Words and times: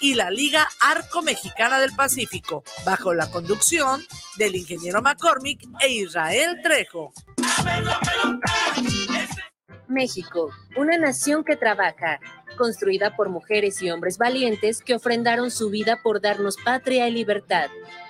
y 0.00 0.14
la 0.14 0.30
Liga 0.30 0.66
Arco 0.80 1.22
Mexicana 1.22 1.78
del 1.78 1.94
Pacífico, 1.94 2.62
bajo 2.84 3.14
la 3.14 3.30
conducción 3.30 4.04
del 4.36 4.56
ingeniero 4.56 5.02
McCormick 5.02 5.62
e 5.80 5.88
Israel 5.88 6.60
Trejo. 6.62 7.12
México, 9.88 10.50
una 10.76 10.98
nación 10.98 11.44
que 11.44 11.56
trabaja, 11.56 12.20
construida 12.56 13.14
por 13.14 13.28
mujeres 13.28 13.80
y 13.82 13.90
hombres 13.90 14.18
valientes 14.18 14.82
que 14.82 14.94
ofrendaron 14.94 15.50
su 15.50 15.70
vida 15.70 16.00
por 16.02 16.20
darnos 16.20 16.56
patria 16.64 17.08
y 17.08 17.12
libertad. 17.12 17.68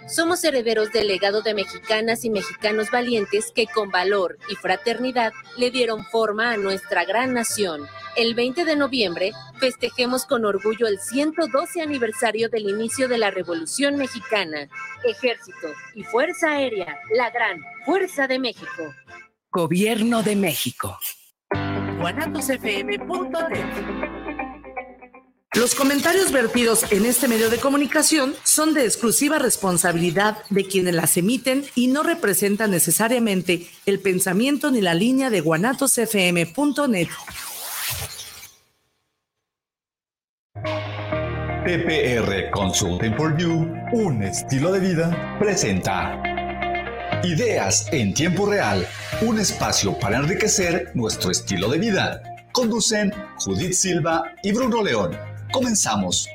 Somos 0.09 0.45
herederos 0.45 0.93
del 0.93 1.09
legado 1.09 1.43
de 1.43 1.53
mexicanas 1.53 2.25
y 2.25 2.31
mexicanos 2.31 2.91
valientes 2.91 3.53
que 3.53 3.67
con 3.67 3.91
valor 3.91 4.39
y 4.49 4.55
fraternidad 4.55 5.33
le 5.57 5.71
dieron 5.71 6.05
forma 6.05 6.53
a 6.53 6.57
nuestra 6.57 7.05
gran 7.05 7.35
nación. 7.35 7.87
El 8.17 8.35
20 8.35 8.65
de 8.65 8.77
noviembre 8.77 9.33
festejemos 9.59 10.25
con 10.25 10.45
orgullo 10.45 10.87
el 10.87 11.01
112 11.01 11.83
aniversario 11.83 12.49
del 12.49 12.69
inicio 12.69 13.09
de 13.09 13.19
la 13.19 13.31
Revolución 13.31 13.97
Mexicana. 13.97 14.69
Ejército 15.05 15.69
y 15.95 16.05
Fuerza 16.05 16.53
Aérea, 16.53 16.99
la 17.15 17.31
gran 17.31 17.61
Fuerza 17.85 18.27
de 18.29 18.39
México. 18.39 18.95
Gobierno 19.51 20.23
de 20.23 20.37
México. 20.37 20.99
Los 25.55 25.75
comentarios 25.75 26.33
vertidos 26.33 26.85
en 26.93 27.07
este 27.07 27.29
medio 27.29 27.49
de 27.49 27.59
comunicación 27.59 28.35
son 28.45 28.75
de 28.75 28.85
exclusiva 28.85 29.39
responsabilidad 29.39 30.39
de 30.51 30.67
quienes 30.67 30.95
las 30.95 31.17
emiten 31.17 31.65
y 31.75 31.87
no 31.87 32.03
representan 32.03 32.71
necesariamente 32.71 33.67
el 33.87 34.01
pensamiento 34.01 34.71
ni 34.71 34.83
la 34.83 34.93
línea 34.93 35.31
de 35.31 35.41
guanatosfm.net. 35.41 37.09
PPR 41.65 42.51
Consulting 42.53 43.17
for 43.17 43.37
You, 43.39 43.67
un 43.93 44.23
estilo 44.23 44.71
de 44.73 44.81
vida, 44.81 45.37
presenta 45.39 46.23
Ideas 47.25 47.89
en 47.93 48.15
tiempo 48.15 48.47
real, 48.47 48.87
un 49.23 49.41
espacio 49.41 49.99
para 49.99 50.19
enriquecer 50.19 50.93
nuestro 50.95 51.31
estilo 51.31 51.69
de 51.69 51.79
vida. 51.79 52.23
Conducen 52.53 53.13
Judith 53.39 53.73
Silva 53.73 54.23
y 54.45 54.53
Bruno 54.53 54.83
León. 54.83 55.36
Comenzamos. 55.57 56.29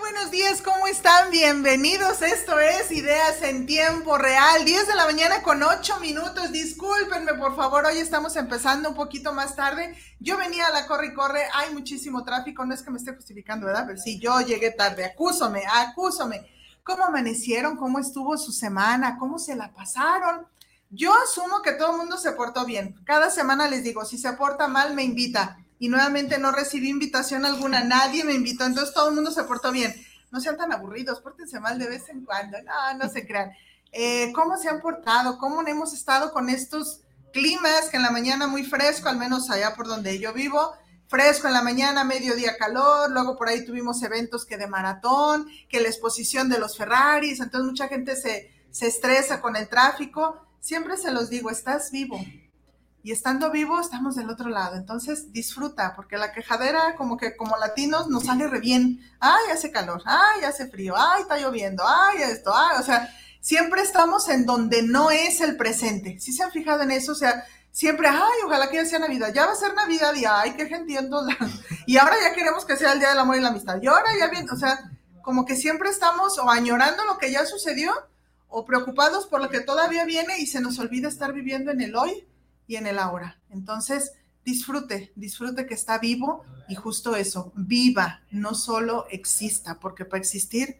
Buenos 0.00 0.32
días, 0.32 0.60
¿cómo 0.60 0.88
están? 0.88 1.30
Bienvenidos. 1.30 2.22
Esto 2.22 2.58
es 2.58 2.90
Ideas 2.90 3.40
en 3.42 3.66
Tiempo 3.66 4.18
Real. 4.18 4.64
10 4.64 4.88
de 4.88 4.96
la 4.96 5.04
mañana 5.04 5.44
con 5.44 5.62
8 5.62 6.00
minutos. 6.00 6.50
Discúlpenme, 6.50 7.34
por 7.34 7.54
favor. 7.54 7.86
Hoy 7.86 7.98
estamos 7.98 8.34
empezando 8.34 8.88
un 8.88 8.96
poquito 8.96 9.32
más 9.32 9.54
tarde. 9.54 9.96
Yo 10.18 10.36
venía 10.36 10.66
a 10.66 10.72
la 10.72 10.88
corre 10.88 11.06
y 11.06 11.14
corre. 11.14 11.44
Hay 11.54 11.72
muchísimo 11.72 12.24
tráfico. 12.24 12.64
No 12.64 12.74
es 12.74 12.82
que 12.82 12.90
me 12.90 12.98
esté 12.98 13.14
justificando, 13.14 13.66
¿verdad? 13.66 13.84
Pero 13.86 14.00
sí, 14.00 14.18
yo 14.18 14.40
llegué 14.40 14.72
tarde. 14.72 15.04
Acúsome, 15.04 15.62
acúsome. 15.72 16.50
¿Cómo 16.82 17.04
amanecieron? 17.04 17.76
¿Cómo 17.76 18.00
estuvo 18.00 18.36
su 18.36 18.50
semana? 18.50 19.18
¿Cómo 19.18 19.38
se 19.38 19.54
la 19.54 19.72
pasaron? 19.72 20.48
Yo 20.94 21.12
asumo 21.12 21.60
que 21.60 21.72
todo 21.72 21.90
el 21.92 21.96
mundo 21.96 22.16
se 22.18 22.32
portó 22.32 22.64
bien. 22.64 22.94
Cada 23.04 23.28
semana 23.28 23.68
les 23.68 23.82
digo, 23.82 24.04
si 24.04 24.16
se 24.16 24.32
porta 24.34 24.68
mal, 24.68 24.94
me 24.94 25.02
invita. 25.02 25.58
Y 25.80 25.88
nuevamente 25.88 26.38
no 26.38 26.52
recibí 26.52 26.88
invitación 26.88 27.44
alguna, 27.44 27.82
nadie 27.82 28.22
me 28.22 28.32
invitó, 28.32 28.64
entonces 28.64 28.94
todo 28.94 29.08
el 29.08 29.16
mundo 29.16 29.32
se 29.32 29.42
portó 29.42 29.72
bien. 29.72 29.92
No 30.30 30.40
sean 30.40 30.56
tan 30.56 30.72
aburridos, 30.72 31.20
pórtense 31.20 31.58
mal 31.58 31.78
de 31.80 31.88
vez 31.88 32.08
en 32.08 32.24
cuando, 32.24 32.58
no, 32.62 32.94
no 32.96 33.08
se 33.08 33.26
crean. 33.26 33.50
Eh, 33.90 34.32
¿Cómo 34.32 34.56
se 34.56 34.68
han 34.68 34.80
portado? 34.80 35.36
¿Cómo 35.38 35.66
hemos 35.66 35.92
estado 35.92 36.32
con 36.32 36.48
estos 36.48 37.00
climas 37.32 37.88
que 37.90 37.96
en 37.96 38.04
la 38.04 38.12
mañana 38.12 38.46
muy 38.46 38.64
fresco, 38.64 39.08
al 39.08 39.18
menos 39.18 39.50
allá 39.50 39.74
por 39.74 39.88
donde 39.88 40.20
yo 40.20 40.32
vivo, 40.32 40.74
fresco 41.08 41.48
en 41.48 41.54
la 41.54 41.62
mañana, 41.62 42.04
mediodía 42.04 42.56
calor, 42.56 43.10
luego 43.10 43.36
por 43.36 43.48
ahí 43.48 43.64
tuvimos 43.64 44.00
eventos 44.04 44.46
que 44.46 44.56
de 44.56 44.68
maratón, 44.68 45.48
que 45.68 45.80
la 45.80 45.88
exposición 45.88 46.48
de 46.48 46.58
los 46.58 46.76
Ferraris, 46.76 47.40
entonces 47.40 47.68
mucha 47.68 47.88
gente 47.88 48.14
se, 48.14 48.52
se 48.70 48.86
estresa 48.86 49.40
con 49.40 49.56
el 49.56 49.68
tráfico 49.68 50.43
siempre 50.64 50.96
se 50.96 51.12
los 51.12 51.28
digo, 51.28 51.50
estás 51.50 51.90
vivo. 51.90 52.18
Y 53.02 53.12
estando 53.12 53.50
vivo, 53.50 53.78
estamos 53.78 54.16
del 54.16 54.30
otro 54.30 54.48
lado. 54.48 54.76
Entonces, 54.76 55.30
disfruta, 55.30 55.92
porque 55.94 56.16
la 56.16 56.32
quejadera, 56.32 56.96
como 56.96 57.18
que 57.18 57.36
como 57.36 57.58
latinos, 57.58 58.08
nos 58.08 58.24
sale 58.24 58.48
re 58.48 58.60
bien. 58.60 58.98
Ay, 59.20 59.50
hace 59.52 59.70
calor, 59.70 60.02
ay, 60.06 60.44
hace 60.44 60.66
frío, 60.70 60.94
ay, 60.96 61.20
está 61.20 61.36
lloviendo, 61.36 61.84
ay, 61.86 62.22
esto, 62.22 62.50
ay. 62.56 62.78
O 62.80 62.82
sea, 62.82 63.14
siempre 63.42 63.82
estamos 63.82 64.30
en 64.30 64.46
donde 64.46 64.82
no 64.82 65.10
es 65.10 65.42
el 65.42 65.58
presente. 65.58 66.18
¿Sí 66.18 66.32
se 66.32 66.42
han 66.42 66.50
fijado 66.50 66.82
en 66.82 66.92
eso? 66.92 67.12
O 67.12 67.14
sea, 67.14 67.44
siempre, 67.70 68.08
ay, 68.08 68.38
ojalá 68.46 68.70
que 68.70 68.76
ya 68.76 68.86
sea 68.86 68.98
Navidad. 68.98 69.34
Ya 69.34 69.44
va 69.44 69.52
a 69.52 69.56
ser 69.56 69.74
Navidad 69.74 70.14
y 70.14 70.24
ay, 70.24 70.54
qué 70.56 70.66
gentiendo. 70.66 71.26
Y 71.86 71.98
ahora 71.98 72.16
ya 72.22 72.32
queremos 72.32 72.64
que 72.64 72.78
sea 72.78 72.94
el 72.94 73.00
Día 73.00 73.10
del 73.10 73.18
Amor 73.18 73.36
y 73.36 73.40
la 73.40 73.48
Amistad. 73.48 73.82
Y 73.82 73.86
ahora 73.86 74.08
ya 74.18 74.28
bien, 74.28 74.48
o 74.48 74.56
sea, 74.56 74.90
como 75.20 75.44
que 75.44 75.56
siempre 75.56 75.90
estamos 75.90 76.38
o 76.38 76.48
añorando 76.48 77.04
lo 77.04 77.18
que 77.18 77.30
ya 77.30 77.44
sucedió 77.44 77.92
o 78.56 78.64
preocupados 78.64 79.26
por 79.26 79.42
lo 79.42 79.50
que 79.50 79.58
todavía 79.58 80.04
viene 80.04 80.38
y 80.38 80.46
se 80.46 80.60
nos 80.60 80.78
olvida 80.78 81.08
estar 81.08 81.32
viviendo 81.32 81.72
en 81.72 81.80
el 81.80 81.96
hoy 81.96 82.24
y 82.68 82.76
en 82.76 82.86
el 82.86 83.00
ahora. 83.00 83.40
Entonces, 83.50 84.12
disfrute, 84.44 85.12
disfrute 85.16 85.66
que 85.66 85.74
está 85.74 85.98
vivo 85.98 86.44
y 86.68 86.76
justo 86.76 87.16
eso, 87.16 87.52
viva, 87.56 88.20
no 88.30 88.54
solo 88.54 89.06
exista, 89.10 89.80
porque 89.80 90.04
para 90.04 90.20
existir, 90.20 90.76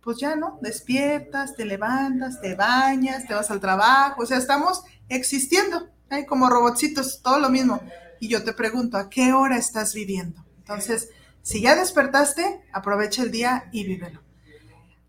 pues 0.00 0.16
ya 0.16 0.36
no, 0.36 0.58
despiertas, 0.62 1.54
te 1.54 1.66
levantas, 1.66 2.40
te 2.40 2.54
bañas, 2.54 3.26
te 3.26 3.34
vas 3.34 3.50
al 3.50 3.60
trabajo, 3.60 4.22
o 4.22 4.26
sea, 4.26 4.38
estamos 4.38 4.82
existiendo, 5.10 5.90
hay 6.08 6.24
como 6.24 6.48
robotcitos, 6.48 7.20
todo 7.20 7.38
lo 7.38 7.50
mismo. 7.50 7.82
Y 8.20 8.28
yo 8.28 8.42
te 8.42 8.54
pregunto, 8.54 8.96
¿a 8.96 9.10
qué 9.10 9.34
hora 9.34 9.58
estás 9.58 9.92
viviendo? 9.92 10.46
Entonces, 10.56 11.10
si 11.42 11.60
ya 11.60 11.76
despertaste, 11.76 12.62
aprovecha 12.72 13.22
el 13.22 13.30
día 13.30 13.68
y 13.70 13.84
vívelo. 13.84 14.27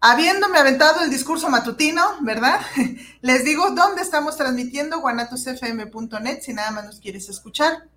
Habiéndome 0.01 0.57
aventado 0.57 1.01
el 1.01 1.09
discurso 1.09 1.49
matutino, 1.49 2.01
¿verdad? 2.21 2.61
Les 3.21 3.43
digo 3.43 3.71
dónde 3.71 4.01
estamos 4.01 4.37
transmitiendo, 4.37 5.01
guanatosfm.net, 5.01 6.41
si 6.41 6.53
nada 6.53 6.71
más 6.71 6.85
nos 6.85 6.99
quieres 7.01 7.27
escuchar 7.27 7.89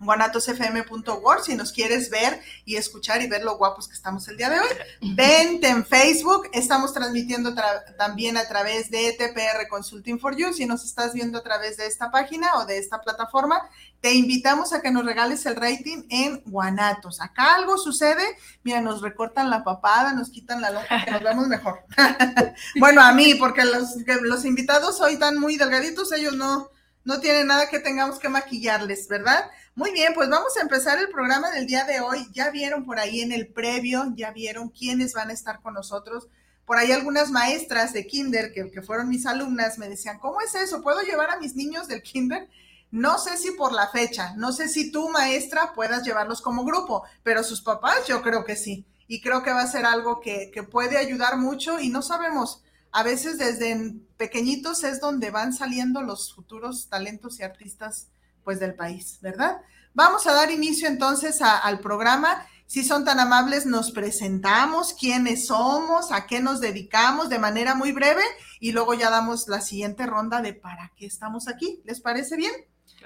guanatosfm.org 0.00 1.44
si 1.44 1.54
nos 1.54 1.72
quieres 1.72 2.10
ver 2.10 2.40
y 2.64 2.76
escuchar 2.76 3.22
y 3.22 3.28
ver 3.28 3.44
lo 3.44 3.56
guapos 3.56 3.86
que 3.86 3.94
estamos 3.94 4.26
el 4.28 4.36
día 4.36 4.50
de 4.50 4.58
hoy. 4.58 4.68
Vente 5.14 5.68
en 5.68 5.84
Facebook, 5.84 6.48
estamos 6.52 6.92
transmitiendo 6.92 7.54
también 7.98 8.36
a 8.36 8.48
través 8.48 8.90
de 8.90 9.12
TPR 9.12 9.68
Consulting 9.68 10.18
for 10.18 10.34
You, 10.36 10.52
si 10.52 10.66
nos 10.66 10.84
estás 10.84 11.12
viendo 11.12 11.38
a 11.38 11.42
través 11.42 11.76
de 11.76 11.86
esta 11.86 12.10
página 12.10 12.54
o 12.56 12.64
de 12.64 12.78
esta 12.78 13.00
plataforma, 13.00 13.62
te 14.00 14.14
invitamos 14.14 14.72
a 14.72 14.80
que 14.80 14.90
nos 14.90 15.04
regales 15.04 15.44
el 15.44 15.56
rating 15.56 16.04
en 16.08 16.42
Guanatos. 16.46 17.20
Acá 17.20 17.54
algo 17.56 17.76
sucede, 17.76 18.24
mira, 18.62 18.80
nos 18.80 19.02
recortan 19.02 19.50
la 19.50 19.62
papada, 19.62 20.14
nos 20.14 20.30
quitan 20.30 20.62
la 20.62 20.70
loja, 20.70 21.04
que 21.04 21.10
nos 21.10 21.22
vemos 21.22 21.48
mejor. 21.48 21.84
bueno, 22.78 23.02
a 23.02 23.12
mí, 23.12 23.34
porque 23.34 23.64
los, 23.64 23.96
los 24.22 24.44
invitados 24.44 25.00
hoy 25.00 25.14
están 25.14 25.38
muy 25.38 25.56
delgaditos, 25.56 26.12
ellos 26.12 26.34
no, 26.34 26.70
no 27.04 27.20
tienen 27.20 27.48
nada 27.48 27.68
que 27.68 27.80
tengamos 27.80 28.18
que 28.18 28.30
maquillarles, 28.30 29.06
¿verdad? 29.08 29.50
Muy 29.74 29.92
bien, 29.92 30.12
pues 30.14 30.28
vamos 30.28 30.56
a 30.56 30.62
empezar 30.62 30.98
el 30.98 31.08
programa 31.08 31.50
del 31.50 31.66
día 31.66 31.84
de 31.84 32.00
hoy. 32.00 32.26
Ya 32.32 32.50
vieron 32.50 32.84
por 32.84 32.98
ahí 32.98 33.20
en 33.20 33.32
el 33.32 33.46
previo, 33.48 34.12
ya 34.16 34.32
vieron 34.32 34.68
quiénes 34.68 35.14
van 35.14 35.30
a 35.30 35.32
estar 35.32 35.60
con 35.62 35.74
nosotros. 35.74 36.28
Por 36.66 36.76
ahí 36.76 36.92
algunas 36.92 37.30
maestras 37.30 37.92
de 37.92 38.06
kinder 38.06 38.52
que, 38.52 38.70
que 38.70 38.82
fueron 38.82 39.08
mis 39.08 39.26
alumnas 39.26 39.78
me 39.78 39.88
decían, 39.88 40.18
¿cómo 40.18 40.40
es 40.40 40.54
eso? 40.54 40.82
¿Puedo 40.82 41.00
llevar 41.02 41.30
a 41.30 41.38
mis 41.38 41.54
niños 41.56 41.88
del 41.88 42.02
kinder? 42.02 42.48
No 42.90 43.18
sé 43.18 43.36
si 43.36 43.52
por 43.52 43.72
la 43.72 43.88
fecha, 43.88 44.34
no 44.36 44.52
sé 44.52 44.68
si 44.68 44.90
tú, 44.90 45.08
maestra, 45.08 45.72
puedas 45.72 46.02
llevarlos 46.04 46.42
como 46.42 46.64
grupo, 46.64 47.04
pero 47.22 47.44
sus 47.44 47.62
papás 47.62 48.06
yo 48.08 48.20
creo 48.22 48.44
que 48.44 48.56
sí. 48.56 48.84
Y 49.06 49.20
creo 49.20 49.42
que 49.42 49.52
va 49.52 49.62
a 49.62 49.66
ser 49.66 49.86
algo 49.86 50.20
que, 50.20 50.50
que 50.52 50.64
puede 50.64 50.98
ayudar 50.98 51.36
mucho 51.36 51.78
y 51.78 51.88
no 51.88 52.02
sabemos, 52.02 52.62
a 52.92 53.04
veces 53.04 53.38
desde 53.38 53.94
pequeñitos 54.16 54.82
es 54.82 55.00
donde 55.00 55.30
van 55.30 55.52
saliendo 55.52 56.02
los 56.02 56.34
futuros 56.34 56.88
talentos 56.88 57.38
y 57.38 57.44
artistas 57.44 58.08
pues 58.44 58.60
del 58.60 58.74
país, 58.74 59.18
¿verdad? 59.20 59.60
Vamos 59.94 60.26
a 60.26 60.32
dar 60.32 60.50
inicio 60.50 60.88
entonces 60.88 61.40
al 61.42 61.80
programa. 61.80 62.46
Si 62.66 62.84
son 62.84 63.04
tan 63.04 63.18
amables, 63.18 63.66
nos 63.66 63.90
presentamos, 63.90 64.94
quiénes 64.94 65.46
somos, 65.46 66.12
a 66.12 66.26
qué 66.26 66.40
nos 66.40 66.60
dedicamos 66.60 67.28
de 67.28 67.40
manera 67.40 67.74
muy 67.74 67.90
breve 67.90 68.22
y 68.60 68.70
luego 68.70 68.94
ya 68.94 69.10
damos 69.10 69.48
la 69.48 69.60
siguiente 69.60 70.06
ronda 70.06 70.40
de 70.40 70.54
para 70.54 70.92
qué 70.96 71.06
estamos 71.06 71.48
aquí. 71.48 71.82
¿Les 71.84 72.00
parece 72.00 72.36
bien? 72.36 72.52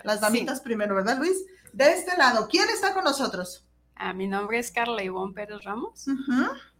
Las 0.02 0.20
damitas 0.20 0.60
primero, 0.60 0.94
¿verdad, 0.94 1.18
Luis? 1.18 1.38
De 1.72 1.92
este 1.92 2.16
lado, 2.18 2.46
¿quién 2.48 2.68
está 2.68 2.92
con 2.92 3.04
nosotros? 3.04 3.64
Ah, 3.96 4.12
mi 4.12 4.26
nombre 4.26 4.58
es 4.58 4.70
Carla 4.70 5.02
Ivonne 5.02 5.32
Pérez 5.32 5.62
Ramos 5.62 6.06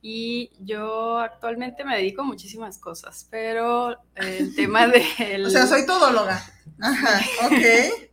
y 0.03 0.51
yo 0.61 1.19
actualmente 1.19 1.85
me 1.85 1.97
dedico 1.97 2.23
a 2.23 2.25
muchísimas 2.25 2.77
cosas, 2.77 3.27
pero 3.31 3.97
el 4.17 4.55
tema 4.55 4.87
de... 5.19 5.43
O 5.47 5.49
sea, 5.49 5.67
soy 5.67 5.87
todóloga. 5.87 6.45
Ajá, 6.81 7.21
ok. 7.47 8.11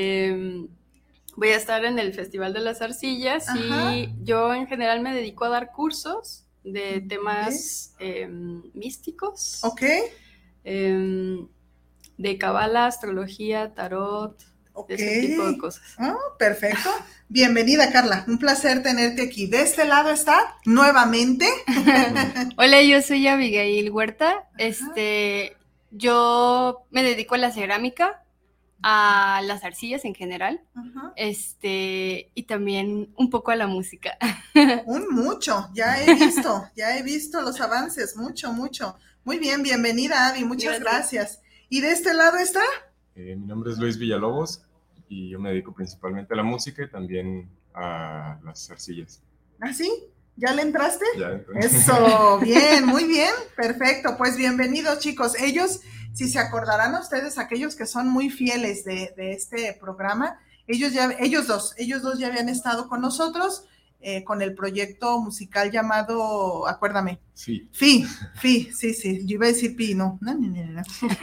Em, 0.00 0.68
voy 1.34 1.48
a 1.48 1.56
estar 1.56 1.84
en 1.84 1.98
el 1.98 2.14
Festival 2.14 2.52
de 2.52 2.60
las 2.60 2.80
Arcillas 2.82 3.46
y 3.56 4.08
yo 4.22 4.54
en 4.54 4.68
general 4.68 5.00
me 5.00 5.12
dedico 5.12 5.44
a 5.44 5.48
dar 5.48 5.72
cursos 5.72 6.44
de 6.62 7.00
temas 7.00 7.94
em, 7.98 8.62
místicos. 8.74 9.58
Ok. 9.64 9.82
Em, 10.62 11.48
de 12.16 12.38
cabala, 12.38 12.86
astrología, 12.86 13.74
tarot. 13.74 14.36
ese 14.88 15.20
tipo 15.20 15.50
de 15.50 15.58
cosas. 15.58 15.82
Oh, 15.98 16.36
perfecto. 16.38 16.90
Bienvenida, 17.28 17.90
Carla. 17.90 18.24
Un 18.28 18.38
placer 18.38 18.84
tenerte 18.84 19.22
aquí. 19.22 19.48
De 19.48 19.62
este 19.62 19.84
lado 19.84 20.10
está 20.10 20.58
nuevamente. 20.64 21.48
Hola, 22.56 22.82
yo 22.82 23.02
soy 23.02 23.26
Abigail 23.26 23.90
Huerta. 23.90 24.48
Este, 24.58 25.56
yo 25.90 26.86
me 26.90 27.02
dedico 27.02 27.34
a 27.34 27.38
la 27.38 27.50
cerámica, 27.50 28.22
a 28.82 29.40
las 29.44 29.64
arcillas 29.64 30.04
en 30.04 30.14
general, 30.14 30.60
este, 31.16 32.30
y 32.34 32.42
también 32.44 33.12
un 33.16 33.30
poco 33.30 33.50
a 33.50 33.56
la 33.56 33.66
música. 33.66 34.16
Un 34.86 35.08
mucho, 35.10 35.68
ya 35.74 36.02
he 36.02 36.14
visto, 36.14 36.64
ya 36.76 36.96
he 36.96 37.02
visto 37.02 37.40
los 37.40 37.60
avances, 37.60 38.16
mucho, 38.16 38.52
mucho. 38.52 38.96
Muy 39.24 39.38
bien, 39.38 39.62
bienvenida, 39.62 40.28
Abby, 40.28 40.44
muchas 40.44 40.80
gracias. 40.80 41.42
¿Y 41.68 41.80
de 41.80 41.92
este 41.92 42.14
lado 42.14 42.38
está? 42.38 42.62
Eh, 43.14 43.36
mi 43.36 43.46
nombre 43.46 43.72
es 43.72 43.78
Luis 43.78 43.98
Villalobos 43.98 44.62
y 45.08 45.30
yo 45.30 45.40
me 45.40 45.50
dedico 45.50 45.72
principalmente 45.72 46.34
a 46.34 46.36
la 46.36 46.42
música 46.42 46.82
y 46.82 46.88
también 46.88 47.48
a 47.74 48.38
las 48.44 48.70
arcillas. 48.70 49.20
¿Ah, 49.60 49.72
sí? 49.72 49.90
¿Ya 50.36 50.54
le 50.54 50.62
entraste? 50.62 51.04
Ya 51.18 51.40
Eso, 51.58 52.38
bien, 52.40 52.86
muy 52.86 53.04
bien, 53.04 53.32
perfecto. 53.56 54.16
Pues 54.16 54.36
bienvenidos 54.36 55.00
chicos. 55.00 55.34
Ellos, 55.40 55.80
si 56.12 56.28
se 56.28 56.38
acordarán 56.38 56.94
a 56.94 57.00
ustedes, 57.00 57.38
aquellos 57.38 57.76
que 57.76 57.86
son 57.86 58.08
muy 58.08 58.30
fieles 58.30 58.84
de, 58.84 59.14
de 59.16 59.32
este 59.32 59.76
programa, 59.80 60.38
ellos 60.66 60.92
ya, 60.92 61.10
ellos 61.18 61.46
dos, 61.46 61.74
ellos 61.78 62.02
dos 62.02 62.18
ya 62.18 62.28
habían 62.28 62.48
estado 62.48 62.88
con 62.88 63.00
nosotros. 63.00 63.64
Eh, 64.00 64.22
con 64.22 64.42
el 64.42 64.54
proyecto 64.54 65.20
musical 65.20 65.72
llamado, 65.72 66.68
acuérdame. 66.68 67.18
Sí. 67.34 67.68
Fi, 67.72 68.06
Fi, 68.36 68.70
sí, 68.72 68.94
sí, 68.94 69.26
yo 69.26 69.34
iba 69.34 69.46
a 69.46 69.48
decir 69.48 69.74
Pi, 69.74 69.96
no, 69.96 70.20
no, 70.20 70.34
no, 70.34 70.64
no, 70.66 70.82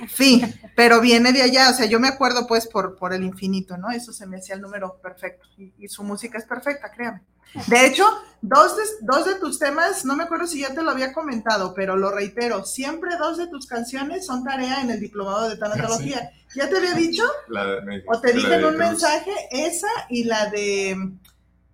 Fi, 0.10 0.42
pero 0.76 1.00
viene 1.00 1.32
de 1.32 1.42
allá, 1.42 1.70
o 1.70 1.74
sea, 1.74 1.86
yo 1.86 2.02
me 2.02 2.10
acuerdo 2.10 2.46
pues 2.48 2.68
por, 2.68 2.98
por 2.98 3.14
el 3.14 3.24
infinito, 3.24 3.78
¿no? 3.78 3.92
Eso 3.92 4.12
se 4.12 4.28
me 4.28 4.36
hacía 4.36 4.56
el 4.56 4.62
número 4.62 5.00
perfecto 5.02 5.48
y, 5.58 5.72
y 5.78 5.88
su 5.88 6.04
música 6.04 6.38
es 6.38 6.44
perfecta, 6.44 6.92
créame. 6.92 7.22
De 7.68 7.86
hecho, 7.86 8.06
dos 8.42 8.78
de, 8.78 8.84
dos 9.02 9.26
de 9.26 9.36
tus 9.36 9.60
temas, 9.60 10.06
no 10.06 10.16
me 10.16 10.24
acuerdo 10.24 10.48
si 10.48 10.62
ya 10.62 10.74
te 10.74 10.84
lo 10.84 10.92
había 10.92 11.14
comentado, 11.14 11.74
pero 11.74 11.96
lo 11.96 12.12
reitero, 12.12 12.66
siempre 12.66 13.18
dos 13.18 13.38
de 13.38 13.48
tus 13.48 13.66
canciones 13.66 14.26
son 14.26 14.44
tarea 14.44 14.82
en 14.82 14.92
el 14.92 15.00
diplomado 15.00 15.50
de 15.50 15.58
tanatología. 15.58 16.32
Sí. 16.48 16.60
¿Ya 16.60 16.70
te 16.70 16.78
había 16.78 16.94
dicho? 16.94 17.24
La, 17.48 17.82
me, 17.82 18.04
o 18.08 18.20
te 18.20 18.34
dije 18.34 18.56
en 18.56 18.66
un 18.66 18.78
mensaje, 18.78 19.32
esa 19.52 19.90
y 20.10 20.24
la 20.24 20.46
de 20.48 21.14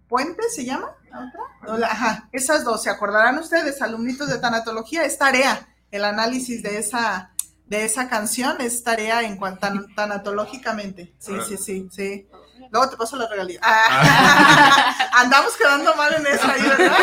Puente 0.07 0.43
se 0.49 0.65
llama, 0.65 0.95
¿otra? 1.07 1.85
Ajá, 1.85 2.29
esas 2.31 2.63
dos, 2.63 2.83
¿se 2.83 2.89
acordarán 2.89 3.37
ustedes, 3.37 3.81
alumnitos 3.81 4.27
de 4.29 4.39
tanatología? 4.39 5.03
Es 5.03 5.17
tarea, 5.17 5.67
el 5.91 6.03
análisis 6.03 6.63
de 6.63 6.79
esa, 6.79 7.31
de 7.65 7.85
esa 7.85 8.09
canción 8.09 8.59
es 8.59 8.83
tarea 8.83 9.21
en 9.23 9.37
cuanto 9.37 9.59
tan, 9.61 9.95
tanatológicamente. 9.95 11.13
Sí, 11.19 11.33
sí, 11.47 11.57
sí, 11.57 11.87
sí. 11.91 12.27
Luego 12.69 12.89
te 12.89 12.97
paso 12.97 13.15
la 13.15 13.27
regalía. 13.27 13.59
Ah, 13.63 15.09
andamos 15.13 15.55
quedando 15.57 15.95
mal 15.95 16.13
en 16.13 16.27
esa, 16.27 16.47
¿verdad? 16.47 16.97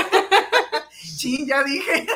Chin, 1.17 1.47
ya 1.47 1.63
dije. 1.65 2.07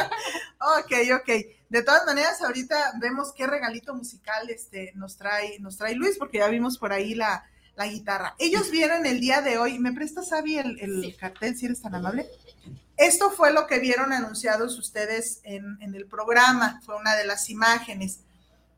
ok, 0.78 0.92
ok. 1.20 1.30
De 1.68 1.82
todas 1.82 2.06
maneras, 2.06 2.40
ahorita 2.42 2.92
vemos 3.00 3.32
qué 3.32 3.46
regalito 3.46 3.94
musical 3.94 4.48
este, 4.50 4.92
nos, 4.94 5.16
trae, 5.16 5.58
nos 5.58 5.76
trae 5.76 5.94
Luis, 5.94 6.16
porque 6.16 6.38
ya 6.38 6.48
vimos 6.48 6.78
por 6.78 6.92
ahí 6.92 7.14
la, 7.14 7.44
la 7.74 7.86
guitarra. 7.86 8.36
Ellos 8.38 8.70
vieron 8.70 9.04
el 9.04 9.20
día 9.20 9.40
de 9.40 9.58
hoy, 9.58 9.78
¿me 9.78 9.92
prestas, 9.92 10.32
Abby, 10.32 10.58
el, 10.58 10.78
el 10.80 11.02
sí. 11.02 11.12
cartel, 11.14 11.56
si 11.56 11.66
eres 11.66 11.82
tan 11.82 11.94
amable? 11.94 12.26
Esto 12.96 13.30
fue 13.30 13.52
lo 13.52 13.66
que 13.66 13.78
vieron 13.78 14.12
anunciados 14.12 14.78
ustedes 14.78 15.40
en, 15.42 15.76
en 15.80 15.94
el 15.94 16.06
programa, 16.06 16.80
fue 16.84 16.96
una 16.96 17.14
de 17.16 17.26
las 17.26 17.50
imágenes. 17.50 18.20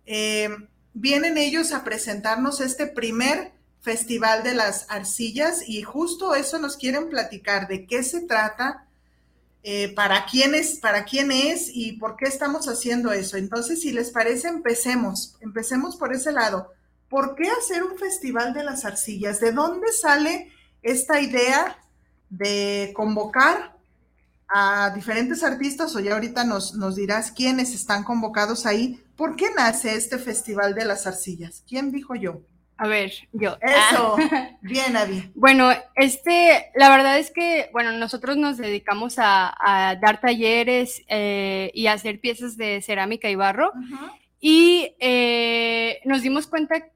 Eh, 0.06 0.48
vienen 0.94 1.38
ellos 1.38 1.72
a 1.72 1.84
presentarnos 1.84 2.60
este 2.60 2.86
primer 2.86 3.52
Festival 3.80 4.42
de 4.42 4.54
las 4.54 4.86
Arcillas 4.88 5.66
y 5.66 5.82
justo 5.82 6.34
eso 6.34 6.58
nos 6.58 6.76
quieren 6.76 7.08
platicar, 7.08 7.68
de 7.68 7.86
qué 7.86 8.02
se 8.02 8.22
trata, 8.22 8.86
eh, 9.62 9.92
para 9.94 10.26
quién 10.26 10.54
es, 10.54 10.78
para 10.78 11.04
quién 11.04 11.30
es 11.30 11.70
y 11.72 11.92
por 11.94 12.16
qué 12.16 12.26
estamos 12.26 12.68
haciendo 12.68 13.12
eso. 13.12 13.36
Entonces, 13.36 13.80
si 13.80 13.92
les 13.92 14.10
parece, 14.10 14.48
empecemos, 14.48 15.36
empecemos 15.40 15.96
por 15.96 16.12
ese 16.12 16.32
lado. 16.32 16.72
¿por 17.08 17.34
qué 17.34 17.48
hacer 17.50 17.82
un 17.82 17.98
festival 17.98 18.52
de 18.52 18.64
las 18.64 18.84
arcillas? 18.84 19.40
¿De 19.40 19.52
dónde 19.52 19.92
sale 19.92 20.52
esta 20.82 21.20
idea 21.20 21.78
de 22.30 22.92
convocar 22.94 23.76
a 24.48 24.90
diferentes 24.94 25.42
artistas 25.42 25.94
o 25.94 26.00
ya 26.00 26.14
ahorita 26.14 26.44
nos, 26.44 26.74
nos 26.74 26.96
dirás 26.96 27.32
quiénes 27.32 27.74
están 27.74 28.04
convocados 28.04 28.66
ahí? 28.66 29.02
¿Por 29.16 29.36
qué 29.36 29.50
nace 29.54 29.94
este 29.94 30.18
festival 30.18 30.74
de 30.74 30.84
las 30.84 31.06
arcillas? 31.06 31.62
¿Quién 31.66 31.90
dijo 31.90 32.14
yo? 32.14 32.40
A 32.78 32.86
ver, 32.86 33.12
yo. 33.32 33.58
Eso, 33.60 34.16
ah. 34.18 34.50
bien, 34.62 34.96
Abby. 34.96 35.32
Bueno, 35.34 35.70
este, 35.96 36.70
la 36.76 36.88
verdad 36.88 37.18
es 37.18 37.32
que, 37.32 37.68
bueno, 37.72 37.90
nosotros 37.92 38.36
nos 38.36 38.56
dedicamos 38.56 39.18
a, 39.18 39.52
a 39.60 39.96
dar 39.96 40.20
talleres 40.20 41.02
eh, 41.08 41.72
y 41.74 41.88
a 41.88 41.94
hacer 41.94 42.20
piezas 42.20 42.56
de 42.56 42.80
cerámica 42.80 43.28
y 43.28 43.34
barro. 43.34 43.72
Uh 43.74 43.80
-huh. 43.80 44.12
Y 44.40 44.94
eh, 45.00 46.00
nos 46.04 46.22
dimos 46.22 46.46
cuenta 46.46 46.86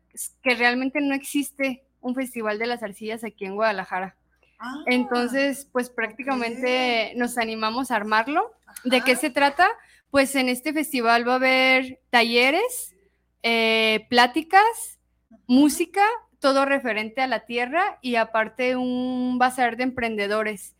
que 0.43 0.55
realmente 0.55 1.01
no 1.01 1.15
existe 1.15 1.83
un 2.01 2.15
festival 2.15 2.61
de 2.61 2.67
las 2.67 2.85
arcillas 2.85 3.25
aquí 3.25 3.45
en 3.45 3.57
Guadalajara. 3.57 4.17
Ah, 4.61 4.85
Entonces, 4.87 5.69
pues 5.73 5.91
prácticamente 5.91 7.07
okay. 7.07 7.17
nos 7.17 7.39
animamos 7.39 7.91
a 7.91 7.97
armarlo. 7.97 8.53
Ajá. 8.67 8.81
¿De 8.85 9.01
qué 9.01 9.17
se 9.17 9.31
trata? 9.31 9.69
Pues 10.13 10.37
en 10.37 10.49
este 10.49 10.73
festival 10.73 11.27
va 11.27 11.33
a 11.33 11.37
haber 11.37 11.99
talleres, 12.11 12.95
eh, 13.43 14.07
pláticas, 14.09 15.01
música, 15.47 16.03
todo 16.39 16.65
referente 16.65 17.21
a 17.21 17.27
la 17.27 17.45
tierra 17.47 17.99
y 18.03 18.17
aparte 18.17 18.77
un 18.77 19.39
bazar 19.39 19.77
de 19.77 19.85
emprendedores. 19.85 20.75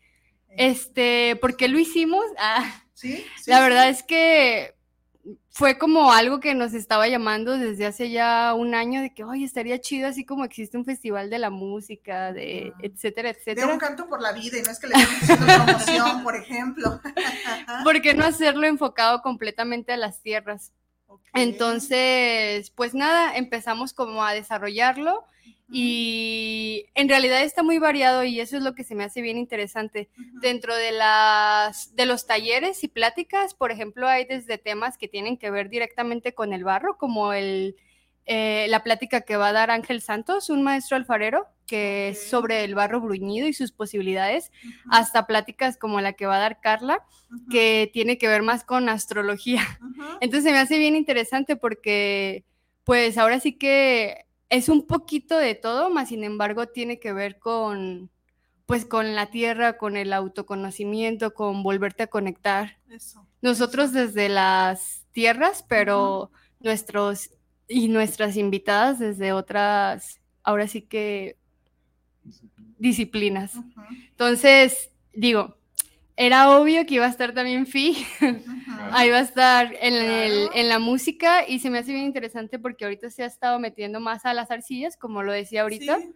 Este, 0.49 1.35
¿por 1.37 1.57
qué 1.57 1.67
lo 1.67 1.79
hicimos? 1.79 2.23
Ah, 2.37 2.83
¿Sí? 2.93 3.25
¿Sí? 3.37 3.49
la 3.49 3.59
verdad 3.59 3.89
es 3.89 4.03
que 4.03 4.75
fue 5.49 5.77
como 5.77 6.11
algo 6.11 6.39
que 6.39 6.53
nos 6.55 6.73
estaba 6.73 7.07
llamando 7.07 7.57
desde 7.57 7.85
hace 7.85 8.09
ya 8.09 8.53
un 8.55 8.75
año 8.75 9.01
de 9.01 9.13
que, 9.13 9.23
oye, 9.23 9.45
estaría 9.45 9.79
chido 9.79 10.07
así 10.07 10.25
como 10.25 10.43
existe 10.43 10.77
un 10.77 10.85
festival 10.85 11.29
de 11.29 11.39
la 11.39 11.49
música, 11.49 12.33
de 12.33 12.73
etcétera, 12.81 13.29
etcétera. 13.29 13.67
De 13.67 13.73
un 13.73 13.79
canto 13.79 14.07
por 14.07 14.21
la 14.21 14.31
vida 14.33 14.57
y 14.57 14.63
no 14.63 14.71
es 14.71 14.79
que 14.79 14.87
le 14.87 14.95
estemos 14.95 15.21
haciendo 15.21 15.45
promoción, 15.45 16.23
por 16.23 16.35
ejemplo. 16.35 16.99
¿Por 17.83 18.01
qué 18.01 18.13
no 18.13 18.25
hacerlo 18.25 18.65
enfocado 18.67 19.21
completamente 19.21 19.93
a 19.93 19.97
las 19.97 20.21
tierras? 20.21 20.73
Okay. 21.13 21.43
Entonces, 21.43 22.69
pues 22.71 22.93
nada, 22.93 23.35
empezamos 23.35 23.93
como 23.93 24.23
a 24.23 24.33
desarrollarlo 24.33 25.23
y 25.69 26.85
en 26.93 27.09
realidad 27.09 27.41
está 27.41 27.63
muy 27.63 27.79
variado 27.79 28.23
y 28.23 28.39
eso 28.39 28.57
es 28.57 28.63
lo 28.63 28.75
que 28.75 28.83
se 28.83 28.95
me 28.95 29.03
hace 29.03 29.21
bien 29.21 29.37
interesante. 29.37 30.09
Uh 30.17 30.21
-huh. 30.21 30.39
Dentro 30.41 30.75
de, 30.75 30.91
las, 30.91 31.95
de 31.95 32.05
los 32.05 32.27
talleres 32.27 32.83
y 32.83 32.87
pláticas, 32.87 33.53
por 33.53 33.71
ejemplo, 33.71 34.07
hay 34.07 34.25
desde 34.25 34.57
temas 34.57 34.97
que 34.97 35.07
tienen 35.07 35.37
que 35.37 35.49
ver 35.49 35.69
directamente 35.69 36.33
con 36.33 36.53
el 36.53 36.63
barro, 36.63 36.97
como 36.97 37.33
el, 37.33 37.75
eh, 38.25 38.67
la 38.69 38.83
plática 38.83 39.21
que 39.21 39.37
va 39.37 39.49
a 39.49 39.53
dar 39.53 39.69
Ángel 39.69 40.01
Santos, 40.01 40.49
un 40.49 40.63
maestro 40.63 40.95
alfarero, 40.95 41.47
que 41.67 42.09
es 42.09 42.29
sobre 42.29 42.63
el 42.63 42.75
barro 42.75 43.01
bruñido 43.01 43.47
y 43.47 43.53
sus 43.53 43.71
posibilidades, 43.71 44.51
uh 44.63 44.67
-huh. 44.67 44.87
hasta 44.91 45.27
pláticas 45.27 45.77
como 45.77 45.99
la 46.01 46.13
que 46.13 46.25
va 46.25 46.37
a 46.37 46.39
dar 46.39 46.59
Carla, 46.61 47.05
uh 47.31 47.35
-huh. 47.35 47.51
que 47.51 47.89
tiene 47.93 48.17
que 48.17 48.27
ver 48.27 48.41
más 48.41 48.63
con 48.63 48.89
astrología. 48.89 49.61
Entonces 50.21 50.43
se 50.43 50.51
me 50.51 50.59
hace 50.59 50.77
bien 50.77 50.95
interesante 50.95 51.55
porque, 51.55 52.45
pues 52.83 53.17
ahora 53.17 53.39
sí 53.39 53.53
que 53.53 54.25
es 54.49 54.69
un 54.69 54.85
poquito 54.87 55.37
de 55.37 55.55
todo, 55.55 55.89
más 55.89 56.09
sin 56.09 56.23
embargo 56.23 56.67
tiene 56.67 56.99
que 56.99 57.11
ver 57.11 57.39
con, 57.39 58.09
pues 58.65 58.85
con 58.85 59.15
la 59.15 59.31
tierra, 59.31 59.77
con 59.77 59.97
el 59.97 60.13
autoconocimiento, 60.13 61.33
con 61.33 61.63
volverte 61.63 62.03
a 62.03 62.07
conectar. 62.07 62.77
Eso. 62.89 63.25
Nosotros 63.41 63.91
desde 63.91 64.29
las 64.29 65.05
tierras, 65.11 65.65
pero 65.67 66.31
nuestros 66.59 67.31
y 67.67 67.87
nuestras 67.87 68.37
invitadas 68.37 68.99
desde 68.99 69.33
otras, 69.33 70.19
ahora 70.43 70.67
sí 70.67 70.81
que 70.81 71.37
disciplinas. 72.77 73.55
Uh 73.55 73.61
-huh. 73.61 74.07
Entonces, 74.09 74.91
digo, 75.13 75.57
era 76.15 76.55
obvio 76.55 76.85
que 76.85 76.95
iba 76.95 77.05
a 77.05 77.09
estar 77.09 77.33
también 77.33 77.65
Fi, 77.65 77.95
uh 78.21 78.25
-huh. 78.25 78.89
ahí 78.91 79.09
va 79.09 79.17
a 79.17 79.21
estar 79.21 79.73
en, 79.81 79.93
el, 79.93 80.49
en, 80.53 80.69
la 80.69 80.79
música 80.79 81.47
y 81.47 81.59
se 81.59 81.69
me 81.69 81.79
hace 81.79 81.91
bien 81.93 82.05
interesante 82.05 82.59
porque 82.59 82.85
ahorita 82.85 83.09
se 83.09 83.23
ha 83.23 83.27
estado 83.27 83.57
metiendo 83.59 83.99
más 83.99 84.25
a 84.25 84.33
las 84.33 84.51
arcillas, 84.51 84.97
como 84.97 85.23
lo 85.23 85.31
decía 85.31 85.63
ahorita. 85.63 85.99
Sí, 85.99 86.13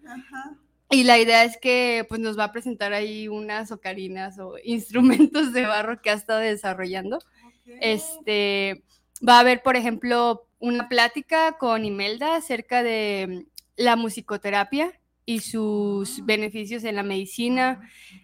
y 0.89 1.03
la 1.03 1.17
idea 1.17 1.43
es 1.43 1.57
que 1.57 2.05
pues 2.07 2.21
nos 2.21 2.37
va 2.37 2.45
a 2.45 2.51
presentar 2.51 2.93
ahí 2.93 3.27
unas 3.27 3.71
ocarinas 3.71 4.39
o 4.39 4.55
instrumentos 4.63 5.53
de 5.53 5.65
barro 5.65 6.01
que 6.01 6.09
ha 6.11 6.13
estado 6.13 6.39
desarrollando. 6.39 7.19
Okay. 7.61 7.77
Este, 7.81 8.83
va 9.27 9.37
a 9.37 9.39
haber, 9.41 9.63
por 9.63 9.75
ejemplo, 9.75 10.46
una 10.59 10.89
plática 10.89 11.57
con 11.57 11.85
Imelda 11.85 12.35
acerca 12.35 12.83
de 12.83 13.45
la 13.75 13.95
musicoterapia 13.95 14.99
y 15.25 15.41
sus 15.41 16.25
beneficios 16.25 16.83
en 16.83 16.95
la 16.95 17.03
medicina, 17.03 17.81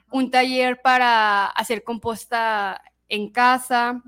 un 0.10 0.32
taller 0.32 0.82
para 0.82 1.46
hacer 1.48 1.84
composta 1.84 2.82
en 3.10 3.30
casa. 3.30 4.02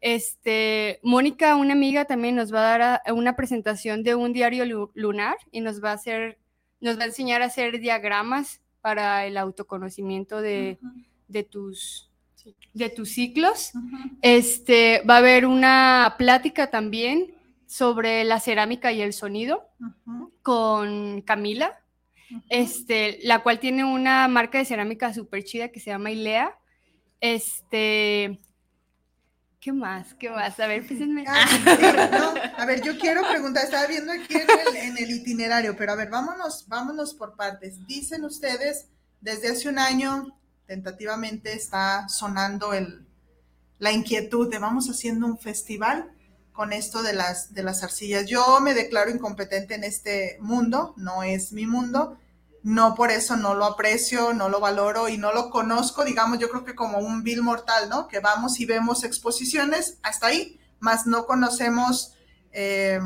Este, 0.00 1.00
Mónica, 1.02 1.56
una 1.56 1.72
amiga, 1.72 2.04
también 2.04 2.36
nos 2.36 2.54
va 2.54 2.74
a 2.74 2.78
dar 2.78 3.02
una 3.12 3.34
presentación 3.34 4.02
de 4.04 4.14
un 4.14 4.32
diario 4.32 4.90
lunar 4.94 5.36
y 5.50 5.60
nos 5.60 5.82
va 5.82 5.90
a 5.90 5.94
hacer 5.94 6.38
nos 6.78 6.98
va 6.98 7.04
a 7.04 7.06
enseñar 7.06 7.42
a 7.42 7.46
hacer 7.46 7.80
diagramas 7.80 8.60
para 8.80 9.26
el 9.26 9.38
autoconocimiento 9.38 10.40
de, 10.40 10.78
de 11.26 11.42
tus 11.42 12.10
de 12.74 12.90
tus 12.90 13.08
ciclos. 13.10 13.72
Este 14.22 15.02
va 15.08 15.14
a 15.14 15.18
haber 15.18 15.46
una 15.46 16.14
plática 16.16 16.70
también 16.70 17.35
sobre 17.66 18.24
la 18.24 18.40
cerámica 18.40 18.92
y 18.92 19.02
el 19.02 19.12
sonido 19.12 19.68
con 20.42 21.22
Camila, 21.22 21.80
este, 22.48 23.18
la 23.22 23.42
cual 23.42 23.58
tiene 23.58 23.84
una 23.84 24.28
marca 24.28 24.58
de 24.58 24.64
cerámica 24.64 25.12
súper 25.12 25.44
chida 25.44 25.68
que 25.68 25.80
se 25.80 25.90
llama 25.90 26.10
Ilea. 26.10 26.56
Este, 27.20 28.40
¿qué 29.60 29.72
más? 29.72 30.14
¿Qué 30.14 30.30
más? 30.30 30.58
A 30.60 30.66
ver, 30.66 30.84
ah, 31.26 32.52
a 32.58 32.66
ver, 32.66 32.82
yo 32.82 32.98
quiero 32.98 33.22
preguntar, 33.28 33.64
estaba 33.64 33.86
viendo 33.86 34.12
aquí 34.12 34.34
en 34.34 34.96
el, 34.96 35.10
itinerario, 35.10 35.76
pero 35.76 35.92
a 35.92 35.96
ver, 35.96 36.08
vámonos, 36.08 36.66
vámonos 36.68 37.14
por 37.14 37.36
partes. 37.36 37.84
Dicen 37.86 38.24
ustedes, 38.24 38.88
desde 39.20 39.48
hace 39.48 39.68
un 39.68 39.78
año, 39.78 40.38
tentativamente 40.66 41.52
está 41.52 42.08
sonando 42.08 42.72
el, 42.74 43.06
la 43.78 43.92
inquietud 43.92 44.50
de 44.50 44.58
vamos 44.58 44.88
haciendo 44.88 45.26
un 45.26 45.38
festival 45.38 46.12
con 46.56 46.72
esto 46.72 47.02
de 47.02 47.12
las, 47.12 47.52
de 47.52 47.62
las 47.62 47.82
arcillas. 47.82 48.26
Yo 48.26 48.60
me 48.60 48.72
declaro 48.72 49.10
incompetente 49.10 49.74
en 49.74 49.84
este 49.84 50.38
mundo, 50.40 50.94
no 50.96 51.22
es 51.22 51.52
mi 51.52 51.66
mundo, 51.66 52.18
no 52.62 52.94
por 52.94 53.10
eso 53.10 53.36
no 53.36 53.54
lo 53.54 53.66
aprecio, 53.66 54.32
no 54.32 54.48
lo 54.48 54.58
valoro 54.58 55.08
y 55.08 55.18
no 55.18 55.32
lo 55.32 55.50
conozco, 55.50 56.04
digamos, 56.04 56.38
yo 56.38 56.48
creo 56.48 56.64
que 56.64 56.74
como 56.74 56.98
un 56.98 57.22
vil 57.22 57.42
mortal, 57.42 57.88
¿no? 57.90 58.08
Que 58.08 58.20
vamos 58.20 58.58
y 58.58 58.64
vemos 58.64 59.04
exposiciones 59.04 59.98
hasta 60.02 60.28
ahí, 60.28 60.58
más 60.80 61.06
no 61.06 61.26
conocemos 61.26 62.14
eh, 62.52 62.98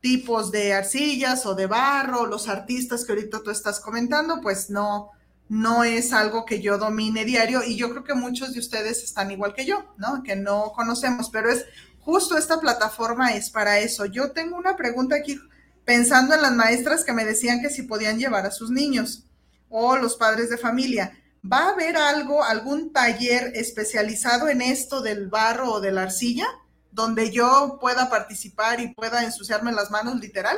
tipos 0.00 0.50
de 0.50 0.74
arcillas 0.74 1.46
o 1.46 1.54
de 1.54 1.66
barro, 1.66 2.26
los 2.26 2.48
artistas 2.48 3.04
que 3.04 3.12
ahorita 3.12 3.42
tú 3.42 3.50
estás 3.50 3.80
comentando, 3.80 4.40
pues 4.42 4.68
no, 4.68 5.12
no 5.48 5.84
es 5.84 6.12
algo 6.12 6.44
que 6.44 6.60
yo 6.60 6.76
domine 6.76 7.24
diario 7.24 7.62
y 7.64 7.76
yo 7.76 7.88
creo 7.90 8.04
que 8.04 8.14
muchos 8.14 8.52
de 8.52 8.60
ustedes 8.60 9.02
están 9.02 9.30
igual 9.30 9.54
que 9.54 9.64
yo, 9.64 9.94
¿no? 9.96 10.22
Que 10.22 10.36
no 10.36 10.72
conocemos, 10.74 11.30
pero 11.30 11.50
es 11.50 11.64
justo 12.08 12.38
esta 12.38 12.58
plataforma 12.58 13.34
es 13.34 13.50
para 13.50 13.80
eso. 13.80 14.06
Yo 14.06 14.32
tengo 14.32 14.56
una 14.56 14.76
pregunta 14.76 15.14
aquí 15.14 15.38
pensando 15.84 16.34
en 16.34 16.40
las 16.40 16.54
maestras 16.54 17.04
que 17.04 17.12
me 17.12 17.26
decían 17.26 17.60
que 17.60 17.68
si 17.68 17.82
podían 17.82 18.18
llevar 18.18 18.46
a 18.46 18.50
sus 18.50 18.70
niños 18.70 19.24
o 19.68 19.94
los 19.98 20.16
padres 20.16 20.48
de 20.48 20.56
familia. 20.56 21.12
¿Va 21.44 21.66
a 21.66 21.68
haber 21.72 21.98
algo, 21.98 22.42
algún 22.42 22.94
taller 22.94 23.52
especializado 23.54 24.48
en 24.48 24.62
esto 24.62 25.02
del 25.02 25.28
barro 25.28 25.70
o 25.70 25.80
de 25.82 25.92
la 25.92 26.04
arcilla, 26.04 26.46
donde 26.92 27.30
yo 27.30 27.76
pueda 27.78 28.08
participar 28.08 28.80
y 28.80 28.94
pueda 28.94 29.22
ensuciarme 29.22 29.72
las 29.72 29.90
manos 29.90 30.18
literal? 30.18 30.56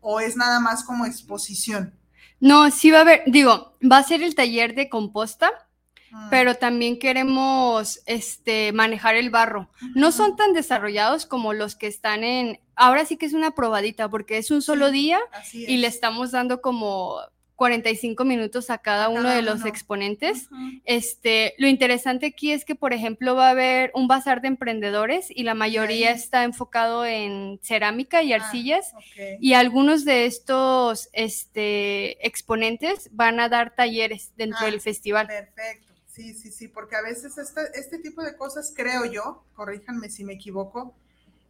¿O 0.00 0.18
es 0.18 0.34
nada 0.34 0.58
más 0.58 0.82
como 0.82 1.06
exposición? 1.06 1.96
No, 2.40 2.72
sí 2.72 2.90
va 2.90 2.98
a 2.98 3.02
haber, 3.02 3.22
digo, 3.26 3.76
va 3.80 3.98
a 3.98 4.02
ser 4.02 4.20
el 4.24 4.34
taller 4.34 4.74
de 4.74 4.88
composta, 4.88 5.48
Mm. 6.12 6.28
pero 6.28 6.54
también 6.56 6.98
queremos 6.98 8.00
este, 8.04 8.72
manejar 8.72 9.16
el 9.16 9.30
barro. 9.30 9.70
No 9.94 10.12
son 10.12 10.36
tan 10.36 10.52
desarrollados 10.52 11.24
como 11.24 11.54
los 11.54 11.74
que 11.74 11.86
están 11.86 12.22
en, 12.22 12.60
ahora 12.76 13.06
sí 13.06 13.16
que 13.16 13.24
es 13.24 13.32
una 13.32 13.52
probadita, 13.52 14.10
porque 14.10 14.36
es 14.36 14.50
un 14.50 14.60
solo 14.60 14.90
día 14.90 15.20
y 15.52 15.78
le 15.78 15.86
estamos 15.86 16.30
dando 16.30 16.60
como 16.60 17.18
45 17.56 18.24
minutos 18.24 18.70
a 18.70 18.78
cada, 18.78 19.08
uno 19.08 19.30
de 19.30 19.40
los 19.40 19.64
exponentes. 19.64 20.48
Este, 20.84 21.54
lo 21.58 21.66
interesante 21.66 22.26
aquí 22.26 22.52
es 22.52 22.64
que, 22.64 22.74
por 22.74 22.92
ejemplo, 22.92 23.34
va 23.34 23.46
a 23.46 23.50
haber 23.50 23.90
un 23.94 24.08
bazar 24.08 24.42
de 24.42 24.48
emprendedores 24.48 25.28
y 25.30 25.44
la 25.44 25.54
mayoría 25.54 26.10
está 26.10 26.44
enfocado 26.44 27.06
en 27.06 27.58
cerámica 27.62 28.22
y 28.22 28.32
ah, 28.32 28.36
arcillas. 28.36 28.92
Y 29.40 29.54
algunos 29.54 30.04
de 30.04 30.26
estos 30.26 31.08
este, 31.12 32.26
exponentes 32.26 33.08
van 33.12 33.40
a 33.40 33.48
dar 33.48 33.74
talleres 33.74 34.32
dentro 34.36 34.58
ah, 34.62 34.66
del 34.66 34.80
festival. 34.80 35.28
Perfecto. 35.28 35.91
Sí, 36.12 36.34
sí, 36.34 36.50
sí, 36.52 36.68
porque 36.68 36.94
a 36.94 37.00
veces 37.00 37.38
este, 37.38 37.62
este 37.72 37.98
tipo 37.98 38.22
de 38.22 38.36
cosas, 38.36 38.74
creo 38.76 39.06
yo, 39.06 39.44
corríjanme 39.54 40.10
si 40.10 40.24
me 40.24 40.34
equivoco, 40.34 40.94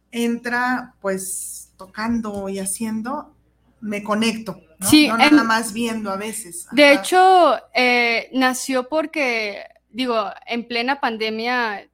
entra 0.09 0.95
pues 1.01 1.73
tocando 1.75 2.47
y 2.47 2.59
haciendo, 2.59 3.35
me 3.81 4.03
conecto, 4.03 4.61
¿no? 4.79 4.89
Sí, 4.89 5.09
no 5.09 5.17
nada 5.17 5.43
más 5.43 5.73
viendo 5.73 6.11
a 6.11 6.15
veces. 6.15 6.65
De 6.71 6.93
hecho, 6.93 7.59
eh, 7.73 8.29
nació 8.31 8.87
porque, 8.87 9.65
digo, 9.89 10.29
en 10.45 10.65
plena 10.65 11.01
pandemia 11.01 11.81
eh, 11.81 11.89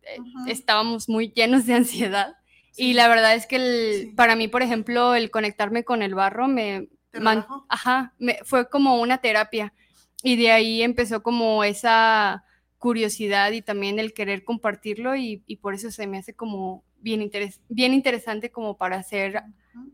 estábamos 0.48 1.10
muy 1.10 1.32
llenos 1.32 1.66
de 1.66 1.74
ansiedad. 1.74 2.36
Y 2.78 2.94
la 2.94 3.08
verdad 3.08 3.34
es 3.34 3.48
que 3.48 4.14
para 4.16 4.36
mí, 4.36 4.48
por 4.48 4.62
ejemplo, 4.62 5.16
el 5.16 5.32
conectarme 5.32 5.84
con 5.84 6.04
el 6.04 6.14
barro 6.14 6.48
me, 6.48 6.88
ajá, 7.68 8.14
me, 8.20 8.38
fue 8.46 8.70
como 8.70 9.02
una 9.02 9.18
terapia. 9.18 9.74
Y 10.22 10.36
de 10.36 10.52
ahí 10.52 10.84
empezó 10.84 11.24
como 11.24 11.64
esa 11.64 12.46
curiosidad 12.80 13.52
y 13.52 13.62
también 13.62 14.00
el 14.00 14.14
querer 14.14 14.44
compartirlo 14.44 15.16
y, 15.16 15.38
por 15.62 15.76
eso 15.76 15.92
se 15.92 16.08
me 16.08 16.18
hace 16.18 16.34
como 16.34 16.84
bien, 16.98 17.30
bien 17.68 17.94
interesante 17.94 18.52
como 18.52 18.78
para 18.78 18.98
hacer 18.98 19.44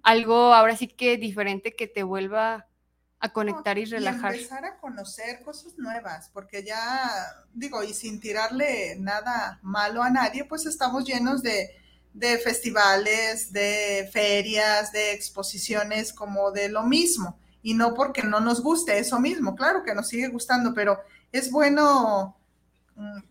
algo 0.03 0.53
ahora 0.53 0.77
sí 0.77 0.87
que 0.87 1.17
diferente 1.17 1.75
que 1.75 1.87
te 1.87 2.03
vuelva 2.03 2.67
a 3.19 3.33
conectar 3.33 3.77
y 3.77 3.85
relajar. 3.85 4.35
Y 4.35 4.37
empezar 4.37 4.65
a 4.65 4.77
conocer 4.77 5.41
cosas 5.43 5.77
nuevas, 5.77 6.29
porque 6.31 6.63
ya 6.63 7.09
digo, 7.53 7.83
y 7.83 7.93
sin 7.93 8.19
tirarle 8.19 8.95
nada 8.99 9.59
malo 9.63 10.03
a 10.03 10.09
nadie, 10.09 10.45
pues 10.45 10.65
estamos 10.67 11.05
llenos 11.05 11.41
de, 11.41 11.71
de 12.13 12.37
festivales, 12.37 13.51
de 13.51 14.09
ferias, 14.13 14.91
de 14.91 15.13
exposiciones 15.13 16.13
como 16.13 16.51
de 16.51 16.69
lo 16.69 16.83
mismo. 16.83 17.39
Y 17.63 17.73
no 17.73 17.95
porque 17.95 18.21
no 18.21 18.39
nos 18.41 18.61
guste 18.61 18.99
eso 18.99 19.19
mismo, 19.19 19.55
claro 19.55 19.83
que 19.83 19.95
nos 19.95 20.07
sigue 20.07 20.27
gustando, 20.27 20.75
pero 20.75 20.99
es 21.31 21.49
bueno 21.49 22.37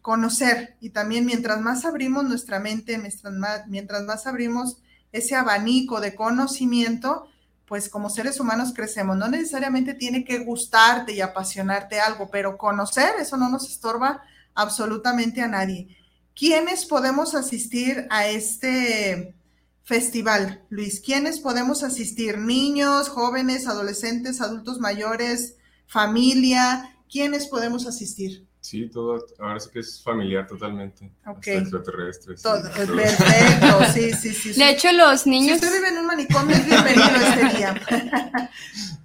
conocer 0.03 0.77
y 0.81 0.91
también 0.91 1.25
mientras 1.25 1.61
más 1.61 1.85
abrimos 1.85 2.25
nuestra 2.25 2.61
mente, 2.61 2.99
mientras 2.99 3.33
más, 3.33 3.67
mientras 3.67 4.03
más 4.05 4.27
abrimos 4.27 4.79
ese 5.13 5.37
abanico 5.37 6.01
de 6.01 6.15
conocimiento, 6.15 7.29
pues 7.67 7.89
como 7.89 8.11
seres 8.11 8.41
humanos 8.41 8.73
crecemos. 8.75 9.17
No 9.17 9.29
necesariamente 9.29 9.95
tiene 9.95 10.25
que 10.25 10.41
gustarte 10.41 11.15
y 11.15 11.21
apasionarte 11.21 12.01
algo, 12.01 12.31
pero 12.31 12.59
conocer, 12.59 13.15
eso 13.19 13.37
no 13.37 13.49
nos 13.49 13.69
estorba 13.69 14.23
absolutamente 14.55 15.41
a 15.41 15.49
nadie. 15.49 15.97
¿Quiénes 16.35 16.85
podemos 16.85 17.35
asistir 17.35 18.07
a 18.11 18.27
este 18.27 19.35
festival, 19.83 20.65
Luis? 20.69 21.01
¿Quiénes 21.01 21.41
podemos 21.41 21.83
asistir? 21.83 22.39
¿Niños, 22.39 23.09
jóvenes, 23.09 23.67
adolescentes, 23.67 24.41
adultos 24.41 24.79
mayores, 24.79 25.57
familia? 25.87 26.97
¿Quiénes 27.09 27.47
podemos 27.47 27.87
asistir? 27.87 28.47
Sí, 28.65 28.89
todo, 28.89 29.23
ahora 29.41 29.61
sí 29.61 29.69
que 29.71 29.81
es 29.81 30.03
familiar 30.03 30.47
totalmente. 30.47 31.13
Ok. 31.27 31.49
extraterrestres. 31.49 32.41
Todo, 32.41 32.63
perfecto, 32.63 33.85
sí, 33.93 34.11
sí, 34.15 34.33
sí, 34.33 34.59
De 34.59 34.71
hecho, 34.71 34.91
los 34.91 35.27
niños... 35.27 35.59
Si 35.59 35.67
usted 35.67 35.77
vive 35.77 35.89
en 35.91 35.99
un 35.99 36.07
manicomio, 36.07 36.57
es 36.57 36.65
bienvenido 36.65 37.05
este 37.05 37.59
día. 37.59 38.51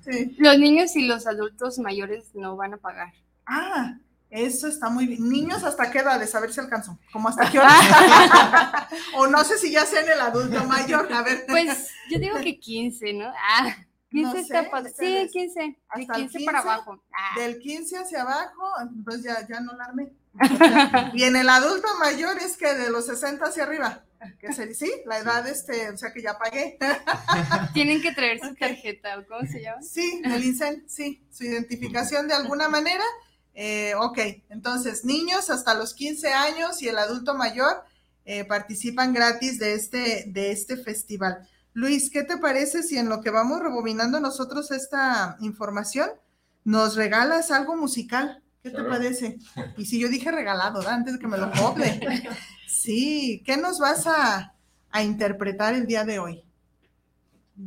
sí. 0.05 0.35
Los 0.37 0.57
niños 0.59 0.95
y 0.95 1.05
los 1.05 1.27
adultos 1.27 1.77
mayores 1.77 2.33
no 2.35 2.55
van 2.55 2.75
a 2.75 2.77
pagar. 2.77 3.11
Ah, 3.45 3.97
eso 4.29 4.69
está 4.69 4.89
muy 4.89 5.07
bien. 5.07 5.27
Niños, 5.27 5.61
¿hasta 5.65 5.91
qué 5.91 5.99
edades? 5.99 6.33
A 6.35 6.39
ver 6.39 6.53
si 6.53 6.61
alcanzó. 6.61 6.97
¿Cómo 7.11 7.27
hasta 7.27 7.51
qué 7.51 7.59
hora? 7.59 8.87
o 9.17 9.27
no 9.27 9.43
sé 9.43 9.57
si 9.57 9.73
ya 9.73 9.85
sea 9.85 9.99
en 10.03 10.09
el 10.11 10.21
adulto 10.21 10.63
mayor. 10.63 11.11
A 11.11 11.21
ver. 11.21 11.43
Pues 11.49 11.89
yo 12.09 12.17
digo 12.17 12.37
que 12.39 12.57
15, 12.57 13.11
¿no? 13.11 13.25
Ah. 13.27 13.75
15 14.09 14.43
Sí, 14.97 15.29
15. 15.31 15.79
Hasta 15.87 16.13
15, 16.13 16.45
para 16.45 16.59
abajo. 16.59 17.03
Ah. 17.13 17.39
Del 17.39 17.59
15 17.59 17.97
hacia 17.97 18.21
abajo, 18.21 18.71
pues 19.05 19.23
ya, 19.23 19.47
ya 19.47 19.59
no 19.59 19.73
la 19.73 19.85
armé. 19.85 20.11
y 21.13 21.23
en 21.23 21.35
el 21.35 21.49
adulto 21.49 21.87
mayor 21.99 22.37
es 22.39 22.57
que 22.57 22.73
de 22.73 22.89
los 22.89 23.05
60 23.05 23.45
hacia 23.45 23.63
arriba. 23.63 24.03
Que 24.39 24.51
se, 24.51 24.73
sí, 24.73 24.91
la 25.05 25.19
edad, 25.19 25.47
este, 25.47 25.89
o 25.91 25.97
sea 25.97 26.11
que 26.11 26.21
ya 26.21 26.37
pagué. 26.37 26.77
Tienen 27.73 28.01
que 28.01 28.11
traer 28.11 28.39
su 28.39 28.53
tarjeta, 28.53 29.23
¿cómo 29.27 29.47
se 29.49 29.61
llama? 29.61 29.81
Sí, 29.81 30.21
el 30.25 30.43
INSEN, 30.43 30.83
sí, 30.89 31.23
su 31.31 31.45
identificación 31.45 32.27
de 32.27 32.33
alguna 32.33 32.67
manera. 32.69 33.03
Eh, 33.53 33.93
ok, 33.95 34.19
entonces 34.49 35.05
niños 35.05 35.49
hasta 35.49 35.73
los 35.73 35.93
15 35.93 36.33
años 36.33 36.81
y 36.81 36.87
el 36.87 36.97
adulto 36.97 37.33
mayor 37.33 37.83
eh, 38.25 38.45
participan 38.45 39.13
gratis 39.13 39.57
de 39.57 39.73
este, 39.73 40.25
de 40.27 40.51
este 40.51 40.77
festival. 40.77 41.47
Luis, 41.73 42.09
¿qué 42.09 42.23
te 42.23 42.37
parece 42.37 42.83
si 42.83 42.97
en 42.97 43.09
lo 43.09 43.21
que 43.21 43.29
vamos 43.29 43.59
rebobinando 43.59 44.19
nosotros 44.19 44.71
esta 44.71 45.37
información, 45.41 46.09
nos 46.63 46.95
regalas 46.95 47.51
algo 47.51 47.75
musical? 47.75 48.43
¿Qué 48.63 48.71
te 48.71 48.83
parece? 48.83 49.37
Y 49.77 49.85
si 49.85 49.99
yo 49.99 50.09
dije 50.09 50.31
regalado, 50.31 50.85
antes 50.87 51.13
de 51.13 51.19
que 51.19 51.27
me 51.27 51.37
lo 51.37 51.51
cobre. 51.59 51.99
Sí, 52.67 53.41
¿qué 53.45 53.57
nos 53.57 53.79
vas 53.79 54.05
a, 54.07 54.55
interpretar 55.01 55.73
el 55.75 55.85
día 55.85 56.03
de 56.03 56.19
hoy? 56.19 56.43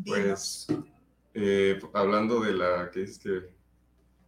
Pues, 0.04 0.66
eh, 1.34 1.80
hablando 1.94 2.40
de 2.40 2.52
la 2.52 2.90
que 2.90 3.02
es 3.02 3.18
que, 3.18 3.54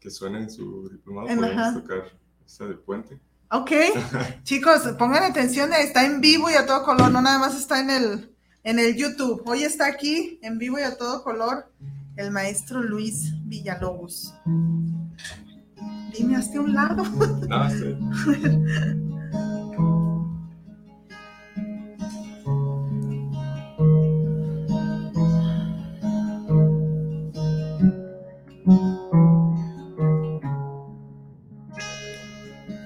que 0.01 0.11
suena 0.11 0.39
en 0.39 0.51
su 0.51 0.89
diplomado, 0.89 1.27
podemos 1.27 1.75
tocar 1.75 2.05
esa 2.47 2.67
de 2.67 2.75
puente. 2.75 3.21
Ok, 3.51 3.71
chicos, 4.43 4.83
pongan 4.99 5.25
atención, 5.25 5.73
está 5.73 6.05
en 6.05 6.21
vivo 6.21 6.51
y 6.51 6.55
a 6.55 6.67
todo 6.67 6.85
color, 6.85 7.11
no 7.11 7.21
nada 7.21 7.39
más 7.39 7.57
está 7.57 7.81
en 7.81 7.91
el, 7.91 8.34
en 8.65 8.79
el 8.79 8.97
YouTube. 8.97 9.43
Hoy 9.45 9.63
está 9.63 9.87
aquí 9.87 10.39
en 10.43 10.59
vivo 10.59 10.79
y 10.79 10.83
a 10.83 10.97
todo 10.97 11.23
color 11.23 11.71
el 12.17 12.31
maestro 12.31 12.83
Luis 12.83 13.35
Villalobos. 13.45 14.35
Dime, 16.17 16.37
hasta 16.37 16.61
un 16.61 16.73
lado. 16.73 17.05
Ah, 17.51 17.71
sí. 17.71 17.97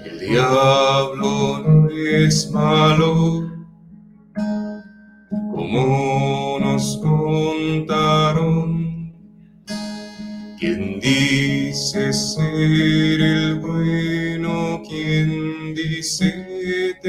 El 0.05 0.19
diablo 0.19 1.59
no 1.65 1.89
es 1.91 2.51
malo 2.51 2.88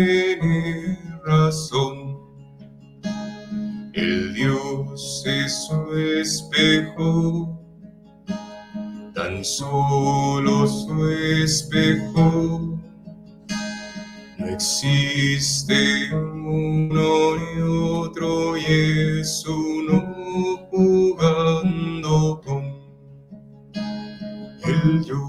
tener 0.10 0.98
razón? 1.24 2.18
El 3.94 4.34
Dios 4.34 5.24
es 5.26 5.68
su 5.68 5.98
espejo, 5.98 7.60
tan 9.14 9.44
solo 9.44 10.66
su 10.66 11.10
espejo 11.44 12.80
no 14.38 14.46
existe 14.48 15.76
uno 16.14 17.36
ni 17.38 17.62
otro 17.62 18.58
y 18.58 18.66
es 19.20 19.46
uno 19.46 19.98
jugando 20.72 22.42
con 22.46 22.64
el 24.64 25.04
yo, 25.04 25.29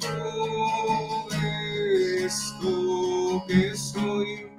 todo 0.00 1.28
esto 2.24 3.44
que 3.46 3.76
soy. 3.76 4.49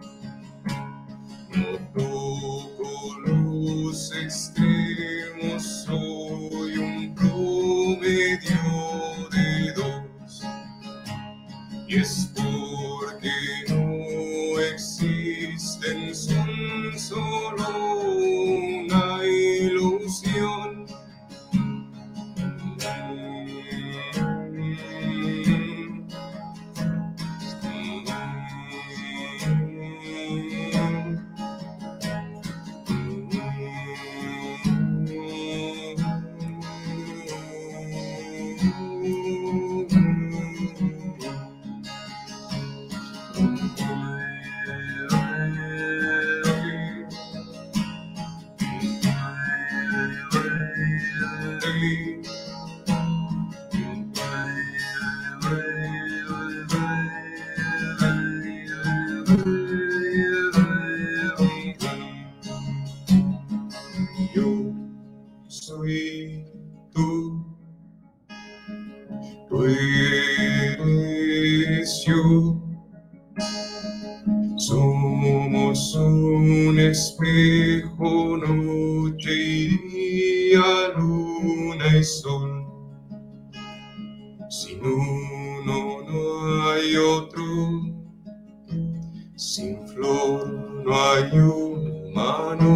Sin 89.42 89.88
flor 89.88 90.48
no 90.86 90.94
hay 90.94 91.32
humano. 91.40 92.70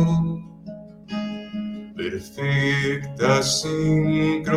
Perfecta 1.96 3.44
sincronía 3.44 4.50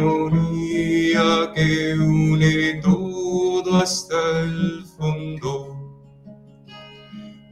que 1.55 1.95
une 1.95 2.81
todo 2.83 3.77
hasta 3.77 4.41
el 4.41 4.87
fondo. 4.97 5.77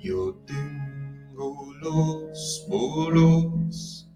Yo 0.02 0.34
tengo 0.46 1.74
los 1.82 2.64
polos 2.66 4.10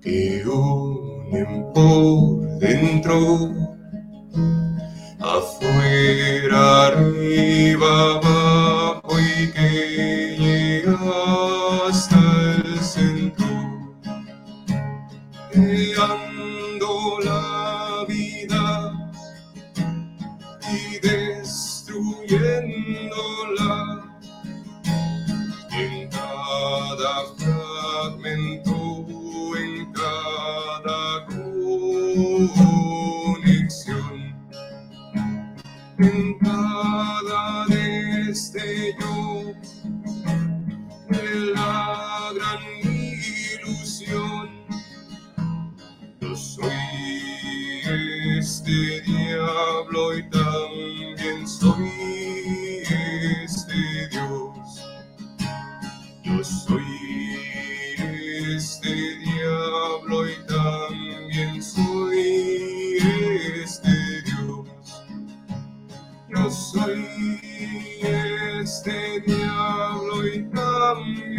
que 0.00 0.42
unen 0.46 1.72
por 1.74 2.58
dentro, 2.58 3.65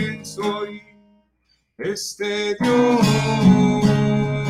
también 0.08 0.26
soy 0.26 0.82
este 1.78 2.56
Dios. 2.60 4.47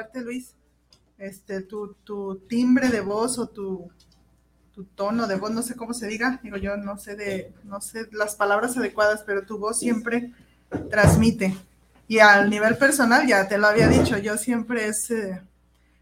Escucharte, 0.00 0.20
Luis. 0.22 0.54
Este, 1.18 1.60
tu, 1.60 1.96
timbre 2.48 2.88
de 2.88 3.02
voz 3.02 3.38
o 3.38 3.46
tu, 3.48 3.90
tu 4.72 4.84
tono 4.84 5.26
de 5.26 5.36
voz, 5.36 5.50
no 5.50 5.62
sé 5.62 5.76
cómo 5.76 5.92
se 5.92 6.06
diga, 6.06 6.40
digo 6.42 6.56
yo, 6.56 6.78
no 6.78 6.96
sé 6.96 7.14
de, 7.14 7.52
no 7.64 7.82
sé 7.82 8.08
las 8.12 8.36
palabras 8.36 8.76
adecuadas, 8.78 9.22
pero 9.26 9.44
tu 9.44 9.58
voz 9.58 9.78
siempre 9.78 10.32
transmite. 10.88 11.54
Y 12.08 12.20
al 12.20 12.48
nivel 12.48 12.78
personal, 12.78 13.26
ya 13.26 13.46
te 13.48 13.58
lo 13.58 13.66
había 13.66 13.88
dicho, 13.88 14.16
yo 14.16 14.38
siempre 14.38 14.86
es, 14.86 15.10
eh, 15.10 15.42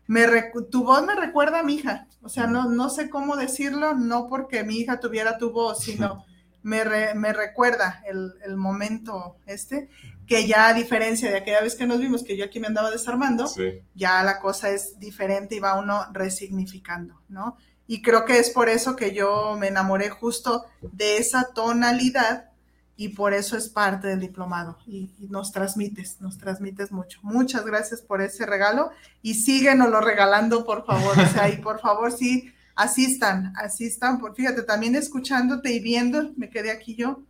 me 0.07 0.25
tu 0.71 0.85
voz 0.85 1.05
me 1.05 1.17
recuerda 1.17 1.61
a 1.61 1.65
mi 1.65 1.75
hija, 1.75 2.07
o 2.23 2.29
sea, 2.29 2.47
no, 2.47 2.71
no 2.71 2.89
sé 2.89 3.11
cómo 3.11 3.37
decirlo, 3.37 3.95
no 3.95 4.29
porque 4.29 4.63
mi 4.63 4.77
hija 4.77 5.01
tuviera 5.01 5.37
tu 5.37 5.51
voz, 5.51 5.83
sino 5.83 6.25
me, 6.63 6.85
me 7.15 7.33
recuerda 7.33 8.03
el, 8.07 8.35
el, 8.45 8.57
momento 8.57 9.37
este 9.47 9.89
que 10.29 10.47
ya 10.47 10.69
a 10.69 10.75
diferencia 10.75 11.31
de 11.31 11.39
aquella 11.39 11.63
vez 11.63 11.75
que 11.75 11.87
nos 11.87 11.99
vimos, 11.99 12.23
que 12.23 12.37
yo 12.37 12.45
aquí 12.45 12.61
me 12.61 12.67
andaba 12.67 12.91
desarmando, 12.91 13.51
ya 13.95 14.23
la 14.23 14.39
cosa 14.41 14.71
es 14.71 14.99
diferente 14.99 15.55
y 15.57 15.59
va 15.59 15.79
uno 15.79 16.07
resignificando, 16.13 17.21
¿no? 17.29 17.57
Y 17.87 18.03
creo 18.03 18.27
que 18.27 18.39
es 18.39 18.51
por 18.51 18.69
eso 18.69 18.95
que 18.95 19.15
yo 19.15 19.57
me 19.59 19.69
enamoré 19.69 20.11
justo 20.11 20.67
de 20.83 21.17
esa 21.17 21.55
tonalidad 21.55 22.51
y 22.95 23.11
por 23.11 23.33
eso 23.33 23.57
es 23.57 23.71
parte 23.71 24.09
del 24.09 24.21
diplomado 24.21 24.77
y, 24.87 25.11
nos 25.31 25.53
transmites, 25.53 26.21
nos 26.21 26.37
transmites 26.37 26.93
mucho. 26.93 27.21
Muchas 27.23 27.65
gracias 27.65 28.03
por 28.03 28.21
ese 28.21 28.45
regalo 28.45 28.91
y 29.23 29.35
síguenos 29.35 29.89
lo 29.89 30.03
regalando, 30.03 30.67
por 30.67 30.85
favor. 30.85 31.19
O 31.19 31.27
sea, 31.29 31.49
y 31.49 31.57
por 31.59 31.81
favor, 31.81 32.13
sí, 32.13 32.53
asistan, 32.75 33.55
asistan, 33.57 34.19
por, 34.19 34.35
fíjate, 34.35 34.63
también 34.63 34.95
escuchándote 34.95 35.73
y 35.73 35.81
viendo, 35.81 36.33
me 36.37 36.51
quedé 36.51 36.71
aquí 36.71 36.95
yo, 36.95 37.23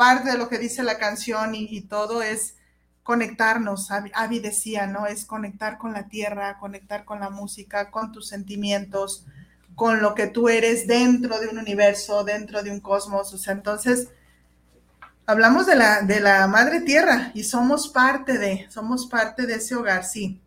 parte 0.00 0.30
de 0.30 0.38
lo 0.38 0.48
que 0.48 0.58
dice 0.58 0.82
la 0.82 0.96
canción 0.96 1.54
y, 1.54 1.82
todo 1.82 2.22
es 2.22 2.54
conectarnos, 3.02 3.90
Avi, 3.90 4.38
decía, 4.38 4.86
¿no? 4.86 5.06
Es 5.06 5.26
conectar 5.26 5.76
con 5.76 5.92
la 5.92 6.08
tierra, 6.08 6.56
conectar 6.58 7.04
con 7.04 7.20
la 7.20 7.28
música, 7.28 7.90
con 7.90 8.10
tus 8.10 8.26
sentimientos, 8.26 9.26
con 9.74 10.00
lo 10.00 10.14
que 10.14 10.26
tú 10.26 10.48
eres 10.48 10.86
dentro 10.86 11.38
de 11.38 11.48
un 11.48 11.58
universo, 11.58 12.24
dentro 12.24 12.62
de 12.62 12.70
un 12.70 12.80
cosmos. 12.80 13.34
O 13.34 13.36
sea, 13.36 13.52
entonces, 13.52 14.08
hablamos 15.26 15.66
de 15.66 15.76
la, 15.76 16.00
de 16.00 16.20
la 16.20 16.46
madre 16.46 16.80
tierra 16.80 17.30
y 17.34 17.44
somos 17.44 17.90
parte 17.90 18.38
de, 18.38 18.68
somos 18.70 19.06
parte 19.06 19.46
de 19.46 19.56
ese 19.56 19.74
hogar, 19.74 20.04
sí. 20.04 20.40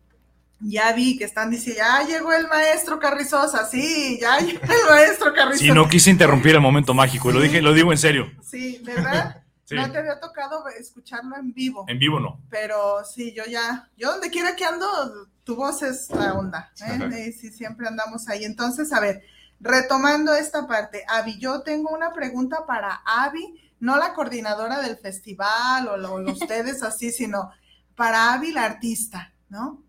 Ya 0.58 0.92
vi 0.94 1.16
que 1.16 1.26
están 1.26 1.52
diciendo, 1.52 1.80
ya 1.80 2.04
llegó 2.04 2.32
el 2.32 2.48
maestro 2.48 2.98
Carrizosa, 2.98 3.64
sí, 3.66 4.18
ya 4.20 4.36
llegó 4.40 4.64
el 4.64 4.90
maestro 4.90 5.32
Carrizosa. 5.32 5.64
Sí, 5.64 5.70
no 5.70 5.88
quise 5.88 6.10
interrumpir 6.10 6.56
el 6.56 6.60
momento 6.60 6.92
mágico, 6.92 7.30
lo 7.30 7.38
dije, 7.38 7.62
lo 7.62 7.72
digo 7.72 7.92
en 7.92 7.98
serio. 7.98 8.32
Sí, 8.42 8.82
¿verdad? 8.84 9.43
No 9.70 9.90
te 9.90 9.98
había 9.98 10.20
tocado 10.20 10.68
escucharlo 10.68 11.36
en 11.36 11.52
vivo. 11.54 11.84
En 11.88 11.98
vivo 11.98 12.20
no. 12.20 12.40
Pero 12.50 13.04
sí, 13.04 13.32
yo 13.34 13.44
ya, 13.44 13.88
yo 13.96 14.10
donde 14.12 14.30
quiera 14.30 14.54
que 14.56 14.64
ando, 14.64 15.28
tu 15.44 15.56
voz 15.56 15.82
es 15.82 16.10
la 16.10 16.34
onda. 16.34 16.72
¿eh? 16.86 17.32
Sí, 17.32 17.50
siempre 17.50 17.88
andamos 17.88 18.28
ahí. 18.28 18.44
Entonces, 18.44 18.92
a 18.92 19.00
ver, 19.00 19.22
retomando 19.60 20.34
esta 20.34 20.66
parte, 20.66 21.04
Avi, 21.08 21.38
yo 21.38 21.62
tengo 21.62 21.90
una 21.90 22.12
pregunta 22.12 22.66
para 22.66 23.00
Avi, 23.06 23.60
no 23.80 23.96
la 23.96 24.12
coordinadora 24.12 24.80
del 24.80 24.96
festival 24.98 25.88
o, 25.88 25.96
lo, 25.96 26.14
ustedes 26.32 26.82
así, 26.82 27.10
sino 27.10 27.50
para 27.94 28.34
Avi, 28.34 28.52
la 28.52 28.64
artista, 28.64 29.32
¿no? 29.48 29.82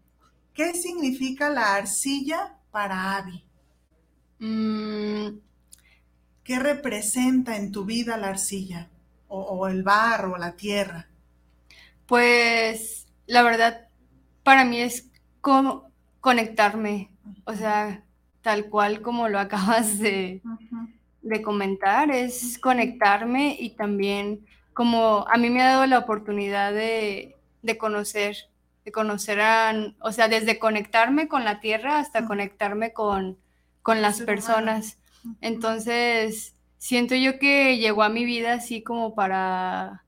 ¿Qué 0.54 0.74
significa 0.74 1.50
la 1.50 1.76
arcilla 1.76 2.58
para 2.72 3.18
Avi? 3.18 3.44
Mm. 4.40 5.40
¿Qué 6.44 6.60
representa 6.60 7.58
en 7.58 7.72
tu 7.72 7.86
vida 7.86 8.16
la 8.18 8.30
arcilla? 8.30 8.90
O, 9.28 9.68
el 9.68 9.84
barro, 9.84 10.38
la 10.38 10.54
tierra? 10.54 11.08
Pues 12.06 13.08
la 13.26 13.44
verdad, 13.44 13.88
para 14.44 14.66
mí 14.66 14.80
es 14.80 15.10
como 15.42 15.92
conectarme, 16.20 17.12
o 17.46 17.54
sea, 17.54 18.04
tal 18.42 18.66
cual 18.70 19.02
como 19.02 19.30
lo 19.30 19.40
acabas 19.40 20.00
de, 20.00 20.42
comentar, 21.44 22.12
es 22.12 22.60
conectarme 22.60 23.56
y 23.60 23.72
también 23.72 24.46
como 24.74 25.26
a 25.30 25.38
mí 25.38 25.50
me 25.50 25.62
ha 25.62 25.70
dado 25.70 25.86
la 25.86 26.00
oportunidad 26.00 26.74
de, 26.74 27.36
conocer, 27.80 28.36
de 28.84 28.92
conocer 28.92 29.42
a, 29.42 29.74
o 30.02 30.12
sea, 30.12 30.28
desde 30.28 30.60
conectarme 30.60 31.28
con 31.28 31.46
la 31.46 31.60
tierra 31.60 32.00
hasta 32.00 32.26
conectarme 32.26 32.94
con, 32.94 33.38
con 33.82 34.02
las 34.02 34.22
personas. 34.22 34.98
Entonces, 35.42 36.55
siento 36.86 37.16
yo 37.16 37.40
que 37.40 37.80
llegó 37.80 38.04
a 38.04 38.10
mi 38.10 38.26
vida 38.26 38.54
así 38.54 38.84
como 38.84 39.16
para, 39.16 40.04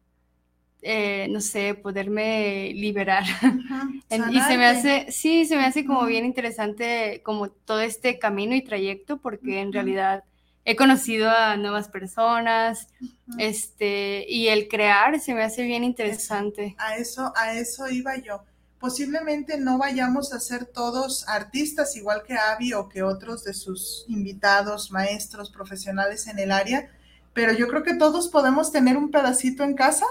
eh, 0.84 1.28
no 1.32 1.42
sé, 1.42 1.74
poderme 1.74 2.72
liberar. 2.76 3.24
y 4.12 4.42
se 4.42 4.58
me 4.60 4.68
hace, 4.68 5.12
sí, 5.12 5.46
se 5.48 5.58
me 5.58 5.66
hace 5.66 5.86
como 5.86 6.06
bien 6.06 6.24
interesante 6.24 7.22
como 7.24 7.50
todo 7.50 7.82
este 7.82 8.20
camino 8.20 8.54
y 8.54 8.62
trayecto 8.62 9.18
porque 9.18 9.60
en 9.60 9.74
realidad 9.74 10.24
he 10.66 10.76
conocido 10.76 11.32
a 11.32 11.58
nuevas 11.58 11.90
personas, 11.90 12.90
este, 13.40 14.28
y 14.30 14.50
el 14.50 14.68
crear 14.68 15.20
se 15.20 15.34
me 15.34 15.42
hace 15.42 15.64
bien 15.64 15.84
interesante. 15.84 16.76
A 16.78 16.98
eso, 16.98 17.34
a 17.36 17.54
eso 17.54 17.90
iba 17.90 18.18
yo 18.18 18.44
posiblemente 18.80 19.58
no 19.58 19.78
vayamos 19.78 20.34
a 20.34 20.40
ser 20.40 20.66
todos 20.66 21.28
artistas 21.28 21.96
igual 21.96 22.24
que 22.24 22.38
Avi 22.38 22.74
o 22.74 22.88
que 22.90 23.04
otros 23.04 23.44
de 23.44 23.54
sus 23.54 24.06
invitados, 24.08 24.92
maestros, 24.92 25.50
profesionales 25.50 26.28
en 26.28 26.40
el 26.40 26.52
área, 26.52 26.92
pero 27.34 27.54
yo 27.54 27.68
creo 27.68 27.84
que 27.84 27.96
todos 27.96 28.30
podemos 28.30 28.72
tener 28.72 28.98
un 28.98 29.12
pedacito 29.12 29.64
en 29.64 29.76
casa 29.76 30.06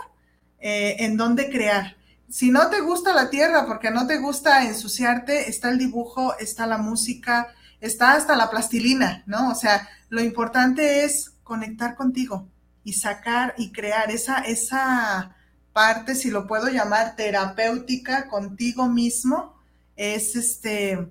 eh, 0.58 0.96
en 1.00 1.16
donde 1.16 1.50
crear. 1.50 1.96
Si 2.28 2.50
no 2.50 2.70
te 2.70 2.80
gusta 2.80 3.14
la 3.14 3.30
tierra 3.30 3.66
porque 3.66 3.90
no 3.90 4.06
te 4.06 4.18
gusta 4.18 4.64
ensuciarte, 4.64 5.48
está 5.48 5.70
el 5.70 5.78
dibujo, 5.78 6.36
está 6.38 6.66
la 6.66 6.78
música, 6.78 7.54
está 7.80 8.14
hasta 8.14 8.36
la 8.36 8.50
plastilina, 8.50 9.22
¿no? 9.26 9.50
O 9.50 9.54
sea, 9.54 9.88
lo 10.08 10.20
importante 10.20 11.04
es 11.04 11.32
conectar 11.44 11.94
contigo 11.94 12.48
y 12.82 12.94
sacar 12.94 13.54
y 13.58 13.72
crear 13.72 14.10
esa, 14.10 14.38
esa, 14.38 15.36
parte, 15.76 16.14
si 16.14 16.30
lo 16.30 16.46
puedo 16.46 16.68
llamar 16.68 17.16
terapéutica 17.16 18.28
contigo 18.28 18.88
mismo, 18.88 19.54
es 19.94 20.34
este 20.34 21.06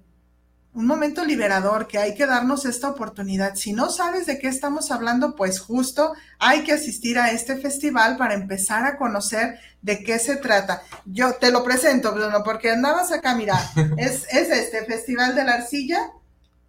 un 0.73 0.87
momento 0.87 1.23
liberador 1.23 1.87
que 1.87 1.99
hay 1.99 2.15
que 2.15 2.25
darnos 2.25 2.65
esta 2.65 2.89
oportunidad. 2.89 3.53
Si 3.53 3.73
no 3.73 3.91
sabes 3.91 4.25
de 4.25 4.39
qué 4.39 4.47
estamos 4.47 4.89
hablando, 4.89 5.35
pues 5.35 5.59
justo 5.59 6.13
hay 6.39 6.63
que 6.63 6.73
asistir 6.73 7.19
a 7.19 7.29
este 7.29 7.57
festival 7.57 8.17
para 8.17 8.33
empezar 8.33 8.85
a 8.85 8.97
conocer 8.97 9.59
de 9.83 10.03
qué 10.03 10.17
se 10.17 10.37
trata. 10.37 10.81
Yo 11.05 11.35
te 11.35 11.51
lo 11.51 11.63
presento, 11.63 12.11
Bruno, 12.11 12.43
porque 12.43 12.71
andabas 12.71 13.11
acá, 13.11 13.35
mira, 13.35 13.71
es, 13.97 14.25
es 14.33 14.49
este 14.49 14.83
Festival 14.85 15.35
de 15.35 15.43
la 15.43 15.53
Arcilla. 15.53 16.09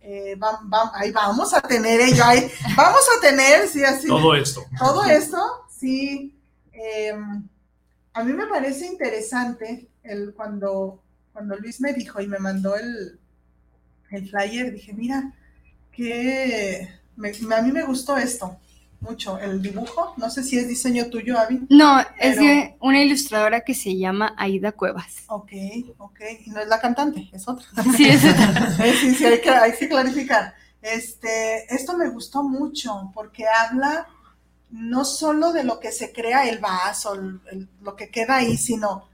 Eh, 0.03 0.39
ahí 0.93 1.13
vamos 1.13 1.55
a 1.55 1.63
tener 1.63 1.99
ello, 2.03 2.23
ahí 2.27 2.47
vamos 2.77 3.07
a 3.17 3.21
tener, 3.23 3.67
sí, 3.69 3.83
así. 3.83 4.07
Todo 4.07 4.35
esto. 4.35 4.67
Todo 4.79 5.03
esto, 5.07 5.39
sí. 5.81 6.39
Eh, 6.75 7.15
a 8.17 8.25
mí 8.25 8.33
me 8.33 8.47
parece 8.47 8.87
interesante 8.87 9.89
el, 10.03 10.33
cuando, 10.33 11.03
cuando 11.35 11.55
Luis 11.57 11.83
me 11.83 11.93
dijo 11.93 12.19
y 12.23 12.27
me 12.27 12.39
mandó 12.39 12.75
el, 12.75 13.21
el 14.11 14.31
flyer, 14.31 14.73
dije, 14.73 14.95
mira, 14.95 15.35
que 15.93 16.89
a 17.19 17.63
mí 17.63 17.73
me 17.73 17.85
gustó 17.85 18.17
esto 18.17 18.59
mucho, 19.01 19.39
el 19.39 19.61
dibujo. 19.61 20.15
No 20.17 20.31
sé 20.31 20.43
si 20.43 20.59
es 20.59 20.67
diseño 20.67 21.11
tuyo, 21.11 21.39
Avi. 21.39 21.67
No, 21.69 22.01
es 22.19 22.39
de 22.39 22.79
una 22.81 23.03
ilustradora 23.03 23.61
que 23.61 23.75
se 23.75 23.95
llama 23.95 24.35
Aida 24.39 24.73
Cuevas. 24.73 25.25
Ok, 25.29 25.53
ok. 25.99 26.21
Y 26.47 26.51
no 26.51 26.61
es 26.61 26.69
la 26.69 26.81
cantante, 26.81 27.29
es 27.35 27.47
otra. 27.47 27.67
Sí, 27.97 28.09
es 28.09 28.25
otra. 28.25 28.77
sí, 28.99 29.15
sí, 29.15 29.27
hay 29.27 29.43
que, 29.43 29.51
hay 29.51 29.73
que 29.77 29.91
clarificar. 29.91 30.55
Este, 30.81 31.67
esto 31.75 31.99
me 31.99 32.09
gustó 32.09 32.43
mucho 32.43 33.11
porque 33.13 33.45
habla 33.47 34.07
no 34.71 35.05
solo 35.05 35.53
de 35.53 35.65
lo 35.65 35.81
que 35.81 35.93
se 35.93 36.13
crea 36.13 36.49
el 36.49 36.59
vaso, 36.59 37.15
lo 37.81 37.97
que 37.97 38.11
queda 38.11 38.37
ahí, 38.37 38.57
sino 38.57 39.09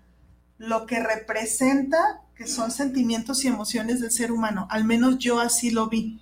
lo 0.59 0.87
que 0.87 1.01
representa, 1.01 2.23
que 2.35 2.47
son 2.47 2.71
sentimientos 2.71 3.45
y 3.45 3.49
emociones 3.49 4.01
del 4.01 4.11
ser 4.11 4.33
humano. 4.33 4.67
Al 4.71 4.85
menos 4.85 5.19
yo 5.19 5.41
así 5.41 5.71
lo 5.71 5.88
vi. 5.88 6.21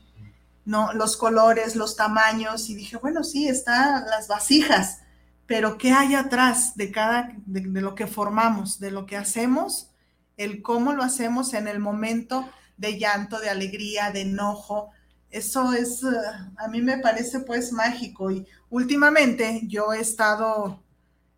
¿no? 0.65 0.93
Los 0.93 1.17
colores, 1.17 1.75
los 1.75 1.97
tamaños, 1.97 2.69
y 2.71 2.75
dije, 2.75 2.97
bueno, 2.97 3.25
sí, 3.25 3.49
están 3.49 4.05
las 4.07 4.29
vasijas, 4.29 5.01
pero 5.47 5.79
¿qué 5.79 5.93
hay 5.93 6.15
atrás 6.15 6.77
de 6.77 6.93
cada, 6.93 7.33
de, 7.47 7.81
lo 7.81 7.95
que 7.95 8.07
formamos, 8.07 8.79
de 8.79 8.91
lo 8.91 9.05
que 9.05 9.17
hacemos, 9.17 9.91
el 10.37 10.63
cómo 10.63 10.93
lo 10.93 11.03
hacemos 11.03 11.55
en 11.55 11.67
el 11.67 11.81
momento 11.81 12.49
de 12.77 12.99
llanto, 12.99 13.41
de 13.41 13.51
alegría, 13.51 14.11
de 14.13 14.23
enojo? 14.23 14.91
Eso 15.31 15.73
es, 15.73 16.03
eh, 16.03 16.09
a 16.57 16.69
mí 16.69 16.83
me 16.83 16.99
parece 16.99 17.41
pues 17.41 17.73
mágico 17.73 18.31
y 18.31 18.47
últimamente 18.69 19.63
yo 19.67 19.93
he 19.93 20.01
estado 20.01 20.83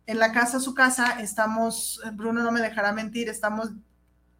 en 0.05 0.19
la 0.19 0.31
casa, 0.31 0.59
su 0.59 0.73
casa, 0.73 1.19
estamos, 1.19 2.01
Bruno 2.13 2.43
no 2.43 2.51
me 2.51 2.61
dejará 2.61 2.91
mentir, 2.91 3.29
estamos 3.29 3.71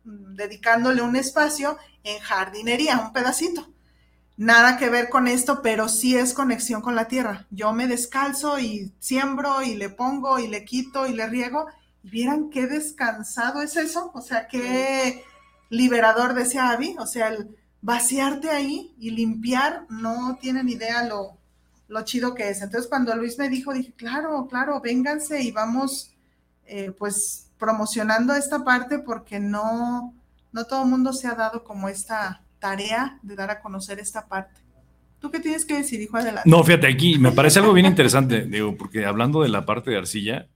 mm, 0.04 0.36
dedicándole 0.36 1.02
un 1.02 1.16
espacio 1.16 1.78
en 2.04 2.20
jardinería, 2.20 3.00
un 3.00 3.14
pedacito 3.14 3.74
nada 4.38 4.78
que 4.78 4.90
ver 4.90 5.10
con 5.10 5.28
esto, 5.28 5.62
pero 5.62 5.88
sí 5.88 6.18
es 6.18 6.34
conexión 6.34 6.82
con 6.82 6.96
la 6.96 7.08
tierra. 7.08 7.48
Yo 7.52 7.74
me 7.74 7.88
descalzo 7.88 8.60
y 8.60 8.92
siembro 9.00 9.62
y 9.62 9.76
le 9.76 9.90
pongo 9.90 10.40
y 10.40 10.48
le 10.48 10.66
quito 10.66 11.08
y 11.08 11.14
le 11.14 11.28
riego. 11.28 11.68
Y 12.04 12.10
vieran 12.10 12.50
qué 12.50 12.68
descansado 12.68 13.62
es 13.62 13.76
eso, 13.78 14.12
o 14.14 14.22
sea, 14.22 14.48
qué 14.48 15.24
liberador, 15.70 16.34
decía 16.34 16.70
Abby, 16.70 16.96
o 17.00 17.08
sea, 17.08 17.30
el 17.30 17.56
vaciarte 17.84 18.50
ahí 18.50 18.96
y 18.98 19.12
limpiar, 19.12 19.86
no 19.90 20.38
tienen 20.40 20.70
idea 20.70 21.04
lo, 21.06 21.38
lo 21.90 22.02
chido 22.04 22.34
que 22.34 22.50
es. 22.50 22.62
Entonces, 22.62 22.90
cuando 22.90 23.14
Luis 23.16 23.38
me 23.38 23.50
dijo, 23.50 23.74
dije, 23.74 23.92
claro, 23.92 24.48
claro, 24.50 24.80
vénganse 24.80 25.44
y 25.44 25.52
vamos, 25.52 26.16
eh, 26.66 26.92
pues, 26.98 27.52
promocionando 27.60 28.34
esta 28.34 28.64
parte 28.64 29.00
porque 29.00 29.40
no, 29.40 30.16
no 30.54 30.66
todo 30.66 30.84
el 30.84 30.90
mundo 30.90 31.12
se 31.12 31.28
ha 31.28 31.36
dado 31.36 31.66
como 31.66 31.90
esta 31.90 32.42
tarea 32.60 33.20
de 33.22 33.36
dar 33.36 33.52
a 33.52 33.60
conocer 33.60 34.00
esta 34.00 34.28
parte. 34.28 34.62
¿Tú 35.20 35.30
qué 35.30 35.42
tienes 35.42 35.66
que 35.66 35.76
decir, 35.76 36.02
hijo? 36.02 36.16
Adelante. 36.16 36.50
No, 36.50 36.64
fíjate, 36.64 36.88
aquí 36.88 37.18
me 37.18 37.34
parece 37.34 37.60
algo 37.60 37.74
bien 37.74 37.86
interesante, 37.86 38.46
digo, 38.46 38.78
porque 38.78 39.06
hablando 39.06 39.42
de 39.42 39.50
la 39.50 39.66
parte 39.66 39.92
de 39.92 39.98
arcilla, 39.98 40.48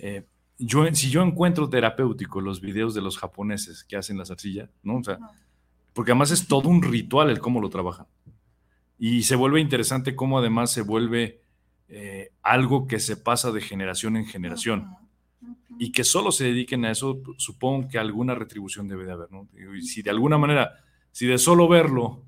eh, 0.00 0.26
yo, 0.58 0.92
si 0.92 1.08
yo 1.08 1.22
encuentro 1.22 1.68
terapéutico 1.68 2.40
los 2.40 2.60
videos 2.60 2.94
de 2.94 3.00
los 3.00 3.16
japoneses 3.16 3.84
que 3.84 3.96
hacen 3.96 4.18
las 4.18 4.32
arcillas, 4.32 4.70
¿no? 4.82 4.96
O 4.96 5.04
sea, 5.04 5.18
porque 5.94 6.12
además 6.12 6.30
es 6.30 6.46
todo 6.46 6.68
un 6.68 6.82
ritual 6.82 7.30
el 7.30 7.38
cómo 7.38 7.60
lo 7.60 7.70
trabajan. 7.70 8.06
Y 8.98 9.22
se 9.22 9.36
vuelve 9.36 9.60
interesante 9.60 10.14
cómo 10.14 10.38
además 10.38 10.70
se 10.70 10.82
vuelve 10.82 11.40
eh, 11.88 12.32
algo 12.42 12.86
que 12.86 13.00
se 13.00 13.16
pasa 13.16 13.50
de 13.52 13.62
generación 13.62 14.16
en 14.16 14.26
generación. 14.26 14.88
Y 15.78 15.92
que 15.92 16.04
solo 16.04 16.30
se 16.30 16.44
dediquen 16.44 16.84
a 16.84 16.90
eso, 16.90 17.22
supongo 17.38 17.88
que 17.88 17.98
alguna 17.98 18.34
retribución 18.34 18.86
debe 18.86 19.06
de 19.06 19.12
haber, 19.12 19.32
¿no? 19.32 19.48
Y 19.74 19.82
si 19.82 20.02
de 20.02 20.10
alguna 20.10 20.36
manera 20.36 20.84
si 21.14 21.28
de 21.28 21.38
solo 21.38 21.68
verlo 21.68 22.24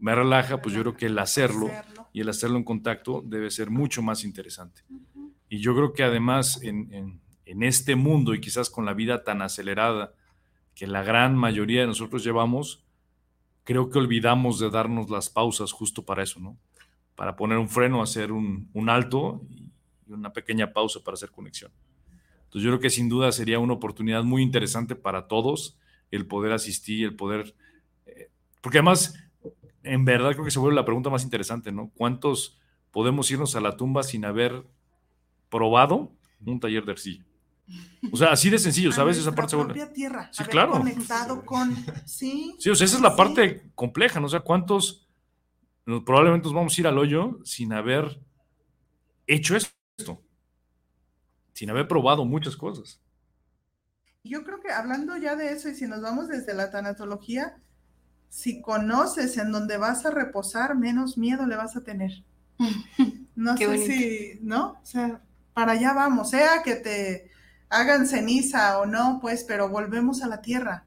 me 0.00 0.12
relaja, 0.12 0.60
pues 0.60 0.74
yo 0.74 0.80
creo 0.80 0.96
que 0.96 1.06
el 1.06 1.16
hacerlo, 1.20 1.70
y 2.12 2.20
el 2.20 2.28
hacerlo 2.28 2.56
en 2.56 2.64
contacto 2.64 3.22
debe 3.24 3.48
ser 3.48 3.70
mucho 3.70 4.02
más 4.02 4.24
interesante. 4.24 4.82
Y 5.48 5.58
yo 5.60 5.72
creo 5.72 5.92
que 5.92 6.02
además 6.02 6.60
en, 6.64 7.20
este 7.44 7.94
mundo 7.94 8.34
y 8.34 8.40
quizás 8.40 8.70
con 8.70 8.84
la 8.84 8.92
vida 8.92 9.22
tan 9.22 9.40
acelerada 9.40 10.14
que 10.74 10.88
la 10.88 11.04
gran 11.04 11.36
mayoría 11.36 11.82
de 11.82 11.86
nosotros 11.86 12.24
llevamos, 12.24 12.84
creo 13.68 13.90
que 13.90 13.98
olvidamos 13.98 14.58
de 14.58 14.70
darnos 14.70 15.10
las 15.10 15.28
pausas 15.28 15.72
justo 15.72 16.02
para 16.02 16.22
eso, 16.22 16.40
¿no? 16.40 16.56
Para 17.14 17.36
poner 17.36 17.58
un 17.58 17.68
freno, 17.68 18.00
hacer 18.00 18.32
un, 18.32 18.70
un 18.72 18.88
alto 18.88 19.42
y 20.08 20.12
una 20.12 20.32
pequeña 20.32 20.72
pausa 20.72 21.00
para 21.04 21.16
hacer 21.16 21.30
conexión. 21.30 21.70
Entonces 22.44 22.62
yo 22.62 22.70
creo 22.70 22.80
que 22.80 22.88
sin 22.88 23.10
duda 23.10 23.30
sería 23.30 23.58
una 23.58 23.74
oportunidad 23.74 24.24
muy 24.24 24.42
interesante 24.42 24.94
para 24.96 25.28
todos 25.28 25.76
el 26.10 26.26
poder 26.26 26.52
asistir, 26.52 27.04
el 27.04 27.14
poder 27.14 27.54
porque 28.60 28.78
además, 28.78 29.14
en 29.82 30.04
verdad 30.04 30.32
creo 30.32 30.44
que 30.44 30.50
se 30.50 30.58
vuelve 30.58 30.76
la 30.76 30.84
pregunta 30.84 31.10
más 31.10 31.24
interesante, 31.24 31.72
¿no? 31.72 31.90
¿Cuántos 31.94 32.58
podemos 32.90 33.30
irnos 33.30 33.54
a 33.56 33.60
la 33.60 33.76
tumba 33.76 34.02
sin 34.02 34.24
haber 34.24 34.64
probado 35.48 36.12
un 36.44 36.60
taller 36.60 36.84
de 36.84 36.92
arcilla? 36.92 37.24
O 38.12 38.16
sea, 38.16 38.32
así 38.32 38.48
de 38.50 38.58
sencillo, 38.58 38.92
¿sabes? 38.92 39.18
Esa 39.18 39.34
parte 39.34 39.50
se 39.50 39.56
vuelve. 39.56 39.86
tierra. 39.86 40.28
Sí, 40.32 40.44
claro. 40.44 40.72
Conectado 40.72 41.44
con. 41.44 41.74
Sí. 42.06 42.54
Sí, 42.58 42.70
o 42.70 42.74
sea, 42.74 42.84
esa 42.84 42.96
es 42.96 43.02
la 43.02 43.16
parte 43.16 43.70
compleja, 43.74 44.20
¿no? 44.20 44.26
O 44.26 44.30
sea, 44.30 44.40
¿cuántos 44.40 45.08
probablemente 46.04 46.46
nos 46.46 46.54
vamos 46.54 46.76
a 46.76 46.80
ir 46.80 46.86
al 46.86 46.98
hoyo 46.98 47.40
sin 47.44 47.72
haber 47.72 48.20
hecho 49.26 49.56
esto? 49.56 50.22
Sin 51.52 51.70
haber 51.70 51.88
probado 51.88 52.24
muchas 52.24 52.56
cosas. 52.56 53.00
Yo 54.22 54.44
creo 54.44 54.60
que 54.60 54.70
hablando 54.70 55.16
ya 55.16 55.36
de 55.36 55.52
eso, 55.52 55.68
y 55.68 55.74
si 55.74 55.86
nos 55.86 56.02
vamos 56.02 56.28
desde 56.28 56.54
la 56.54 56.70
tanatología, 56.70 57.60
si 58.28 58.60
conoces 58.60 59.38
en 59.38 59.50
donde 59.50 59.78
vas 59.78 60.04
a 60.04 60.10
reposar, 60.10 60.76
menos 60.76 61.16
miedo 61.16 61.46
le 61.46 61.56
vas 61.56 61.76
a 61.76 61.82
tener. 61.82 62.24
No 63.38 63.56
sé 63.56 63.78
si, 63.86 64.40
¿no? 64.42 64.80
O 64.82 64.84
sea, 64.84 65.22
para 65.54 65.70
allá 65.70 65.92
vamos, 65.94 66.30
sea 66.30 66.60
que 66.64 66.74
te 66.74 67.27
hagan 67.68 68.06
ceniza 68.06 68.78
o 68.78 68.86
no, 68.86 69.18
pues, 69.20 69.44
pero 69.44 69.68
volvemos 69.68 70.22
a 70.22 70.28
la 70.28 70.40
tierra. 70.40 70.86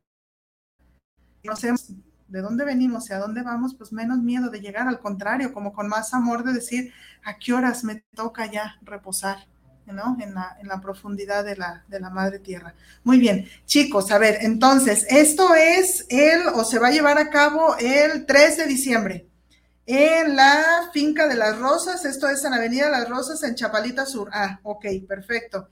No 1.43 1.55
sé 1.55 1.73
de 2.27 2.41
dónde 2.41 2.63
venimos 2.63 3.09
y 3.09 3.13
a 3.13 3.19
dónde 3.19 3.41
vamos, 3.41 3.75
pues 3.75 3.91
menos 3.91 4.19
miedo 4.19 4.49
de 4.49 4.61
llegar, 4.61 4.87
al 4.87 4.99
contrario, 4.99 5.51
como 5.53 5.73
con 5.73 5.87
más 5.87 6.13
amor 6.13 6.43
de 6.43 6.53
decir, 6.53 6.93
¿a 7.23 7.37
qué 7.37 7.51
horas 7.53 7.83
me 7.83 8.03
toca 8.15 8.45
ya 8.45 8.77
reposar? 8.83 9.47
¿no? 9.85 10.15
En 10.21 10.35
la, 10.35 10.55
en 10.61 10.69
la 10.69 10.79
profundidad 10.79 11.43
de 11.43 11.57
la, 11.57 11.83
de 11.89 11.99
la, 11.99 12.09
madre 12.09 12.39
tierra. 12.39 12.73
Muy 13.03 13.19
bien, 13.19 13.49
chicos, 13.65 14.09
a 14.11 14.17
ver, 14.19 14.37
entonces, 14.39 15.05
esto 15.09 15.53
es 15.53 16.05
el, 16.07 16.47
o 16.53 16.63
se 16.63 16.79
va 16.79 16.87
a 16.87 16.91
llevar 16.91 17.17
a 17.17 17.29
cabo 17.29 17.75
el 17.77 18.25
3 18.25 18.57
de 18.57 18.65
diciembre 18.67 19.27
en 19.85 20.35
la 20.35 20.89
finca 20.93 21.27
de 21.27 21.35
las 21.35 21.57
Rosas, 21.57 22.05
esto 22.05 22.29
es 22.29 22.45
en 22.45 22.53
Avenida 22.53 22.89
Las 22.89 23.09
Rosas, 23.09 23.43
en 23.43 23.55
Chapalita 23.55 24.05
Sur. 24.05 24.29
Ah, 24.31 24.59
ok, 24.63 24.85
perfecto. 25.07 25.67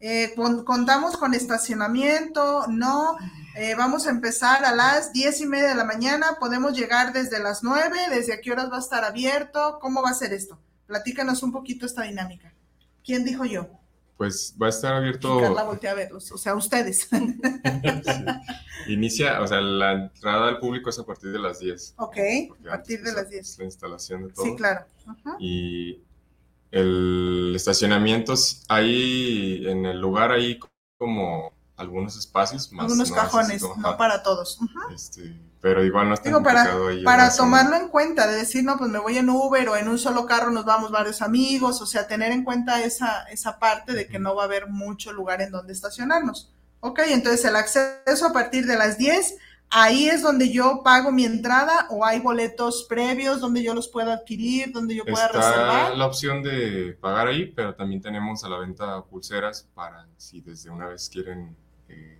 Eh, 0.00 0.34
contamos 0.64 1.16
con 1.16 1.34
estacionamiento, 1.34 2.66
no, 2.68 3.16
eh, 3.56 3.74
vamos 3.74 4.06
a 4.06 4.10
empezar 4.10 4.64
a 4.64 4.74
las 4.74 5.12
diez 5.12 5.40
y 5.40 5.46
media 5.46 5.68
de 5.68 5.74
la 5.76 5.84
mañana, 5.84 6.36
podemos 6.38 6.76
llegar 6.76 7.12
desde 7.12 7.38
las 7.38 7.62
nueve, 7.62 7.96
desde 8.10 8.34
a 8.34 8.40
qué 8.40 8.52
horas 8.52 8.70
va 8.70 8.76
a 8.76 8.80
estar 8.80 9.04
abierto, 9.04 9.78
¿cómo 9.80 10.02
va 10.02 10.10
a 10.10 10.14
ser 10.14 10.32
esto? 10.32 10.58
Platícanos 10.86 11.42
un 11.42 11.52
poquito 11.52 11.86
esta 11.86 12.02
dinámica. 12.02 12.52
¿Quién 13.04 13.24
dijo 13.24 13.44
yo? 13.44 13.68
Pues 14.16 14.54
va 14.60 14.66
a 14.66 14.70
estar 14.70 14.94
abierto. 14.94 15.40
Carla 15.40 15.64
voltea 15.64 15.90
a 15.90 15.94
verlos, 15.94 16.30
o 16.32 16.38
sea, 16.38 16.54
ustedes. 16.54 17.08
Inicia, 18.88 19.40
o 19.40 19.46
sea, 19.46 19.60
la 19.60 19.92
entrada 19.92 20.48
al 20.48 20.58
público 20.58 20.90
es 20.90 20.98
a 20.98 21.04
partir 21.04 21.32
de 21.32 21.38
las 21.38 21.58
10. 21.58 21.94
Ok, 21.96 22.16
a 22.66 22.70
partir 22.70 23.02
de 23.02 23.12
las 23.12 23.28
10. 23.28 23.58
La 23.58 23.64
instalación 23.64 24.28
de 24.28 24.32
todo. 24.32 24.44
Sí, 24.44 24.54
claro. 24.56 24.86
Y 25.40 26.00
el 26.74 27.52
estacionamiento, 27.54 28.34
hay 28.68 29.64
en 29.66 29.86
el 29.86 30.00
lugar 30.00 30.32
hay 30.32 30.58
como 30.98 31.52
algunos 31.76 32.16
espacios 32.16 32.72
más. 32.72 32.86
Algunos 32.86 33.12
cajones, 33.12 33.62
no 33.62 33.96
para 33.96 34.22
todos. 34.24 34.58
este, 34.92 35.36
pero 35.60 35.84
igual 35.84 36.08
no 36.08 36.14
está 36.14 36.28
Digo, 36.28 36.42
para, 36.42 36.68
para 37.04 37.34
tomarlo 37.34 37.76
en 37.76 37.88
cuenta, 37.88 38.26
de 38.26 38.36
decir, 38.36 38.64
no, 38.64 38.76
pues 38.76 38.90
me 38.90 38.98
voy 38.98 39.18
en 39.18 39.30
Uber 39.30 39.68
o 39.68 39.76
en 39.76 39.88
un 39.88 39.98
solo 39.98 40.26
carro 40.26 40.50
nos 40.50 40.64
vamos 40.64 40.90
varios 40.90 41.22
amigos, 41.22 41.80
o 41.80 41.86
sea, 41.86 42.08
tener 42.08 42.32
en 42.32 42.42
cuenta 42.42 42.82
esa, 42.82 43.22
esa 43.24 43.60
parte 43.60 43.92
de 43.92 44.08
que 44.08 44.18
no 44.18 44.34
va 44.34 44.42
a 44.42 44.46
haber 44.46 44.68
mucho 44.68 45.12
lugar 45.12 45.42
en 45.42 45.52
donde 45.52 45.72
estacionarnos. 45.72 46.52
Ok, 46.80 47.00
entonces 47.06 47.44
el 47.44 47.54
acceso 47.54 48.26
a 48.26 48.32
partir 48.32 48.66
de 48.66 48.76
las 48.76 48.98
10, 48.98 49.36
ahí 49.70 50.08
es 50.08 50.22
donde 50.22 50.50
yo 50.50 50.82
pago 50.84 51.10
mi 51.10 51.24
entrada 51.24 51.86
o 51.90 52.04
hay 52.04 52.20
boletos 52.20 52.86
previos 52.88 53.40
donde 53.40 53.62
yo 53.62 53.74
los 53.74 53.88
puedo 53.88 54.12
adquirir, 54.12 54.72
donde 54.72 54.94
yo 54.94 55.04
pueda 55.04 55.26
Está 55.26 55.38
reservar. 55.38 55.96
la 55.96 56.06
opción 56.06 56.42
de 56.42 56.96
pagar 57.00 57.28
ahí, 57.28 57.46
pero 57.46 57.74
también 57.74 58.00
tenemos 58.00 58.44
a 58.44 58.48
la 58.48 58.58
venta 58.58 59.02
pulseras 59.04 59.68
para 59.74 60.06
si 60.16 60.40
desde 60.40 60.70
una 60.70 60.88
vez 60.88 61.08
quieren 61.08 61.56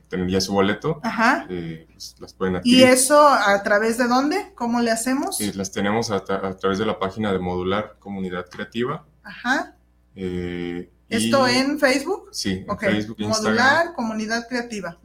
tener 0.08 0.28
ya 0.28 0.40
su 0.40 0.52
boleto, 0.52 1.00
eh, 1.48 1.86
pues, 1.90 2.14
las 2.20 2.34
pueden 2.34 2.56
adquirir. 2.56 2.80
¿Y 2.80 2.82
eso 2.84 3.26
a 3.26 3.62
través 3.62 3.98
de 3.98 4.06
dónde? 4.06 4.52
¿Cómo 4.54 4.80
le 4.80 4.90
hacemos? 4.90 5.40
las 5.40 5.72
tenemos 5.72 6.10
a, 6.10 6.24
través 6.24 6.78
de 6.78 6.86
la 6.86 6.98
página 6.98 7.32
de 7.32 7.38
Modular 7.38 7.96
Comunidad 7.98 8.46
Creativa. 8.48 9.04
Ajá. 9.22 9.76
Eh, 10.14 10.90
¿Esto 11.08 11.46
en 11.48 11.78
Facebook? 11.78 12.28
Sí, 12.32 12.64
en 12.68 12.78
Facebook, 12.78 13.16
Instagram. 13.18 13.54
Modular 13.54 13.94
Comunidad 13.94 14.48
Creativa. 14.48 14.98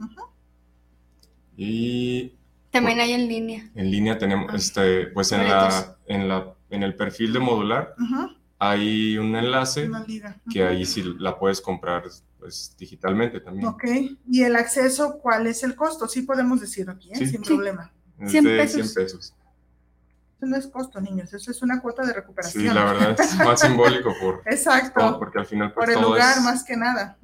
Y... 1.62 2.32
También 2.70 3.00
hay 3.00 3.12
en 3.12 3.28
línea. 3.28 3.70
En 3.74 3.90
línea 3.90 4.16
tenemos, 4.16 4.54
este, 4.54 5.08
pues 5.08 5.30
en 5.32 5.46
la, 5.46 5.98
en 6.06 6.26
la, 6.26 6.54
en 6.70 6.82
el 6.82 6.94
perfil 6.94 7.34
de 7.34 7.38
Modular, 7.38 7.94
hay 8.58 9.18
un 9.18 9.36
enlace 9.36 9.90
que 10.50 10.64
ahí 10.64 10.86
sí 10.86 11.02
la 11.18 11.38
puedes 11.38 11.60
comprar 11.60 12.04
pues 12.38 12.74
digitalmente 12.78 13.40
también. 13.40 13.66
Ok, 13.66 13.84
¿y 14.30 14.42
el 14.42 14.56
acceso 14.56 15.18
cuál 15.20 15.48
es 15.48 15.62
el 15.62 15.74
costo? 15.74 16.08
Sí 16.08 16.22
podemos 16.22 16.62
decir 16.62 16.88
aquí, 16.88 17.10
¿eh? 17.12 17.26
sin 17.26 17.42
problema. 17.42 17.92
100 18.24 18.44
pesos. 18.44 18.92
100 18.92 18.94
pesos. 18.94 19.34
Eso 20.40 20.46
no 20.46 20.56
es 20.56 20.68
costo, 20.68 21.02
niños, 21.02 21.34
eso 21.34 21.50
es 21.50 21.60
una 21.60 21.82
cuota 21.82 22.02
de 22.02 22.14
recuperación. 22.14 22.64
Sí, 22.64 22.70
la 22.70 22.84
verdad 22.84 23.20
es 23.20 23.36
más 23.44 23.60
simbólico 23.60 24.14
por... 24.18 24.40
Exacto. 24.46 25.18
porque 25.18 25.38
al 25.38 25.44
final 25.44 25.70
pues, 25.74 25.84
por 25.84 25.94
el 25.94 26.02
lugar 26.02 26.40
más 26.40 26.64
que 26.64 26.78
nada. 26.78 27.18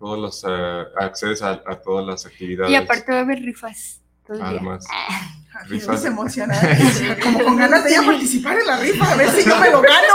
Todos 0.00 0.18
los 0.18 0.42
uh, 0.42 0.88
accedes 0.98 1.42
a, 1.42 1.62
todas 1.80 2.04
las 2.04 2.26
actividades. 2.26 2.72
Y 2.72 2.74
aparte 2.74 3.12
va 3.12 3.18
a 3.18 3.20
haber 3.20 3.38
rifas. 3.38 4.02
Además. 4.28 4.84
Rifas 5.68 6.04
emocionada, 6.06 6.60
como 7.22 7.44
con 7.44 7.56
ganas 7.56 7.84
de 7.84 7.92
ya 7.92 8.02
participar 8.02 8.58
en 8.58 8.66
la 8.66 8.78
rifa, 8.78 9.12
a 9.12 9.16
ver 9.16 9.30
si 9.30 9.48
yo 9.48 9.56
me 9.60 9.70
lo 9.70 9.80
gano. 9.80 10.14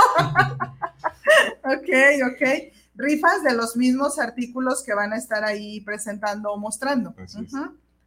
ok, 1.64 2.34
ok. 2.34 2.74
Rifas 2.96 3.44
de 3.44 3.54
los 3.54 3.78
mismos 3.78 4.20
artículos 4.20 4.84
que 4.84 4.94
van 4.94 5.14
a 5.14 5.16
estar 5.16 5.46
ahí 5.46 5.80
presentando 5.80 6.52
o 6.52 6.58
mostrando. 6.58 7.16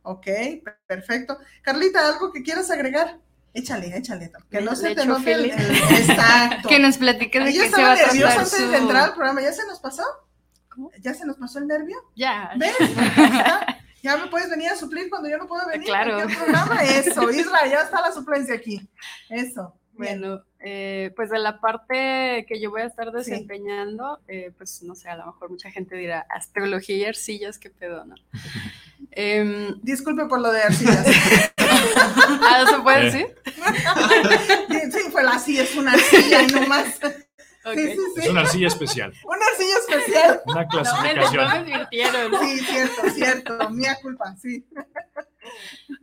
Ok, 0.03 0.27
perfecto. 0.87 1.39
Carlita, 1.63 2.07
¿algo 2.07 2.31
que 2.31 2.43
quieras 2.43 2.71
agregar? 2.71 3.24
Échale, 3.55 3.97
échale. 3.97 4.33
Que 4.51 4.61
no 4.61 4.75
se 4.75 4.95
te 4.97 5.07
note 5.07 5.33
el, 5.33 5.51
Exacto. 5.51 6.69
que 6.69 6.81
nos 6.81 6.99
platiques 6.99 7.45
de 7.45 7.53
qué 7.53 7.71
se 7.71 7.83
va 7.83 7.93
a 7.93 7.95
nerviosa 7.95 8.41
antes 8.41 8.71
de 8.71 8.77
entrar 8.77 9.05
al 9.05 9.15
programa. 9.15 9.41
¿Ya 9.41 9.53
se 9.53 9.65
nos 9.67 9.79
pasó? 9.79 10.03
¿Cómo? 10.69 10.91
¿Ya 11.01 11.15
se 11.15 11.25
nos 11.25 11.37
pasó 11.37 11.61
el 11.61 11.69
nervio? 11.69 11.97
Ya. 12.17 12.51
¿Ves? 12.57 12.75
ya 14.03 14.17
me 14.17 14.27
puedes 14.27 14.51
venir 14.51 14.71
a 14.71 14.77
suplir 14.77 15.09
cuando 15.09 15.29
yo 15.29 15.39
no 15.39 15.47
puedo 15.47 15.65
venir. 15.69 15.87
Claro. 15.87 16.19
programa? 16.27 16.83
Eso, 16.83 17.31
Isra, 17.31 17.67
ya 17.69 17.83
está 17.83 18.01
la 18.01 18.11
suplencia 18.11 18.57
aquí. 18.57 18.87
Eso. 19.31 19.79
Bueno, 19.93 20.43
eh, 20.59 21.13
pues 21.15 21.31
de 21.31 21.39
la 21.39 21.61
parte 21.61 22.45
que 22.49 22.61
yo 22.61 22.71
voy 22.71 22.81
a 22.83 22.87
estar 22.87 23.13
desempeñando, 23.13 24.19
eh, 24.27 24.51
pues 24.59 24.83
no 24.83 24.97
sé, 24.97 25.09
a 25.09 25.17
lo 25.17 25.27
mejor 25.27 25.51
mucha 25.51 25.71
gente 25.71 25.95
dirá, 25.95 26.27
astrología 26.29 26.97
y 26.97 27.05
arcillas, 27.05 27.59
qué 27.59 27.71
pedo, 27.71 28.05
¿no? 28.05 28.17
Em, 29.11 29.81
Disculpe 29.83 30.25
por 30.27 30.41
lo 30.41 30.51
de 30.51 30.63
arcillas. 30.63 31.07
¿Ah, 32.43 32.65
se 32.69 32.81
puede 32.81 33.05
decir? 33.05 33.27
sí, 34.93 35.11
fue 35.11 35.23
la 35.23 35.33
así, 35.33 35.59
es 35.59 35.75
una 35.77 35.93
arcilla 35.93 36.43
y 36.43 36.47
no 36.49 36.67
más. 36.67 37.01
Es 37.65 38.29
una 38.29 38.43
arcilla 38.43 38.67
especial. 38.67 39.15
Una 39.25 39.47
arcilla 39.47 39.79
especial. 39.79 40.43
Una 40.47 40.69
clasificación. 40.69 41.47
No, 41.47 42.31
me 42.31 42.39
sí, 42.39 42.59
cierto, 42.61 43.11
cierto. 43.11 43.71
Mía 43.71 43.97
culpa, 44.03 44.37
sí. 44.37 44.67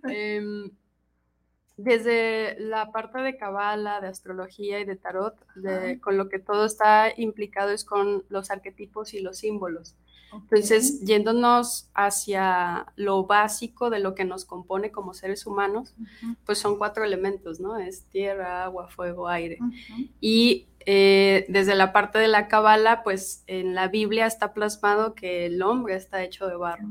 Eh, 0.10 0.72
desde 1.78 2.60
la 2.60 2.92
parte 2.92 3.20
de 3.20 3.38
cabala, 3.38 4.02
de 4.02 4.08
astrología 4.08 4.80
y 4.80 4.86
de 4.86 4.96
tarot, 4.96 5.36
con 6.02 6.18
lo 6.18 6.30
que 6.30 6.40
todo 6.40 6.66
está 6.66 7.12
implicado 7.16 7.72
es 7.72 7.86
con 7.86 8.24
los 8.30 8.52
arquetipos 8.52 9.14
y 9.14 9.22
los 9.22 9.40
símbolos. 9.40 9.96
Entonces, 10.34 11.02
yéndonos 11.02 11.90
hacia 11.94 12.86
lo 12.96 13.26
básico 13.26 13.90
de 13.90 14.00
lo 14.00 14.16
que 14.16 14.24
nos 14.24 14.46
compone 14.46 14.92
como 14.92 15.14
seres 15.14 15.46
humanos, 15.46 15.94
pues 16.46 16.60
son 16.60 16.78
cuatro 16.78 17.04
elementos, 17.04 17.60
¿no? 17.60 17.78
Es 17.78 18.06
tierra, 18.06 18.64
agua, 18.64 18.88
fuego, 18.88 19.28
aire. 19.28 19.60
Y 20.20 20.68
eh, 20.86 21.46
desde 21.50 21.76
la 21.76 21.92
parte 21.92 22.18
de 22.20 22.28
la 22.28 22.48
cabala, 22.48 23.04
pues 23.04 23.44
en 23.48 23.76
la 23.76 23.88
Biblia 23.88 24.26
está 24.26 24.54
plasmado 24.54 25.16
que 25.16 25.46
el 25.46 25.62
hombre 25.62 25.96
está 25.96 26.24
hecho 26.24 26.48
de 26.48 26.56
barro. 26.56 26.88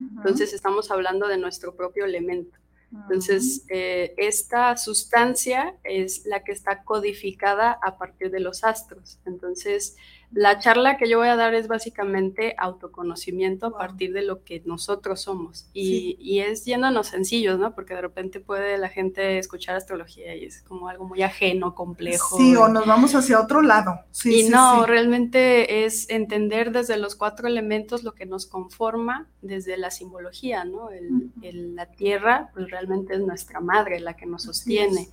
Entonces, 0.00 0.52
estamos 0.52 0.90
hablando 0.90 1.26
de 1.26 1.38
nuestro 1.38 1.74
propio 1.74 2.04
elemento. 2.04 2.58
Entonces, 2.90 3.66
eh, 3.68 4.14
esta 4.16 4.76
sustancia 4.76 5.76
es 5.84 6.24
la 6.24 6.42
que 6.42 6.52
está 6.52 6.84
codificada 6.84 7.78
a 7.82 7.98
partir 7.98 8.30
de 8.30 8.40
los 8.40 8.64
astros. 8.64 9.18
Entonces, 9.26 9.96
la 10.30 10.58
charla 10.58 10.98
que 10.98 11.08
yo 11.08 11.18
voy 11.18 11.28
a 11.28 11.36
dar 11.36 11.54
es 11.54 11.68
básicamente 11.68 12.54
autoconocimiento 12.58 13.66
a 13.66 13.78
partir 13.78 14.12
de 14.12 14.22
lo 14.22 14.44
que 14.44 14.62
nosotros 14.66 15.22
somos. 15.22 15.66
Y, 15.72 16.18
y, 16.20 16.40
es 16.40 16.64
yéndonos 16.66 17.08
sencillos, 17.08 17.58
¿no? 17.58 17.74
Porque 17.74 17.94
de 17.94 18.02
repente 18.02 18.38
puede 18.38 18.76
la 18.76 18.90
gente 18.90 19.38
escuchar 19.38 19.76
astrología 19.76 20.36
y 20.36 20.44
es 20.44 20.62
como 20.62 20.88
algo 20.88 21.06
muy 21.06 21.22
ajeno, 21.22 21.74
complejo. 21.74 22.36
Sí, 22.36 22.54
o 22.56 22.68
nos 22.68 22.86
vamos 22.86 23.14
hacia 23.14 23.40
otro 23.40 23.62
lado. 23.62 24.00
Sí, 24.10 24.46
y 24.46 24.48
no, 24.50 24.84
realmente 24.84 25.86
es 25.86 26.10
entender 26.10 26.72
desde 26.72 26.98
los 26.98 27.16
cuatro 27.16 27.48
elementos 27.48 28.02
lo 28.04 28.12
que 28.12 28.26
nos 28.26 28.46
conforma 28.46 29.28
desde 29.40 29.78
la 29.78 29.90
simbología, 29.90 30.64
¿no? 30.64 30.90
El, 30.90 31.74
la 31.74 31.86
tierra, 31.86 32.50
pues 32.52 32.70
realmente 32.70 33.14
es 33.14 33.20
nuestra 33.20 33.60
madre 33.60 34.00
la 34.00 34.14
que 34.14 34.26
nos 34.26 34.42
sostiene. 34.42 35.08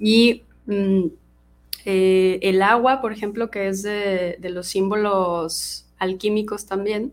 Y. 0.00 0.42
Mm, 0.66 1.06
eh, 1.84 2.38
el 2.42 2.62
agua, 2.62 3.00
por 3.00 3.12
ejemplo, 3.12 3.50
que 3.50 3.68
es 3.68 3.82
de, 3.82 4.38
los 4.42 4.66
símbolos 4.68 5.86
alquímicos 5.98 6.66
también, 6.66 7.12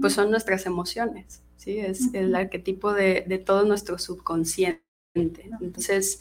pues 0.00 0.14
son 0.14 0.30
nuestras 0.30 0.66
emociones, 0.66 1.42
¿sí? 1.56 1.78
Es 1.78 2.14
el 2.14 2.34
arquetipo 2.34 2.92
de, 2.92 3.42
todo 3.44 3.64
nuestro 3.64 3.98
subconsciente. 3.98 4.82
Entonces, 5.14 6.20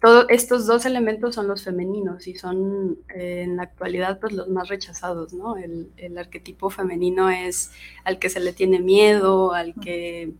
todos 0.00 0.24
estos 0.30 0.66
dos 0.66 0.86
elementos 0.86 1.34
son 1.34 1.46
los 1.46 1.62
femeninos 1.62 2.26
y 2.26 2.34
son 2.34 2.98
eh, 3.14 3.42
en 3.42 3.56
la 3.56 3.64
actualidad 3.64 4.18
pues 4.18 4.32
los 4.32 4.48
más 4.48 4.68
rechazados, 4.68 5.34
¿no? 5.34 5.58
El, 5.58 5.90
el, 5.98 6.16
arquetipo 6.16 6.70
femenino 6.70 7.28
es 7.28 7.70
al 8.04 8.18
que 8.18 8.30
se 8.30 8.40
le 8.40 8.54
tiene 8.54 8.80
miedo, 8.80 9.52
al 9.52 9.74
que 9.74 10.32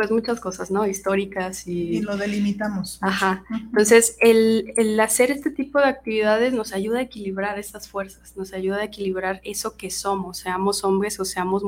pues 0.00 0.10
muchas 0.10 0.40
cosas, 0.40 0.70
¿no? 0.70 0.86
Históricas 0.86 1.66
y... 1.66 1.98
Y 1.98 2.00
lo 2.00 2.16
delimitamos. 2.16 2.96
Ajá. 3.02 3.44
Entonces, 3.50 4.16
el, 4.20 4.72
el, 4.78 4.98
hacer 4.98 5.30
este 5.30 5.50
tipo 5.50 5.78
de 5.78 5.84
actividades 5.84 6.54
nos 6.54 6.72
ayuda 6.72 7.00
a 7.00 7.02
equilibrar 7.02 7.58
estas 7.58 7.86
fuerzas, 7.86 8.34
nos 8.34 8.54
ayuda 8.54 8.78
a 8.78 8.84
equilibrar 8.84 9.42
eso 9.44 9.76
que 9.76 9.90
somos, 9.90 10.38
seamos 10.38 10.84
hombres 10.84 11.20
o 11.20 11.26
seamos 11.26 11.62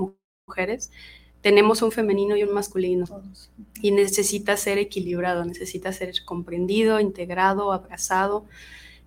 mujeres. 0.47 0.91
Tenemos 1.43 1.83
un 1.83 1.93
femenino 1.93 2.35
y 2.35 2.43
un 2.43 2.55
masculino. 2.55 3.05
Y 3.83 3.91
necesita 3.91 4.57
ser 4.57 4.79
equilibrado, 4.79 5.45
necesita 5.45 5.93
ser 5.93 6.15
comprendido, 6.25 7.01
integrado, 7.01 7.71
abrazado. 7.71 8.47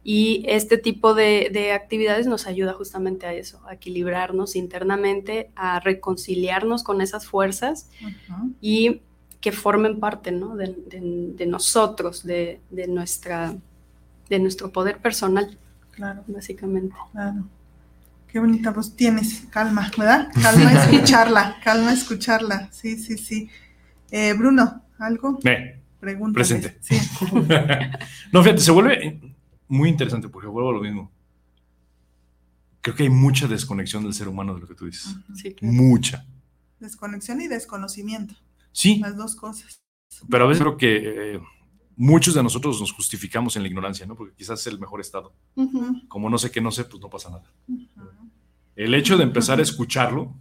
Y 0.03 0.43
este 0.47 0.77
tipo 0.77 1.15
de, 1.15 1.49
de, 1.51 1.71
actividades 1.71 2.27
nos 2.27 2.45
ayuda 2.45 2.73
justamente 2.73 3.25
a 3.25 3.33
eso, 3.33 3.59
a 3.65 3.73
equilibrarnos 3.73 4.55
internamente, 4.55 5.49
a 5.55 5.79
reconciliarnos 5.79 6.83
con 6.83 7.01
esas 7.01 7.25
fuerzas 7.25 7.89
y 8.61 9.01
que 9.45 9.51
formen 9.51 9.99
parte 9.99 10.31
¿no? 10.31 10.55
de, 10.55 10.75
de, 11.37 11.45
nosotros, 11.45 12.23
de, 12.23 12.61
de, 12.71 12.87
nuestra, 12.87 13.55
de 14.27 14.39
nuestro 14.39 14.71
poder 14.71 14.97
personal. 14.97 15.55
Claro. 15.91 16.23
Básicamente. 16.25 16.95
Claro. 17.11 17.45
Qué 18.27 18.39
bonita 18.39 18.71
voz 18.71 18.95
tienes, 18.95 19.45
calma, 19.51 19.91
¿verdad? 19.95 20.29
Calma 20.41 20.73
escucharla, 20.83 21.57
calma 21.63 21.93
escucharla. 21.93 22.69
Sí, 22.71 22.97
sí, 22.97 23.19
sí. 23.19 23.47
Eh, 24.09 24.33
Bruno, 24.33 24.81
¿algo? 24.97 25.37
Me. 25.43 25.79
Pregunta. 25.99 26.33
Presente. 26.33 26.79
Sí. 26.81 26.97
no, 28.31 28.41
fíjate, 28.41 28.61
se 28.61 28.71
vuelve 28.71 29.21
muy 29.67 29.89
interesante 29.89 30.27
porque 30.27 30.47
vuelvo 30.47 30.71
a 30.71 30.73
lo 30.73 30.81
mismo. 30.81 31.11
Creo 32.81 32.95
que 32.95 33.03
hay 33.03 33.09
mucha 33.09 33.47
desconexión 33.47 34.01
del 34.01 34.15
ser 34.15 34.27
humano 34.27 34.55
de 34.55 34.61
lo 34.61 34.67
que 34.67 34.73
tú 34.73 34.87
dices. 34.87 35.15
Sí, 35.35 35.55
Mucha. 35.61 36.25
Desconexión 36.79 37.41
y 37.41 37.47
desconocimiento. 37.47 38.33
Sí. 38.75 38.99
Las 38.99 39.15
dos 39.15 39.37
cosas. 39.37 39.81
Pero 40.29 40.43
a 40.43 40.47
veces 40.49 40.61
creo 40.61 40.75
que 40.75 41.35
eh, 41.35 41.41
muchos 41.95 42.33
de 42.33 42.43
nosotros 42.43 42.81
nos 42.81 42.91
justificamos 42.91 43.55
en 43.55 43.61
la 43.61 43.69
ignorancia, 43.69 44.05
¿no? 44.05 44.15
Porque 44.15 44.35
quizás 44.35 44.59
es 44.59 44.67
el 44.67 44.79
mejor 44.79 44.99
estado. 44.99 45.33
Como 46.09 46.29
no 46.29 46.37
sé 46.37 46.51
qué 46.51 46.59
no 46.59 46.71
sé, 46.71 46.83
pues 46.83 47.01
no 47.01 47.09
pasa 47.09 47.29
nada. 47.29 47.49
El 48.75 48.93
hecho 48.93 49.15
de 49.15 49.23
empezar 49.23 49.59
a 49.59 49.61
escucharlo 49.61 50.35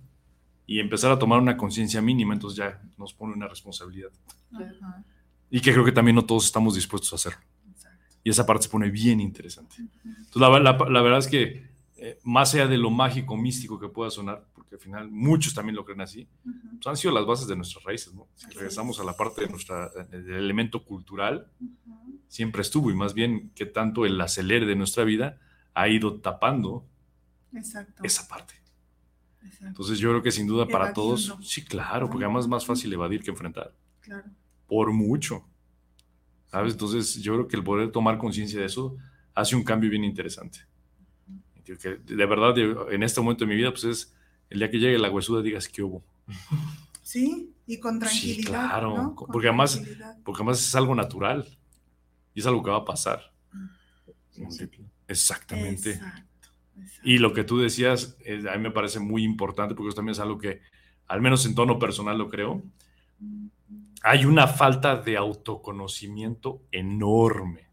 y 0.66 0.80
empezar 0.80 1.12
a 1.12 1.18
tomar 1.18 1.38
una 1.38 1.56
conciencia 1.56 2.02
mínima, 2.02 2.34
entonces 2.34 2.56
ya 2.56 2.82
nos 2.98 3.14
pone 3.14 3.34
una 3.34 3.46
responsabilidad. 3.46 4.10
Y 5.48 5.60
que 5.60 5.72
creo 5.72 5.84
que 5.84 5.92
también 5.92 6.16
no 6.16 6.24
todos 6.24 6.44
estamos 6.44 6.74
dispuestos 6.74 7.12
a 7.12 7.16
hacerlo. 7.16 7.46
Y 8.24 8.30
esa 8.30 8.44
parte 8.44 8.64
se 8.64 8.68
pone 8.68 8.90
bien 8.90 9.20
interesante. 9.20 9.76
Entonces, 10.04 10.40
la, 10.42 11.02
verdad 11.02 11.18
es 11.18 11.28
que 11.28 11.70
eh, 11.98 12.18
más 12.24 12.52
allá 12.54 12.66
de 12.66 12.78
lo 12.78 12.90
mágico, 12.90 13.36
místico 13.36 13.78
que 13.78 13.86
pueda 13.86 14.10
sonar, 14.10 14.44
al 14.74 14.80
final 14.80 15.10
muchos 15.10 15.54
también 15.54 15.76
lo 15.76 15.84
creen 15.84 16.00
así, 16.00 16.28
pues, 16.42 16.86
han 16.86 16.96
sido 16.96 17.14
las 17.14 17.26
bases 17.26 17.46
de 17.46 17.56
nuestras 17.56 17.84
raíces, 17.84 18.14
¿no? 18.14 18.28
Si 18.34 18.46
regresamos 18.46 19.00
a 19.00 19.04
la 19.04 19.16
parte 19.16 19.42
de 19.42 19.48
nuestra, 19.48 19.88
del 20.10 20.34
elemento 20.34 20.84
cultural, 20.84 21.50
siempre 22.28 22.62
estuvo, 22.62 22.90
y 22.90 22.94
más 22.94 23.14
bien 23.14 23.50
que 23.54 23.66
tanto 23.66 24.04
el 24.04 24.20
acelere 24.20 24.66
de 24.66 24.76
nuestra 24.76 25.04
vida 25.04 25.38
ha 25.74 25.88
ido 25.88 26.20
tapando 26.20 26.86
esa 28.02 28.28
parte. 28.28 28.54
Entonces 29.60 29.98
yo 29.98 30.10
creo 30.10 30.22
que 30.22 30.32
sin 30.32 30.46
duda 30.46 30.66
para 30.66 30.92
todos, 30.92 31.36
sí, 31.42 31.64
claro, 31.64 32.08
porque 32.08 32.24
además 32.24 32.44
es 32.44 32.48
más 32.48 32.66
fácil 32.66 32.92
evadir 32.92 33.22
que 33.22 33.30
enfrentar. 33.30 33.74
Claro. 34.00 34.24
Por 34.66 34.92
mucho. 34.92 35.46
¿Sabes? 36.46 36.72
Entonces 36.72 37.22
yo 37.22 37.34
creo 37.34 37.48
que 37.48 37.56
el 37.56 37.64
poder 37.64 37.90
tomar 37.90 38.18
conciencia 38.18 38.60
de 38.60 38.66
eso 38.66 38.96
hace 39.34 39.56
un 39.56 39.64
cambio 39.64 39.90
bien 39.90 40.04
interesante. 40.04 40.60
de 41.64 42.26
verdad, 42.26 42.56
en 42.92 43.02
este 43.02 43.20
momento 43.20 43.44
de 43.44 43.48
mi 43.48 43.56
vida, 43.56 43.70
pues 43.70 43.84
es 43.84 44.14
el 44.50 44.58
día 44.58 44.70
que 44.70 44.78
llegue 44.78 44.98
la 44.98 45.10
huesuda 45.10 45.42
digas 45.42 45.68
que 45.68 45.82
hubo. 45.82 46.02
Sí, 47.04 47.52
y 47.66 47.78
con 47.78 47.98
tranquilidad. 47.98 48.36
Sí, 48.36 48.44
claro, 48.44 49.14
porque, 49.14 49.48
además, 49.48 49.80
porque 50.24 50.38
además 50.38 50.66
es 50.66 50.74
algo 50.74 50.94
natural 50.94 51.46
y 52.32 52.40
es 52.40 52.46
algo 52.46 52.62
que 52.62 52.70
va 52.70 52.78
a 52.78 52.84
pasar. 52.86 53.30
Exactamente. 55.06 56.00
Y 57.02 57.18
lo 57.18 57.34
que 57.34 57.44
tú 57.44 57.58
decías, 57.58 58.16
eh, 58.24 58.44
a 58.50 58.56
mí 58.56 58.62
me 58.62 58.70
parece 58.70 59.00
muy 59.00 59.22
importante 59.22 59.74
porque 59.74 59.88
eso 59.88 59.96
también 59.96 60.14
es 60.14 60.18
algo 60.18 60.38
que, 60.38 60.62
al 61.06 61.20
menos 61.20 61.44
en 61.44 61.54
tono 61.54 61.78
personal 61.78 62.16
lo 62.16 62.30
creo, 62.30 62.62
hay 64.02 64.24
una 64.24 64.46
falta 64.48 64.96
de 64.96 65.16
autoconocimiento 65.16 66.62
enorme. 66.72 67.68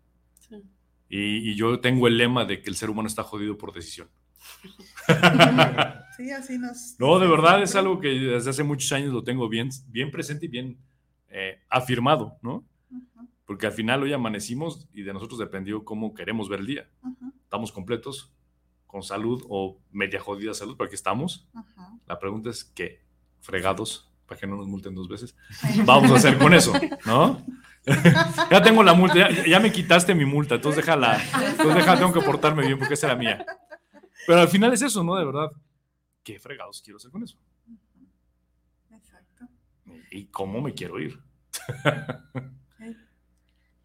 y, 1.09 1.55
yo 1.55 1.79
tengo 1.79 2.07
el 2.07 2.17
lema 2.17 2.45
de 2.45 2.61
que 2.61 2.69
el 2.69 2.75
ser 2.75 2.89
humano 2.89 3.07
está 3.07 3.23
jodido 3.23 3.57
por 3.57 3.73
decisión. 3.73 4.09
sí, 6.21 6.31
así 6.31 6.57
nos... 6.57 6.95
No, 6.99 7.19
de 7.19 7.27
verdad 7.27 7.61
es 7.63 7.75
algo 7.75 7.99
que 7.99 8.09
desde 8.09 8.49
hace 8.49 8.63
muchos 8.63 8.91
años 8.91 9.13
lo 9.13 9.23
tengo 9.23 9.49
bien, 9.49 9.69
bien 9.87 10.11
presente 10.11 10.45
y 10.45 10.49
bien 10.49 10.77
eh, 11.29 11.59
afirmado, 11.69 12.37
¿no? 12.41 12.63
Porque 13.45 13.65
al 13.65 13.73
final 13.73 14.03
hoy 14.03 14.13
amanecimos 14.13 14.87
y 14.93 15.01
de 15.01 15.13
nosotros 15.13 15.39
dependió 15.39 15.83
cómo 15.83 16.13
queremos 16.13 16.47
ver 16.47 16.61
el 16.61 16.67
día. 16.67 16.89
¿Estamos 17.43 17.71
completos, 17.71 18.31
con 18.87 19.03
salud 19.03 19.43
o 19.49 19.77
media 19.91 20.21
jodida 20.21 20.53
salud? 20.53 20.77
Porque 20.77 20.95
estamos. 20.95 21.49
La 22.07 22.17
pregunta 22.19 22.49
es 22.49 22.63
qué, 22.63 23.01
fregados, 23.41 24.09
para 24.25 24.39
que 24.39 24.47
no 24.47 24.55
nos 24.55 24.67
multen 24.67 24.95
dos 24.95 25.09
veces, 25.09 25.35
vamos 25.85 26.11
a 26.11 26.15
hacer 26.15 26.37
con 26.37 26.53
eso, 26.53 26.73
¿no? 27.05 27.45
ya 28.51 28.61
tengo 28.61 28.83
la 28.83 28.93
multa, 28.93 29.29
ya, 29.45 29.59
me 29.59 29.71
quitaste 29.71 30.13
mi 30.13 30.23
multa, 30.23 30.55
entonces 30.55 30.85
déjala, 30.85 31.19
entonces 31.49 31.75
déjala, 31.75 31.99
tengo 31.99 32.13
que 32.13 32.21
portarme 32.21 32.65
bien 32.65 32.77
porque 32.77 32.93
esa 32.93 33.07
era 33.07 33.15
mía. 33.15 33.45
Pero 34.27 34.39
al 34.39 34.47
final 34.47 34.71
es 34.71 34.83
eso, 34.83 35.03
¿no? 35.03 35.15
De 35.15 35.25
verdad, 35.25 35.51
¿qué 36.23 36.39
fregados 36.39 36.81
quiero 36.81 36.97
hacer 36.97 37.11
con 37.11 37.23
eso? 37.23 37.37
Exacto. 38.91 39.47
¿Y 40.11 40.25
cómo 40.25 40.61
me 40.61 40.73
quiero 40.73 40.99
ir? 40.99 41.19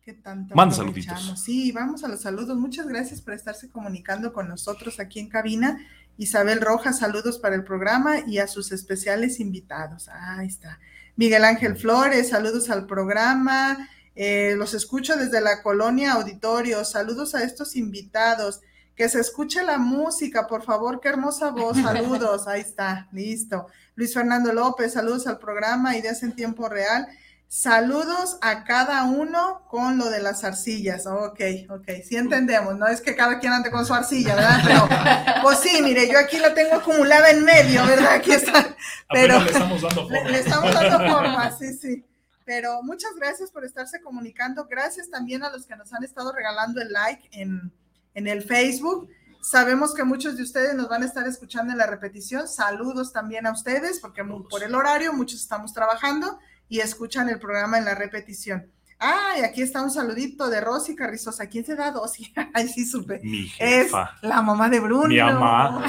¿Qué 0.02 0.14
tanto 0.14 0.54
Manda 0.54 0.76
saluditos. 0.76 1.42
Sí, 1.42 1.72
vamos 1.72 2.04
a 2.04 2.08
los 2.08 2.20
saludos. 2.20 2.56
Muchas 2.56 2.86
gracias 2.86 3.20
por 3.20 3.34
estarse 3.34 3.68
comunicando 3.68 4.32
con 4.32 4.48
nosotros 4.48 5.00
aquí 5.00 5.18
en 5.18 5.28
cabina. 5.28 5.84
Isabel 6.16 6.60
Rojas, 6.60 7.00
saludos 7.00 7.40
para 7.40 7.56
el 7.56 7.64
programa 7.64 8.20
y 8.24 8.38
a 8.38 8.46
sus 8.46 8.70
especiales 8.70 9.40
invitados. 9.40 10.08
Ahí 10.08 10.46
está. 10.46 10.78
Miguel 11.16 11.44
Ángel 11.44 11.76
Flores, 11.76 12.28
saludos 12.28 12.70
al 12.70 12.86
programa. 12.86 13.88
Eh, 14.14 14.54
los 14.56 14.74
escucho 14.74 15.16
desde 15.16 15.40
la 15.40 15.60
colonia 15.62 16.12
Auditorio. 16.12 16.84
Saludos 16.84 17.34
a 17.34 17.42
estos 17.42 17.74
invitados. 17.74 18.60
Que 18.96 19.08
se 19.08 19.20
escuche 19.20 19.62
la 19.62 19.78
música, 19.78 20.46
por 20.46 20.64
favor. 20.64 21.00
Qué 21.00 21.08
hermosa 21.08 21.50
voz. 21.50 21.76
Saludos. 21.82 22.48
Ahí 22.48 22.62
está. 22.62 23.08
Listo. 23.12 23.66
Luis 23.94 24.12
Fernando 24.12 24.52
López, 24.52 24.92
saludos 24.92 25.26
al 25.26 25.38
programa 25.38 25.96
Ideas 25.96 26.22
en 26.22 26.34
Tiempo 26.34 26.68
Real. 26.68 27.06
Saludos 27.48 28.38
a 28.42 28.64
cada 28.64 29.04
uno 29.04 29.62
con 29.68 29.98
lo 29.98 30.10
de 30.10 30.20
las 30.20 30.42
arcillas. 30.42 31.06
Ok, 31.06 31.40
ok, 31.70 31.88
sí 32.04 32.16
entendemos, 32.16 32.76
no 32.76 32.88
es 32.88 33.00
que 33.00 33.14
cada 33.14 33.38
quien 33.38 33.52
ande 33.52 33.70
con 33.70 33.86
su 33.86 33.94
arcilla, 33.94 34.34
¿verdad? 34.34 34.60
Pero, 34.64 35.42
pues 35.42 35.60
sí, 35.60 35.80
mire, 35.80 36.10
yo 36.10 36.18
aquí 36.18 36.38
la 36.38 36.54
tengo 36.54 36.74
acumulada 36.74 37.30
en 37.30 37.44
medio, 37.44 37.86
¿verdad? 37.86 38.14
Aquí 38.14 38.32
está. 38.32 38.76
Pero 39.10 39.38
le 39.40 39.46
estamos 39.46 39.80
dando 39.80 40.08
forma. 40.08 40.28
Le, 40.28 40.38
estamos 40.40 40.74
dando 40.74 40.98
forma, 41.12 41.56
sí, 41.56 41.72
sí. 41.74 42.04
Pero 42.44 42.82
muchas 42.82 43.12
gracias 43.14 43.50
por 43.50 43.64
estarse 43.64 44.00
comunicando. 44.00 44.66
Gracias 44.66 45.08
también 45.08 45.44
a 45.44 45.50
los 45.50 45.66
que 45.66 45.76
nos 45.76 45.92
han 45.92 46.02
estado 46.02 46.32
regalando 46.32 46.82
el 46.82 46.92
like 46.92 47.28
en, 47.30 47.72
en 48.16 48.26
el 48.26 48.42
Facebook. 48.42 49.08
Sabemos 49.40 49.94
que 49.94 50.02
muchos 50.02 50.36
de 50.36 50.42
ustedes 50.42 50.74
nos 50.74 50.88
van 50.88 51.04
a 51.04 51.06
estar 51.06 51.28
escuchando 51.28 51.70
en 51.70 51.78
la 51.78 51.86
repetición. 51.86 52.48
Saludos 52.48 53.12
también 53.12 53.46
a 53.46 53.52
ustedes, 53.52 54.00
porque 54.00 54.24
por 54.24 54.64
el 54.64 54.74
horario 54.74 55.12
muchos 55.12 55.40
estamos 55.40 55.72
trabajando 55.72 56.40
y 56.68 56.80
escuchan 56.80 57.28
el 57.28 57.38
programa 57.38 57.78
en 57.78 57.84
la 57.84 57.94
repetición. 57.94 58.72
Ay, 58.98 59.42
aquí 59.42 59.60
está 59.60 59.82
un 59.82 59.90
saludito 59.90 60.48
de 60.48 60.62
Rosy 60.62 60.96
Carrizosa. 60.96 61.46
¿Quién 61.46 61.66
se 61.66 61.76
da 61.76 61.90
Rosy? 61.90 62.32
Ay, 62.54 62.66
sí 62.68 62.86
supe. 62.86 63.20
Mi 63.22 63.46
jefa. 63.46 64.14
Es 64.22 64.28
la 64.28 64.40
mamá 64.40 64.70
de 64.70 64.80
Bruno. 64.80 65.08
Mi 65.08 65.18
mamá. 65.18 65.84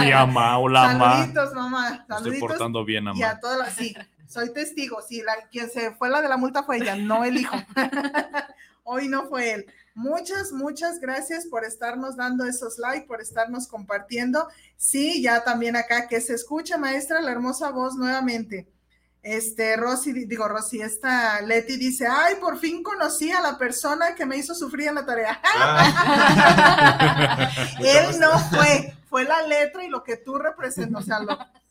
Mi 0.00 0.10
mamá. 0.10 0.58
Hola, 0.58 0.88
mamá. 0.88 1.12
Saluditos, 1.12 1.54
mamá. 1.54 1.88
Saluditos. 2.08 2.26
Estoy 2.26 2.40
portando 2.40 2.84
bien, 2.84 3.04
mamá. 3.04 3.18
Y 3.18 3.22
a 3.22 3.38
todas 3.38 3.58
las, 3.58 3.74
sí, 3.74 3.94
soy 4.26 4.52
testigo. 4.52 5.00
Sí, 5.08 5.22
la, 5.24 5.34
quien 5.52 5.70
se 5.70 5.92
fue 5.92 6.10
la 6.10 6.20
de 6.20 6.28
la 6.28 6.36
multa 6.36 6.64
fue 6.64 6.78
ella, 6.78 6.96
no 6.96 7.24
el 7.24 7.38
hijo. 7.38 7.56
Hoy 8.90 9.06
no 9.06 9.28
fue 9.28 9.52
él. 9.52 9.66
Muchas, 9.94 10.50
muchas 10.50 10.98
gracias 10.98 11.46
por 11.46 11.62
estarnos 11.64 12.16
dando 12.16 12.46
esos 12.46 12.78
likes, 12.78 13.06
por 13.06 13.20
estarnos 13.20 13.68
compartiendo. 13.68 14.48
Sí, 14.78 15.20
ya 15.20 15.44
también 15.44 15.76
acá 15.76 16.08
que 16.08 16.22
se 16.22 16.32
escucha, 16.32 16.78
maestra, 16.78 17.20
la 17.20 17.32
hermosa 17.32 17.70
voz 17.70 17.96
nuevamente. 17.96 18.66
Este, 19.22 19.76
Rosy, 19.76 20.24
digo, 20.24 20.48
Rosy, 20.48 20.80
esta 20.80 21.42
Leti 21.42 21.76
dice, 21.76 22.06
ay, 22.06 22.36
por 22.36 22.58
fin 22.58 22.82
conocí 22.82 23.30
a 23.30 23.42
la 23.42 23.58
persona 23.58 24.14
que 24.14 24.24
me 24.24 24.38
hizo 24.38 24.54
sufrir 24.54 24.88
en 24.88 24.94
la 24.94 25.04
tarea. 25.04 25.38
Ah. 25.44 27.50
Él 27.80 28.18
no 28.18 28.38
fue, 28.38 28.96
fue 29.10 29.24
la 29.24 29.42
letra 29.42 29.84
y 29.84 29.88
lo 29.88 30.02
que 30.02 30.16
tú 30.16 30.38
representas, 30.38 31.02
o 31.02 31.04
sea, 31.04 31.20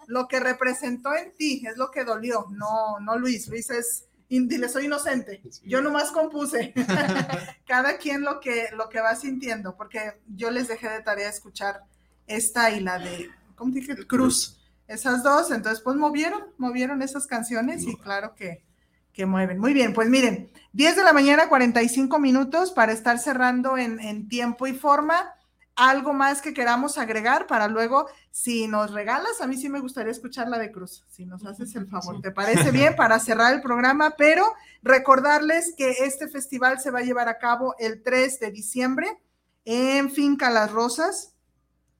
lo, 0.05 0.27
que 0.27 0.39
representó 0.39 1.15
en 1.15 1.35
ti 1.35 1.65
es 1.65 1.77
lo 1.77 1.89
que 1.89 2.03
dolió, 2.03 2.45
no, 2.51 2.99
no 2.99 3.17
Luis, 3.17 3.47
Luis 3.47 3.71
es, 3.71 4.06
dile, 4.29 4.69
soy 4.69 4.85
inocente, 4.85 5.41
yo 5.63 5.81
nomás 5.81 6.11
compuse, 6.11 6.73
cada 7.67 7.97
quien 7.97 8.21
lo 8.21 8.39
que, 8.39 8.67
lo 8.75 8.89
que 8.89 8.99
va 8.99 9.15
sintiendo, 9.15 9.75
porque 9.75 10.19
yo 10.27 10.51
les 10.51 10.67
dejé 10.67 10.89
de 10.89 11.01
tarea 11.01 11.29
escuchar 11.29 11.81
esta 12.27 12.71
y 12.71 12.81
la 12.81 12.99
de, 12.99 13.29
¿cómo 13.55 13.73
dije? 13.73 13.95
Cruz 14.05 14.57
esas 14.87 15.21
dos, 15.21 15.51
entonces 15.51 15.83
pues 15.83 15.97
movieron, 15.97 16.41
movieron 16.57 17.01
esas 17.01 17.27
canciones 17.27 17.83
y 17.83 17.95
claro 17.97 18.35
que, 18.35 18.63
que 19.11 19.25
mueven. 19.25 19.59
Muy 19.59 19.73
bien, 19.73 19.93
pues 19.93 20.09
miren, 20.09 20.49
10 20.73 20.95
de 20.95 21.03
la 21.03 21.13
mañana, 21.13 21.49
45 21.49 22.19
minutos 22.19 22.71
para 22.71 22.93
estar 22.93 23.19
cerrando 23.19 23.77
en, 23.77 23.99
en 23.99 24.29
tiempo 24.29 24.65
y 24.67 24.73
forma. 24.73 25.33
Algo 25.79 26.11
más 26.11 26.41
que 26.41 26.55
queramos 26.55 26.97
agregar 26.97 27.45
para 27.45 27.67
luego, 27.67 28.07
si 28.31 28.67
nos 28.67 28.91
regalas, 28.91 29.41
a 29.41 29.45
mí 29.45 29.57
sí 29.57 29.69
me 29.69 29.79
gustaría 29.79 30.11
escuchar 30.11 30.49
la 30.49 30.57
de 30.57 30.71
Cruz, 30.71 31.05
si 31.07 31.23
nos 31.27 31.45
haces 31.45 31.75
el 31.75 31.87
favor. 31.87 32.19
¿Te 32.19 32.31
parece 32.31 32.71
bien 32.71 32.95
para 32.95 33.19
cerrar 33.19 33.53
el 33.53 33.61
programa? 33.61 34.15
Pero 34.17 34.51
recordarles 34.81 35.75
que 35.77 35.91
este 35.99 36.27
festival 36.27 36.79
se 36.79 36.89
va 36.89 36.99
a 36.99 37.03
llevar 37.03 37.29
a 37.29 37.37
cabo 37.37 37.75
el 37.77 38.01
3 38.01 38.39
de 38.39 38.51
diciembre 38.51 39.21
en 39.65 40.09
Finca 40.09 40.49
Las 40.49 40.71
Rosas. 40.71 41.35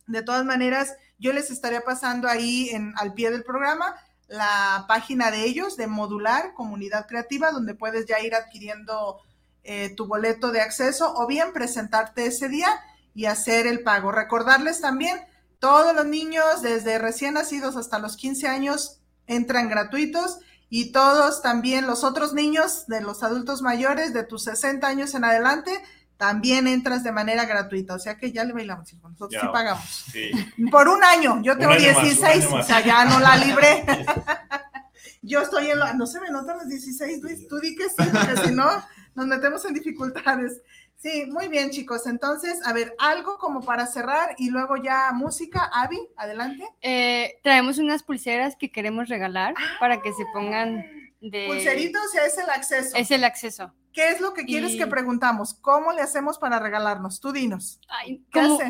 De 0.08 0.24
todas 0.24 0.44
maneras, 0.44 0.96
yo 1.20 1.32
les 1.32 1.52
estaría 1.52 1.82
pasando 1.82 2.28
ahí 2.28 2.70
en, 2.70 2.94
al 2.98 3.14
pie 3.14 3.30
del 3.30 3.44
programa 3.44 3.96
la 4.28 4.86
página 4.88 5.30
de 5.30 5.46
ellos, 5.46 5.78
de 5.78 5.86
Modular 5.86 6.56
Comunidad 6.56 7.06
Creativa, 7.08 7.52
donde 7.52 7.76
puedes 7.76 8.08
ya 8.08 8.20
ir 8.22 8.34
adquiriendo 8.34 9.20
eh, 9.64 9.94
tu 9.96 10.08
boleto 10.08 10.52
de 10.52 10.62
acceso 10.62 11.14
o 11.16 11.28
bien 11.28 11.54
presentarte 11.54 12.26
ese 12.26 12.50
día 12.50 12.70
y 13.18 13.26
hacer 13.26 13.66
el 13.66 13.82
pago. 13.82 14.12
Recordarles 14.12 14.80
también, 14.80 15.20
todos 15.58 15.96
los 15.96 16.06
niños 16.06 16.62
desde 16.62 17.00
recién 17.00 17.34
nacidos 17.34 17.76
hasta 17.76 17.98
los 17.98 18.16
15 18.16 18.48
años 18.48 19.00
entran 19.26 19.70
gratuitos 19.70 20.38
y 20.70 20.92
todos 20.92 21.42
también 21.42 21.88
los 21.88 22.04
otros 22.04 22.34
niños 22.34 22.86
de 22.86 23.02
los 23.02 23.24
adultos 23.24 23.64
mayores 23.64 24.14
de 24.14 24.24
tus 24.24 24.44
60 24.44 24.88
años 24.88 25.16
en 25.16 25.24
adelante 25.24 25.72
también 26.18 26.68
entras 26.68 27.04
de 27.04 27.12
manera 27.12 27.46
gratuita, 27.46 27.96
o 27.96 28.00
sea 28.00 28.18
que 28.18 28.32
ya 28.32 28.44
le 28.44 28.54
bailamos, 28.54 28.94
nosotros 28.94 29.42
sí 29.42 29.48
pagamos. 29.52 30.06
Por 30.72 30.88
un 30.88 31.04
año, 31.04 31.42
yo 31.42 31.58
tengo 31.58 31.76
16, 31.76 32.46
o 32.52 32.62
sea, 32.62 32.86
ya 32.86 33.06
no 33.06 33.20
la 33.20 33.36
libré. 33.38 33.84
yo 35.24 35.42
estoy 35.42 35.72
en 35.72 35.80
la, 35.80 35.94
no 35.94 36.06
se 36.06 36.20
me 36.20 36.30
notan 36.30 36.58
los 36.58 36.68
16, 36.68 37.22
Luis, 37.22 37.48
tú 37.48 37.60
di 37.60 37.76
que 37.76 37.90
sí, 37.90 37.96
porque 38.12 38.48
si 38.48 38.54
no, 38.54 38.68
nos 39.16 39.26
metemos 39.26 39.66
en 39.66 39.74
dificultades. 39.74 40.62
Sí, 40.98 41.28
muy 41.28 41.48
bien, 41.48 41.70
chicos. 41.70 42.08
Entonces, 42.08 42.60
a 42.66 42.74
ver, 42.74 42.96
algo 42.98 43.38
como 43.38 43.62
para 43.62 43.86
cerrar 43.86 44.34
y 44.40 44.50
luego 44.50 44.78
ya 44.78 45.12
música. 45.14 45.70
Avi, 45.72 46.00
adelante. 46.18 46.64
Eh, 46.82 47.40
traemos 47.44 47.78
unas 47.78 48.02
pulseras 48.02 48.56
que 48.56 48.72
queremos 48.72 49.08
regalar 49.08 49.54
para 49.80 50.02
que 50.02 50.12
se 50.14 50.26
pongan 50.34 50.84
de... 51.22 51.46
Pulseritos, 51.48 52.16
es 52.16 52.38
el 52.40 52.50
acceso. 52.50 52.98
Es 52.98 53.12
el 53.12 53.24
acceso. 53.24 53.74
¿Qué 53.98 54.12
es 54.12 54.22
lo 54.22 54.36
que 54.36 54.46
quieres 54.46 54.76
que 54.76 54.86
preguntamos? 54.86 55.56
¿Cómo 55.56 55.92
le 55.92 56.04
hacemos 56.04 56.38
para 56.38 56.60
regalarnos? 56.60 57.20
Tú 57.20 57.32
dinos. 57.32 57.80
Ay, 57.90 58.24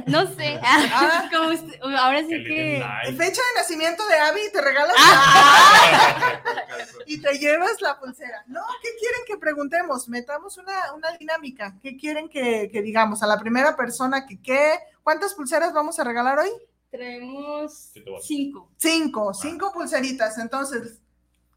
No 0.06 0.26
sé. 0.26 0.58
Ah. 0.64 1.30
ahora 2.00 2.20
sí 2.22 2.30
que. 2.30 2.82
Fecha 3.08 3.42
de 3.42 3.60
nacimiento 3.60 4.08
de 4.08 4.20
Abby 4.20 4.40
y 4.48 4.52
te 4.54 4.62
regalas. 4.62 4.96
Ah. 4.98 6.40
y 7.06 7.20
te 7.20 7.38
llevas 7.40 7.82
la 7.82 8.00
pulsera. 8.00 8.46
No, 8.48 8.62
¿qué 8.82 8.88
quieren 8.98 9.20
que 9.28 9.36
preguntemos? 9.36 10.08
Metamos 10.08 10.58
una, 10.60 10.94
una 10.94 11.12
dinámica. 11.18 11.76
¿Qué 11.84 11.98
quieren 11.98 12.30
que, 12.30 12.70
que, 12.72 12.82
digamos 12.82 13.22
a 13.22 13.28
la 13.28 13.38
primera 13.38 13.76
persona 13.76 14.26
que 14.26 14.42
qué? 14.42 14.76
¿Cuántas 15.04 15.34
pulseras 15.34 15.74
vamos 15.74 16.00
a 16.00 16.06
regalar 16.06 16.40
hoy? 16.40 16.52
Traemos 16.90 17.92
cinco. 18.22 18.72
Cinco, 18.78 19.34
cinco 19.34 19.74
pulseritas. 19.74 20.38
Entonces, 20.38 21.02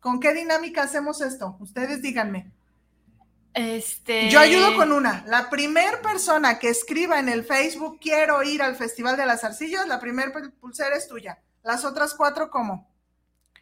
¿con 0.00 0.18
qué 0.18 0.34
dinámica 0.34 0.82
hacemos 0.82 1.20
esto? 1.20 1.56
Ustedes 1.60 2.02
díganme. 2.02 2.50
Este... 3.54 4.30
Yo 4.30 4.40
ayudo 4.40 4.76
con 4.76 4.92
una. 4.92 5.24
La 5.26 5.50
primer 5.50 6.00
persona 6.02 6.58
que 6.58 6.68
escriba 6.68 7.18
en 7.18 7.28
el 7.28 7.44
Facebook 7.44 7.98
quiero 8.00 8.42
ir 8.42 8.62
al 8.62 8.76
Festival 8.76 9.16
de 9.16 9.26
las 9.26 9.44
Arcillas, 9.44 9.86
la 9.86 10.00
primer 10.00 10.32
pulsera 10.60 10.96
es 10.96 11.08
tuya. 11.08 11.38
Las 11.62 11.84
otras 11.84 12.14
cuatro, 12.14 12.50
¿cómo? 12.50 12.88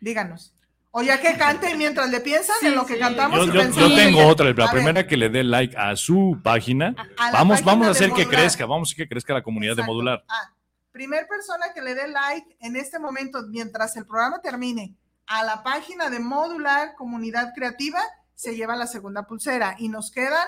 Díganos. 0.01 0.55
O 0.91 1.03
ya 1.03 1.21
que 1.21 1.37
cante 1.37 1.75
mientras 1.77 2.11
le 2.11 2.21
piensan 2.21 2.57
en 2.63 2.75
lo 2.75 2.87
que 2.87 2.99
cantamos. 2.99 3.47
Yo, 3.47 3.53
yo, 3.53 3.95
tengo 3.95 4.27
otra. 4.27 4.53
La 4.53 4.71
primera 4.71 5.07
que 5.07 5.17
le 5.17 5.29
dé 5.29 5.45
like 5.45 5.77
a 5.77 5.95
su 5.97 6.41
página. 6.43 6.95
vamos, 7.33 7.63
vamos 7.63 7.89
a 7.89 7.91
hacer 7.91 8.13
que 8.13 8.27
crezca, 8.27 8.65
vamos 8.65 8.89
a 8.89 8.95
hacer 8.95 9.05
que 9.05 9.09
crezca 9.09 9.35
la 9.35 9.43
comunidad 9.43 9.77
de 9.77 9.83
modular. 9.83 10.25
Ah, 10.29 10.53
primer 10.93 11.29
persona 11.29 11.67
que 11.75 11.83
le 11.83 11.95
dé 11.95 12.09
like 12.09 12.57
en 12.61 12.77
este 12.77 12.99
momento, 12.99 13.43
mientras 13.49 13.97
el 13.97 14.07
programa 14.07 14.41
termine, 14.41 14.97
a 15.27 15.45
la 15.45 15.63
página 15.63 16.09
de 16.09 16.21
modular 16.21 16.95
comunidad 16.97 17.53
creativa 17.55 18.01
se 18.39 18.55
lleva 18.55 18.77
la 18.77 18.87
segunda 18.87 19.27
pulsera 19.27 19.75
y 19.81 19.89
nos 19.89 20.13
quedan 20.13 20.47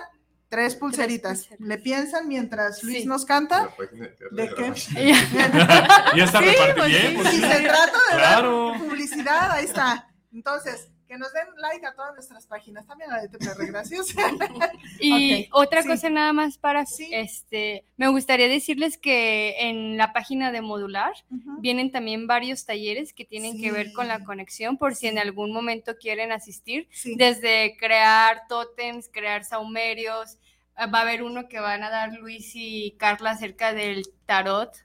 tres 0.48 0.76
pulseritas. 0.76 1.48
¿Le 1.58 1.76
piensan 1.76 2.28
mientras 2.28 2.84
Luis 2.84 3.04
nos 3.04 3.24
canta? 3.24 3.68
¿De 4.30 4.48
qué? 4.54 4.72
ya 6.16 6.24
está 6.24 6.38
sí, 6.38 6.46
pues, 6.76 7.30
Si 7.30 7.40
se 7.40 7.60
trata 7.62 8.38
de 8.38 8.78
publicidad, 8.78 9.50
ahí 9.50 9.64
está. 9.64 10.08
Entonces, 10.32 10.88
que 11.10 11.18
nos 11.18 11.32
den 11.32 11.48
like 11.56 11.84
a 11.84 11.92
todas 11.92 12.14
nuestras 12.14 12.46
páginas, 12.46 12.86
también 12.86 13.10
a 13.10 13.16
la 13.16 13.22
de 13.22 13.28
TPR, 13.30 13.66
gracias. 13.66 14.14
y 15.00 15.48
otra 15.50 15.82
cosa 15.82 16.08
nada 16.08 16.32
más 16.32 16.56
para, 16.56 16.86
¿Sí? 16.86 17.10
este, 17.10 17.82
me 17.96 18.06
gustaría 18.06 18.46
decirles 18.46 18.96
que 18.96 19.56
en 19.58 19.96
la 19.96 20.12
página 20.12 20.52
de 20.52 20.60
Modular 20.60 21.12
vienen 21.58 21.90
también 21.90 22.28
varios 22.28 22.64
talleres 22.64 23.12
que 23.12 23.24
tienen 23.24 23.60
que 23.60 23.72
ver 23.72 23.92
con 23.92 24.06
la 24.06 24.22
conexión, 24.22 24.78
por 24.78 24.94
si 24.94 25.08
en 25.08 25.18
algún 25.18 25.52
momento 25.52 25.96
quieren 25.98 26.30
asistir, 26.30 26.88
desde 27.16 27.76
crear 27.76 28.42
tótems, 28.48 29.08
crear 29.12 29.44
saumerios, 29.44 30.38
ah, 30.76 30.86
va 30.86 31.00
a 31.00 31.02
haber 31.02 31.24
uno 31.24 31.48
que 31.48 31.58
van 31.58 31.82
a 31.82 31.90
dar 31.90 32.12
Luis 32.12 32.52
y 32.54 32.94
Carla 32.98 33.32
acerca 33.32 33.74
del 33.74 34.04
tarot, 34.26 34.76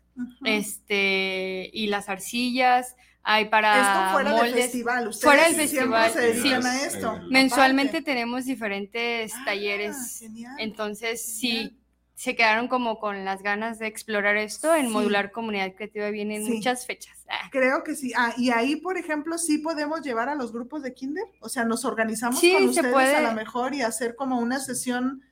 este, 0.43 1.69
y 1.71 1.85
las 1.85 2.09
arcillas, 2.09 2.95
hay 3.27 3.45
para 3.49 3.81
esto 3.81 4.13
fuera 4.13 4.43
del 4.43 4.53
festival 4.53 5.07
ustedes 5.07 5.23
fuera 5.23 5.47
del 5.47 5.55
festival 5.55 6.11
se 6.11 6.19
dedican 6.19 6.61
sí. 6.61 6.67
a 6.67 6.85
esto 6.85 7.19
mensualmente 7.29 8.01
tenemos 8.01 8.45
diferentes 8.45 9.33
ah, 9.33 9.41
talleres. 9.45 10.23
entonces 10.59 11.25
sí 11.25 11.77
se 12.15 12.35
quedaron 12.35 12.69
como 12.69 12.97
con 12.97 13.25
las 13.25 13.43
ganas 13.43 13.77
de 13.77 13.87
explorar 13.87 14.37
esto 14.37 14.73
en 14.73 14.89
modular 14.89 15.31
comunidad 15.31 15.73
creativa. 15.75 16.09
Vienen 16.09 16.47
muchas 16.47 16.85
fechas. 16.85 17.25
Ah. 17.27 17.49
creo 17.51 17.83
que 17.83 17.95
sí. 17.95 18.13
Ah 18.15 18.33
y 18.37 18.51
ahí 18.51 18.77
por 18.77 18.97
ejemplo 18.97 19.37
sí 19.37 19.57
podemos 19.57 20.01
llevar 20.01 20.29
a 20.29 20.35
los 20.35 20.53
grupos 20.53 20.81
de 20.81 20.93
kinder. 20.93 21.25
O 21.41 21.49
sea 21.49 21.65
nos 21.65 21.83
organizamos 21.83 22.39
con 22.39 22.69
ustedes 22.69 22.91
puede. 22.91 23.15
a 23.15 23.21
lo 23.21 23.33
mejor 23.33 23.75
y 23.75 23.81
hacer 23.81 24.15
como 24.15 24.39
una 24.39 24.59
sesión 24.59 25.23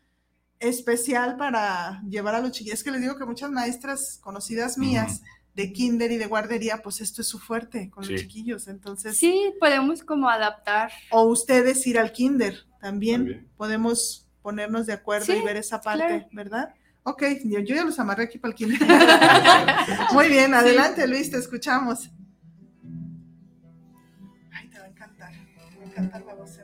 especial 0.59 1.37
para 1.37 2.01
llevar 2.07 2.35
a 2.35 2.41
los 2.41 2.51
chiquillos 2.51 2.79
es 2.79 2.83
que 2.83 2.91
les 2.91 3.01
digo 3.01 3.17
que 3.17 3.25
muchas 3.25 3.49
maestras 3.49 4.19
conocidas 4.21 4.77
mías 4.77 5.21
de 5.53 5.71
kinder 5.71 6.11
y 6.11 6.17
de 6.17 6.25
guardería, 6.25 6.81
pues 6.83 7.01
esto 7.01 7.21
es 7.21 7.27
su 7.27 7.39
fuerte 7.39 7.89
con 7.89 8.07
los 8.07 8.19
chiquillos, 8.19 8.67
entonces... 8.67 9.17
Sí, 9.17 9.53
podemos 9.59 10.03
como 10.03 10.29
adaptar. 10.29 10.91
O 11.11 11.23
ustedes 11.23 11.85
ir 11.85 11.99
al 11.99 12.11
kinder, 12.11 12.65
también, 12.81 13.47
podemos 13.55 14.27
ponernos 14.41 14.87
de 14.87 14.93
acuerdo 14.93 15.33
y 15.33 15.41
ver 15.41 15.57
esa 15.57 15.79
parte, 15.79 16.27
¿verdad? 16.31 16.73
Ok, 17.03 17.23
yo, 17.43 17.59
ya 17.59 17.83
los 17.83 17.99
amarré 17.99 18.23
aquí 18.23 18.37
para 18.37 18.51
el 18.51 18.55
kinder. 18.55 18.79
Muy 20.13 20.29
bien, 20.29 20.53
adelante 20.53 21.05
Luis, 21.07 21.29
te 21.29 21.37
escuchamos. 21.37 22.09
Ay, 24.51 24.67
te 24.69 24.79
va 24.79 24.85
a 24.85 24.87
encantar, 24.87 25.31
me 25.31 25.77
va 25.77 25.83
a 25.83 25.85
encantar 25.85 26.25
la 26.25 26.33
voz 26.33 26.57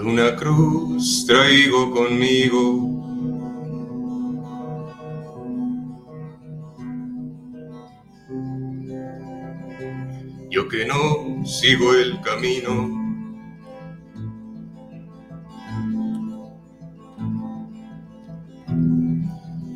Una 0.00 0.36
cruz 0.36 1.26
traigo 1.26 1.90
conmigo. 1.90 2.98
Yo 10.50 10.68
que 10.68 10.86
no 10.86 11.44
sigo 11.44 11.94
el 11.94 12.20
camino. 12.20 12.96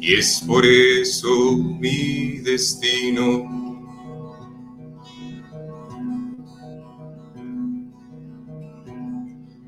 Y 0.01 0.15
es 0.15 0.41
por 0.47 0.65
eso 0.65 1.57
mi 1.81 2.39
destino 2.39 3.62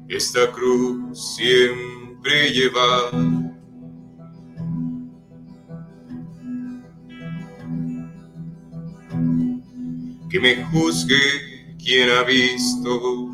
esta 0.09 0.51
cruz 0.53 1.37
siempre 1.37 2.51
lleva. 2.53 3.11
Que 10.31 10.41
me 10.41 10.65
juzgue 10.67 11.77
quien 11.79 12.11
ha 12.11 12.23
visto. 12.25 13.31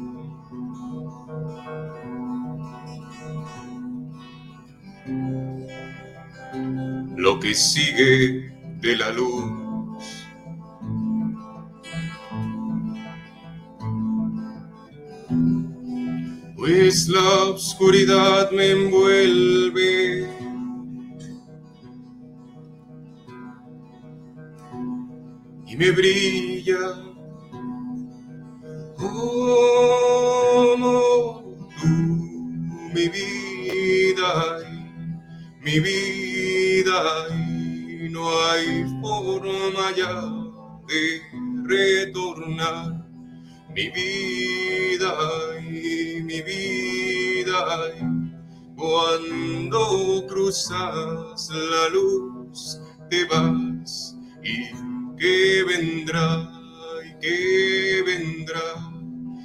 Lo 7.17 7.39
que 7.41 7.55
sigue 7.55 8.53
de 8.81 8.97
la 8.97 9.11
luz. 9.13 9.60
Pues 16.71 17.09
la 17.09 17.45
oscuridad 17.47 18.51
me 18.53 18.71
envuelve. 18.71 20.29
Y 25.67 25.77
me 25.77 25.91
brilla 25.91 26.79
como 28.97 29.17
tú, 31.81 31.91
mi 32.95 33.09
vida, 33.09 34.59
mi 35.61 35.81
vida, 35.81 37.03
y 37.33 38.09
no 38.11 38.29
hay 38.47 38.85
forma 39.01 39.91
ya 39.97 40.15
de 40.87 41.21
retornar 41.65 43.07
mi 43.75 43.89
vida 43.91 44.10
que 55.21 55.63
vendrá 55.65 56.51
y 57.05 57.21
que 57.21 58.03
vendrá. 58.05 58.69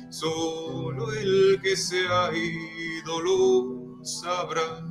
Solo 0.09 1.11
el 1.11 1.59
que 1.61 1.75
se 1.75 2.07
ha 2.07 2.31
ido 2.33 3.21
lo 3.21 4.05
sabrá 4.05 4.81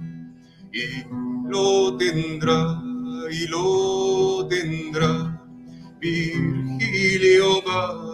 y 0.70 1.02
lo 1.48 1.96
tendrá 1.96 2.82
y 3.30 3.46
lo 3.46 4.46
tendrá. 4.48 5.40
Virgilio 5.98 7.62
va 7.66 8.04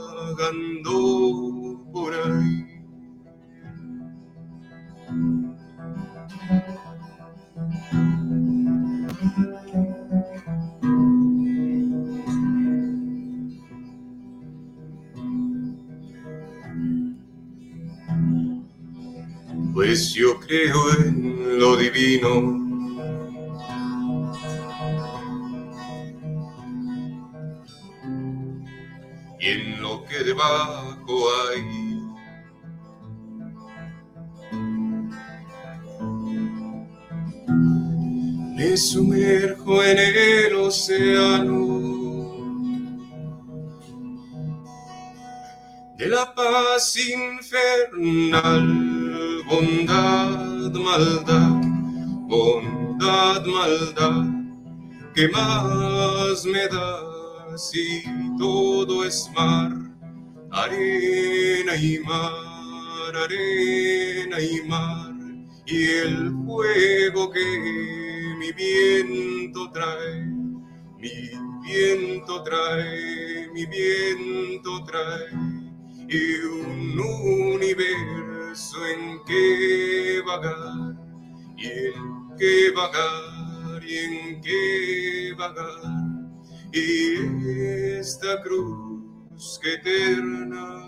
por 1.92 2.14
ahí. 2.14 2.69
Yo 20.08 20.40
creo 20.40 20.92
en 20.98 21.58
lo 21.58 21.76
divino. 21.76 22.56
Y 29.38 29.46
en 29.46 29.82
lo 29.82 30.02
que 30.06 30.24
debajo 30.24 31.28
hay. 31.50 31.62
Me 38.56 38.76
sumerjo 38.76 39.84
en 39.84 39.98
el 39.98 40.54
océano. 40.54 41.60
De 45.98 46.08
la 46.08 46.34
paz 46.34 46.96
infernal, 46.96 48.89
bondad, 49.50 50.72
maldad, 50.72 51.60
bondad, 52.28 53.44
maldad, 53.44 54.24
¿qué 55.14 55.28
más 55.28 56.44
me 56.44 56.68
da? 56.68 57.10
si 57.56 58.04
todo 58.38 59.04
es 59.04 59.28
mar, 59.36 59.72
arena 60.50 61.76
y 61.76 61.98
mar, 61.98 63.16
arena 63.16 64.40
y 64.40 64.62
mar, 64.68 65.14
y 65.66 65.84
el 65.84 66.32
fuego 66.46 67.30
que 67.30 67.44
mi 68.38 68.52
viento 68.52 69.70
trae, 69.72 70.24
mi 70.98 71.10
viento 71.62 72.42
trae, 72.44 73.50
mi 73.52 73.66
viento 73.66 74.84
trae, 74.84 75.28
y 76.08 76.34
un 76.44 77.00
universo 77.00 78.29
en 78.52 79.24
que 79.24 80.22
vagar, 80.26 80.96
y 81.56 81.66
en 81.66 82.36
que 82.36 82.70
vagar, 82.74 83.84
y 83.84 83.96
en 83.96 84.40
que 84.40 85.34
vagar. 85.38 86.30
Y 86.72 87.98
esta 87.98 88.42
cruz 88.42 89.58
que 89.62 89.74
eterna 89.74 90.86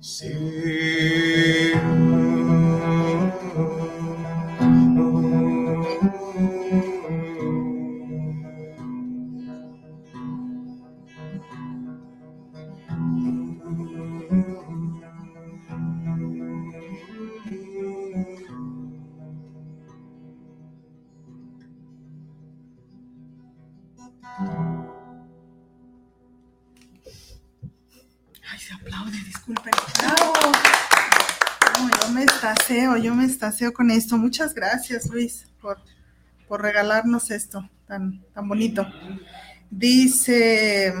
yo 0.00 0.28
con 33.72 33.90
esto. 33.90 34.16
Muchas 34.16 34.54
gracias, 34.54 35.06
Luis, 35.10 35.46
por, 35.60 35.78
por 36.48 36.62
regalarnos 36.62 37.30
esto 37.30 37.68
tan, 37.86 38.22
tan 38.34 38.48
bonito. 38.48 38.86
Dice 39.68 40.94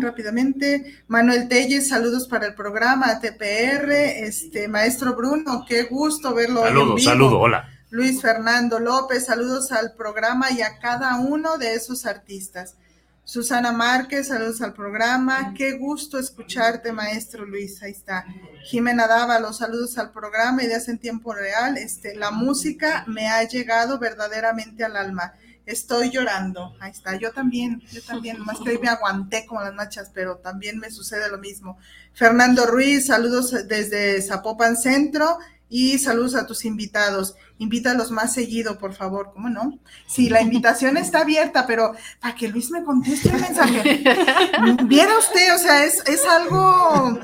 rápidamente 0.00 1.02
Manuel 1.06 1.48
Telles, 1.48 1.88
saludos 1.88 2.26
para 2.26 2.46
el 2.46 2.54
programa 2.54 3.20
TPR. 3.20 3.92
Este 3.92 4.68
maestro 4.68 5.14
Bruno, 5.14 5.64
qué 5.68 5.84
gusto 5.84 6.34
verlo. 6.34 6.62
Saludos, 6.62 7.04
saludos, 7.04 7.38
hola. 7.40 7.68
Luis 7.90 8.22
Fernando 8.22 8.78
López, 8.78 9.26
saludos 9.26 9.70
al 9.70 9.94
programa 9.94 10.50
y 10.50 10.62
a 10.62 10.78
cada 10.78 11.20
uno 11.20 11.58
de 11.58 11.74
esos 11.74 12.06
artistas. 12.06 12.76
Susana 13.24 13.70
Márquez, 13.70 14.28
saludos 14.28 14.60
al 14.62 14.74
programa. 14.74 15.54
Qué 15.56 15.78
gusto 15.78 16.18
escucharte, 16.18 16.92
maestro 16.92 17.46
Luis. 17.46 17.80
Ahí 17.80 17.92
está. 17.92 18.26
Jimena 18.64 19.06
Dávalos, 19.06 19.58
saludos 19.58 19.96
al 19.96 20.10
programa. 20.10 20.64
Ideas 20.64 20.88
en 20.88 20.98
tiempo 20.98 21.32
real. 21.32 21.78
Este, 21.78 22.16
la 22.16 22.32
música 22.32 23.04
me 23.06 23.28
ha 23.28 23.44
llegado 23.44 24.00
verdaderamente 24.00 24.84
al 24.84 24.96
alma. 24.96 25.34
Estoy 25.64 26.10
llorando. 26.10 26.74
Ahí 26.80 26.90
está. 26.90 27.14
Yo 27.14 27.30
también, 27.32 27.80
yo 27.92 28.02
también. 28.02 28.40
Más 28.40 28.58
que 28.58 28.76
me 28.80 28.88
aguanté 28.88 29.46
como 29.46 29.60
las 29.60 29.72
machas, 29.72 30.10
pero 30.12 30.38
también 30.38 30.80
me 30.80 30.90
sucede 30.90 31.30
lo 31.30 31.38
mismo. 31.38 31.78
Fernando 32.14 32.66
Ruiz, 32.66 33.06
saludos 33.06 33.68
desde 33.68 34.20
Zapopan 34.20 34.76
Centro 34.76 35.38
y 35.68 35.98
saludos 36.00 36.34
a 36.34 36.46
tus 36.46 36.64
invitados. 36.64 37.36
Invítalos 37.62 38.10
más 38.10 38.34
seguido, 38.34 38.76
por 38.76 38.92
favor, 38.92 39.30
¿cómo 39.32 39.48
no? 39.48 39.78
Sí, 40.08 40.28
la 40.28 40.42
invitación 40.42 40.96
está 40.96 41.20
abierta, 41.20 41.64
pero 41.64 41.94
para 42.20 42.34
que 42.34 42.48
Luis 42.48 42.72
me 42.72 42.82
conteste 42.82 43.28
el 43.28 43.40
mensaje. 43.40 44.02
Viera 44.86 45.16
usted, 45.16 45.54
o 45.54 45.58
sea, 45.58 45.84
es, 45.84 46.02
es 46.08 46.24
algo 46.24 47.20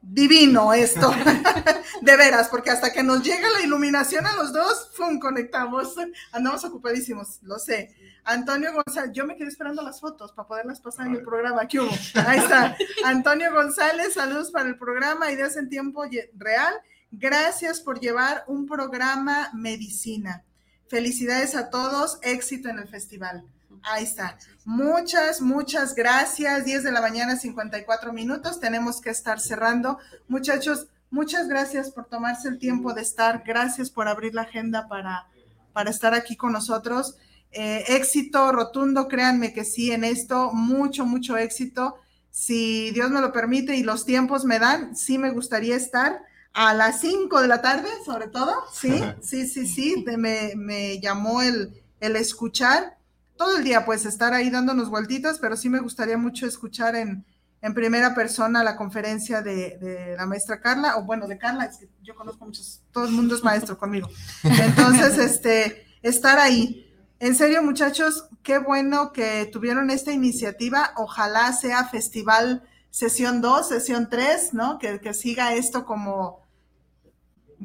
divino 0.00 0.72
esto, 0.72 1.12
de 2.02 2.16
veras, 2.16 2.48
porque 2.48 2.70
hasta 2.70 2.92
que 2.92 3.02
nos 3.02 3.24
llega 3.24 3.50
la 3.50 3.62
iluminación 3.62 4.24
a 4.26 4.36
los 4.36 4.52
dos, 4.52 4.90
¡fum! 4.94 5.18
conectamos, 5.18 5.96
andamos 6.30 6.64
ocupadísimos, 6.64 7.40
lo 7.42 7.58
sé. 7.58 7.96
Antonio 8.22 8.70
González, 8.72 9.10
yo 9.12 9.26
me 9.26 9.34
quedé 9.34 9.48
esperando 9.48 9.82
las 9.82 10.00
fotos 10.00 10.30
para 10.30 10.46
poderlas 10.46 10.80
pasar 10.80 11.08
en 11.08 11.16
el 11.16 11.24
programa, 11.24 11.66
¿qué 11.66 11.80
hubo? 11.80 11.90
Ahí 12.28 12.38
está. 12.38 12.76
Antonio 13.04 13.52
González, 13.52 14.14
saludos 14.14 14.52
para 14.52 14.68
el 14.68 14.78
programa, 14.78 15.32
ideas 15.32 15.56
en 15.56 15.68
tiempo 15.68 16.04
real 16.36 16.74
Gracias 17.16 17.80
por 17.80 18.00
llevar 18.00 18.44
un 18.48 18.66
programa 18.66 19.50
medicina. 19.54 20.42
Felicidades 20.88 21.54
a 21.54 21.70
todos, 21.70 22.18
éxito 22.22 22.68
en 22.68 22.80
el 22.80 22.88
festival. 22.88 23.44
Ahí 23.84 24.02
está. 24.02 24.36
Muchas, 24.64 25.40
muchas 25.40 25.94
gracias. 25.94 26.64
10 26.64 26.82
de 26.82 26.90
la 26.90 27.00
mañana, 27.00 27.36
54 27.36 28.12
minutos. 28.12 28.58
Tenemos 28.58 29.00
que 29.00 29.10
estar 29.10 29.38
cerrando. 29.38 29.98
Muchachos, 30.26 30.88
muchas 31.08 31.46
gracias 31.46 31.90
por 31.90 32.06
tomarse 32.06 32.48
el 32.48 32.58
tiempo 32.58 32.94
de 32.94 33.02
estar. 33.02 33.44
Gracias 33.46 33.90
por 33.90 34.08
abrir 34.08 34.34
la 34.34 34.42
agenda 34.42 34.88
para, 34.88 35.28
para 35.72 35.90
estar 35.90 36.14
aquí 36.14 36.34
con 36.34 36.52
nosotros. 36.52 37.16
Eh, 37.52 37.84
éxito 37.94 38.50
rotundo, 38.50 39.06
créanme 39.06 39.52
que 39.52 39.64
sí, 39.64 39.92
en 39.92 40.02
esto, 40.02 40.50
mucho, 40.52 41.06
mucho 41.06 41.36
éxito. 41.36 41.94
Si 42.32 42.90
Dios 42.90 43.08
me 43.12 43.20
lo 43.20 43.32
permite 43.32 43.76
y 43.76 43.84
los 43.84 44.04
tiempos 44.04 44.44
me 44.44 44.58
dan, 44.58 44.96
sí 44.96 45.18
me 45.18 45.30
gustaría 45.30 45.76
estar 45.76 46.20
a 46.54 46.72
las 46.72 47.00
5 47.00 47.42
de 47.42 47.48
la 47.48 47.60
tarde, 47.60 47.88
sobre 48.06 48.28
todo, 48.28 48.54
sí, 48.72 49.02
sí, 49.20 49.46
sí, 49.46 49.66
sí, 49.66 50.04
me, 50.16 50.52
me, 50.54 51.00
llamó 51.00 51.42
el, 51.42 51.82
el, 51.98 52.14
escuchar 52.14 52.96
todo 53.36 53.58
el 53.58 53.64
día, 53.64 53.84
pues 53.84 54.06
estar 54.06 54.32
ahí 54.32 54.50
dándonos 54.50 54.88
vueltitas, 54.88 55.40
pero 55.40 55.56
sí 55.56 55.68
me 55.68 55.80
gustaría 55.80 56.16
mucho 56.16 56.46
escuchar 56.46 56.94
en, 56.94 57.26
en 57.60 57.74
primera 57.74 58.14
persona 58.14 58.62
la 58.62 58.76
conferencia 58.76 59.42
de, 59.42 59.78
de, 59.78 60.14
la 60.16 60.26
maestra 60.26 60.60
Carla, 60.60 60.96
o 60.96 61.02
bueno, 61.02 61.26
de 61.26 61.38
Carla, 61.38 61.64
es 61.64 61.78
que 61.78 61.88
yo 62.04 62.14
conozco 62.14 62.44
muchos, 62.44 62.82
todo 62.92 63.06
el 63.06 63.10
mundo 63.10 63.34
es 63.34 63.42
maestro 63.42 63.76
conmigo. 63.76 64.08
Entonces, 64.44 65.18
este, 65.18 65.84
estar 66.02 66.38
ahí. 66.38 66.88
En 67.18 67.34
serio, 67.34 67.64
muchachos, 67.64 68.28
qué 68.44 68.58
bueno 68.58 69.12
que 69.12 69.48
tuvieron 69.52 69.90
esta 69.90 70.12
iniciativa. 70.12 70.92
Ojalá 70.96 71.52
sea 71.52 71.88
festival 71.88 72.62
sesión 72.90 73.40
2, 73.40 73.68
sesión 73.68 74.08
3, 74.08 74.54
¿no? 74.54 74.78
Que, 74.78 75.00
que 75.00 75.14
siga 75.14 75.54
esto 75.54 75.84
como 75.84 76.43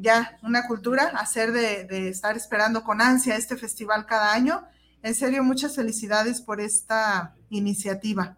ya 0.00 0.38
una 0.42 0.66
cultura, 0.66 1.12
hacer 1.16 1.52
de, 1.52 2.08
estar 2.08 2.36
esperando 2.36 2.82
con 2.82 3.00
ansia 3.00 3.36
este 3.36 3.56
festival 3.56 4.06
cada 4.06 4.32
año. 4.32 4.64
En 5.02 5.14
serio, 5.14 5.42
muchas 5.42 5.76
felicidades 5.76 6.40
por 6.40 6.60
esta 6.60 7.34
iniciativa 7.48 8.36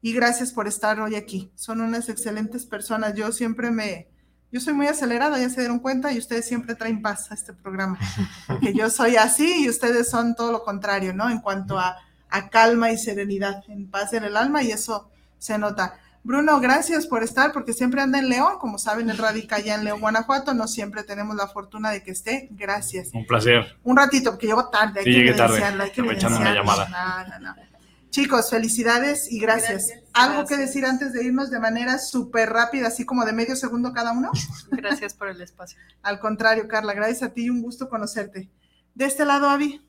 y 0.00 0.12
gracias 0.12 0.52
por 0.52 0.68
estar 0.68 1.00
hoy 1.00 1.14
aquí. 1.16 1.50
Son 1.54 1.80
unas 1.80 2.08
excelentes 2.08 2.64
personas. 2.64 3.14
Yo 3.14 3.32
siempre 3.32 3.70
me, 3.70 4.08
yo 4.52 4.60
soy 4.60 4.74
muy 4.74 4.86
acelerada, 4.86 5.38
ya 5.38 5.50
se 5.50 5.60
dieron 5.60 5.80
cuenta, 5.80 6.12
y 6.12 6.18
ustedes 6.18 6.46
siempre 6.46 6.74
traen 6.74 7.02
paz 7.02 7.30
a 7.30 7.34
este 7.34 7.52
programa. 7.52 7.98
Que 8.60 8.72
yo 8.72 8.90
soy 8.90 9.16
así 9.16 9.64
y 9.64 9.68
ustedes 9.68 10.08
son 10.08 10.34
todo 10.34 10.52
lo 10.52 10.62
contrario, 10.64 11.12
¿no? 11.12 11.28
En 11.28 11.40
cuanto 11.40 11.78
a, 11.78 11.96
a 12.30 12.48
calma 12.48 12.90
y 12.90 12.98
serenidad, 12.98 13.62
en 13.68 13.90
paz 13.90 14.12
en 14.12 14.24
el 14.24 14.36
alma, 14.36 14.62
y 14.62 14.70
eso 14.70 15.10
se 15.38 15.58
nota. 15.58 15.98
Bruno, 16.24 16.60
gracias 16.60 17.06
por 17.06 17.22
estar, 17.22 17.52
porque 17.52 17.72
siempre 17.72 18.00
anda 18.00 18.18
en 18.18 18.28
León, 18.28 18.58
como 18.58 18.78
saben, 18.78 19.08
el 19.08 19.18
radica 19.18 19.56
allá 19.56 19.74
en 19.74 19.84
León, 19.84 20.00
Guanajuato, 20.00 20.54
no 20.54 20.68
siempre 20.68 21.02
tenemos 21.04 21.36
la 21.36 21.48
fortuna 21.48 21.90
de 21.90 22.02
que 22.02 22.10
esté. 22.10 22.48
Gracias. 22.50 23.10
Un 23.14 23.26
placer. 23.26 23.78
Un 23.84 23.96
ratito, 23.96 24.30
porque 24.30 24.46
llego 24.46 24.68
tarde. 24.68 25.02
Sí, 25.04 25.10
llegué 25.10 25.32
tarde. 25.32 25.62
Hay 25.62 25.90
que 25.90 26.00
echando 26.00 26.38
una 26.38 26.54
llamada. 26.54 26.88
No, 26.88 27.38
no, 27.38 27.54
no. 27.54 27.68
Chicos, 28.10 28.50
felicidades 28.50 29.30
y 29.30 29.38
gracias. 29.38 29.92
¿Algo 30.14 30.46
que 30.46 30.56
decir 30.56 30.84
antes 30.86 31.12
de 31.12 31.24
irnos 31.24 31.50
de 31.50 31.60
manera 31.60 31.98
súper 31.98 32.48
rápida, 32.48 32.88
así 32.88 33.04
como 33.04 33.24
de 33.24 33.32
medio 33.32 33.54
segundo 33.54 33.92
cada 33.92 34.12
uno? 34.12 34.30
Gracias 34.70 35.14
por 35.14 35.28
el 35.28 35.40
espacio. 35.40 35.78
Al 36.02 36.18
contrario, 36.18 36.66
Carla, 36.68 36.94
gracias 36.94 37.22
a 37.22 37.32
ti 37.32 37.44
y 37.44 37.50
un 37.50 37.62
gusto 37.62 37.88
conocerte. 37.88 38.48
De 38.94 39.04
este 39.04 39.24
lado, 39.24 39.48
Avi. 39.48 39.80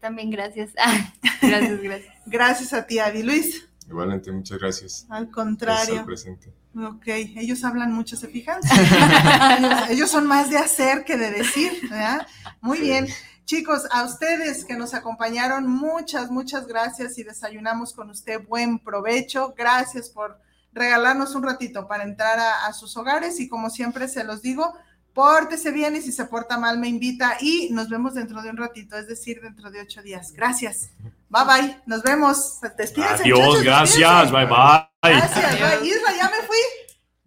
también 0.00 0.30
gracias. 0.30 0.70
gracias, 1.42 1.80
gracias. 1.82 2.14
Gracias 2.26 2.72
a 2.72 2.86
ti, 2.86 2.98
Avi. 2.98 3.22
Luis. 3.22 3.65
Igualmente, 3.88 4.32
muchas 4.32 4.58
gracias. 4.58 5.06
Al 5.08 5.30
contrario. 5.30 6.04
presente. 6.04 6.52
Ok, 6.76 7.06
ellos 7.06 7.64
hablan 7.64 7.92
mucho, 7.92 8.16
¿se 8.16 8.28
fijan? 8.28 8.60
ellos, 9.90 10.10
son 10.10 10.26
más 10.26 10.50
de 10.50 10.58
hacer 10.58 11.04
que 11.04 11.16
de 11.16 11.30
decir, 11.30 11.72
¿verdad? 11.82 12.26
Muy 12.60 12.80
bien. 12.80 13.06
Chicos, 13.44 13.86
a 13.92 14.04
ustedes 14.04 14.64
que 14.64 14.76
nos 14.76 14.92
acompañaron, 14.92 15.68
muchas, 15.68 16.30
muchas 16.30 16.66
gracias 16.66 17.16
y 17.16 17.22
desayunamos 17.22 17.92
con 17.92 18.10
usted. 18.10 18.44
Buen 18.46 18.80
provecho. 18.80 19.54
Gracias 19.56 20.10
por 20.10 20.38
regalarnos 20.72 21.34
un 21.34 21.44
ratito 21.44 21.86
para 21.86 22.04
entrar 22.04 22.38
a 22.38 22.72
sus 22.72 22.96
hogares 22.96 23.40
y 23.40 23.48
como 23.48 23.70
siempre 23.70 24.08
se 24.08 24.24
los 24.24 24.42
digo, 24.42 24.74
pórtese 25.16 25.70
bien 25.70 25.96
y 25.96 26.02
si 26.02 26.12
se 26.12 26.26
porta 26.26 26.58
mal 26.58 26.78
me 26.78 26.88
invita 26.88 27.38
y 27.40 27.70
nos 27.70 27.88
vemos 27.88 28.12
dentro 28.12 28.42
de 28.42 28.50
un 28.50 28.58
ratito, 28.58 28.98
es 28.98 29.08
decir, 29.08 29.40
dentro 29.40 29.70
de 29.70 29.80
ocho 29.80 30.02
días. 30.02 30.30
Gracias. 30.32 30.90
Bye 31.28 31.44
bye. 31.44 31.82
Nos 31.86 32.02
vemos. 32.02 32.60
Despídense, 32.76 33.22
Adiós, 33.22 33.62
gracias. 33.62 34.30
Bye 34.30 34.46
bye. 34.46 34.88
Gracias. 35.02 35.80
Bye. 35.80 35.88
Isra, 35.88 36.16
ya 36.16 36.30
me 36.30 36.46
fui. 36.46 36.58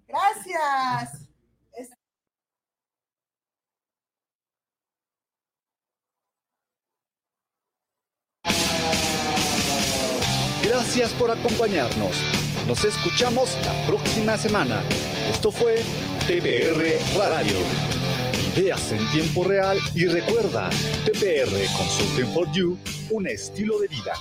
Gracias. 0.07 1.19
Gracias 10.63 11.11
por 11.13 11.31
acompañarnos. 11.31 12.15
Nos 12.67 12.83
escuchamos 12.85 13.57
la 13.65 13.87
próxima 13.87 14.37
semana. 14.37 14.81
Esto 15.29 15.51
fue 15.51 15.83
TPR 16.27 16.99
Radio. 17.17 17.98
Ideas 18.55 18.91
en 18.91 19.11
tiempo 19.11 19.43
real 19.43 19.77
y 19.93 20.05
recuerda, 20.05 20.69
TPR 21.05 21.51
Consulting 21.77 22.33
for 22.33 22.51
You, 22.51 22.77
un 23.11 23.27
estilo 23.27 23.79
de 23.79 23.87
vida. 23.87 24.13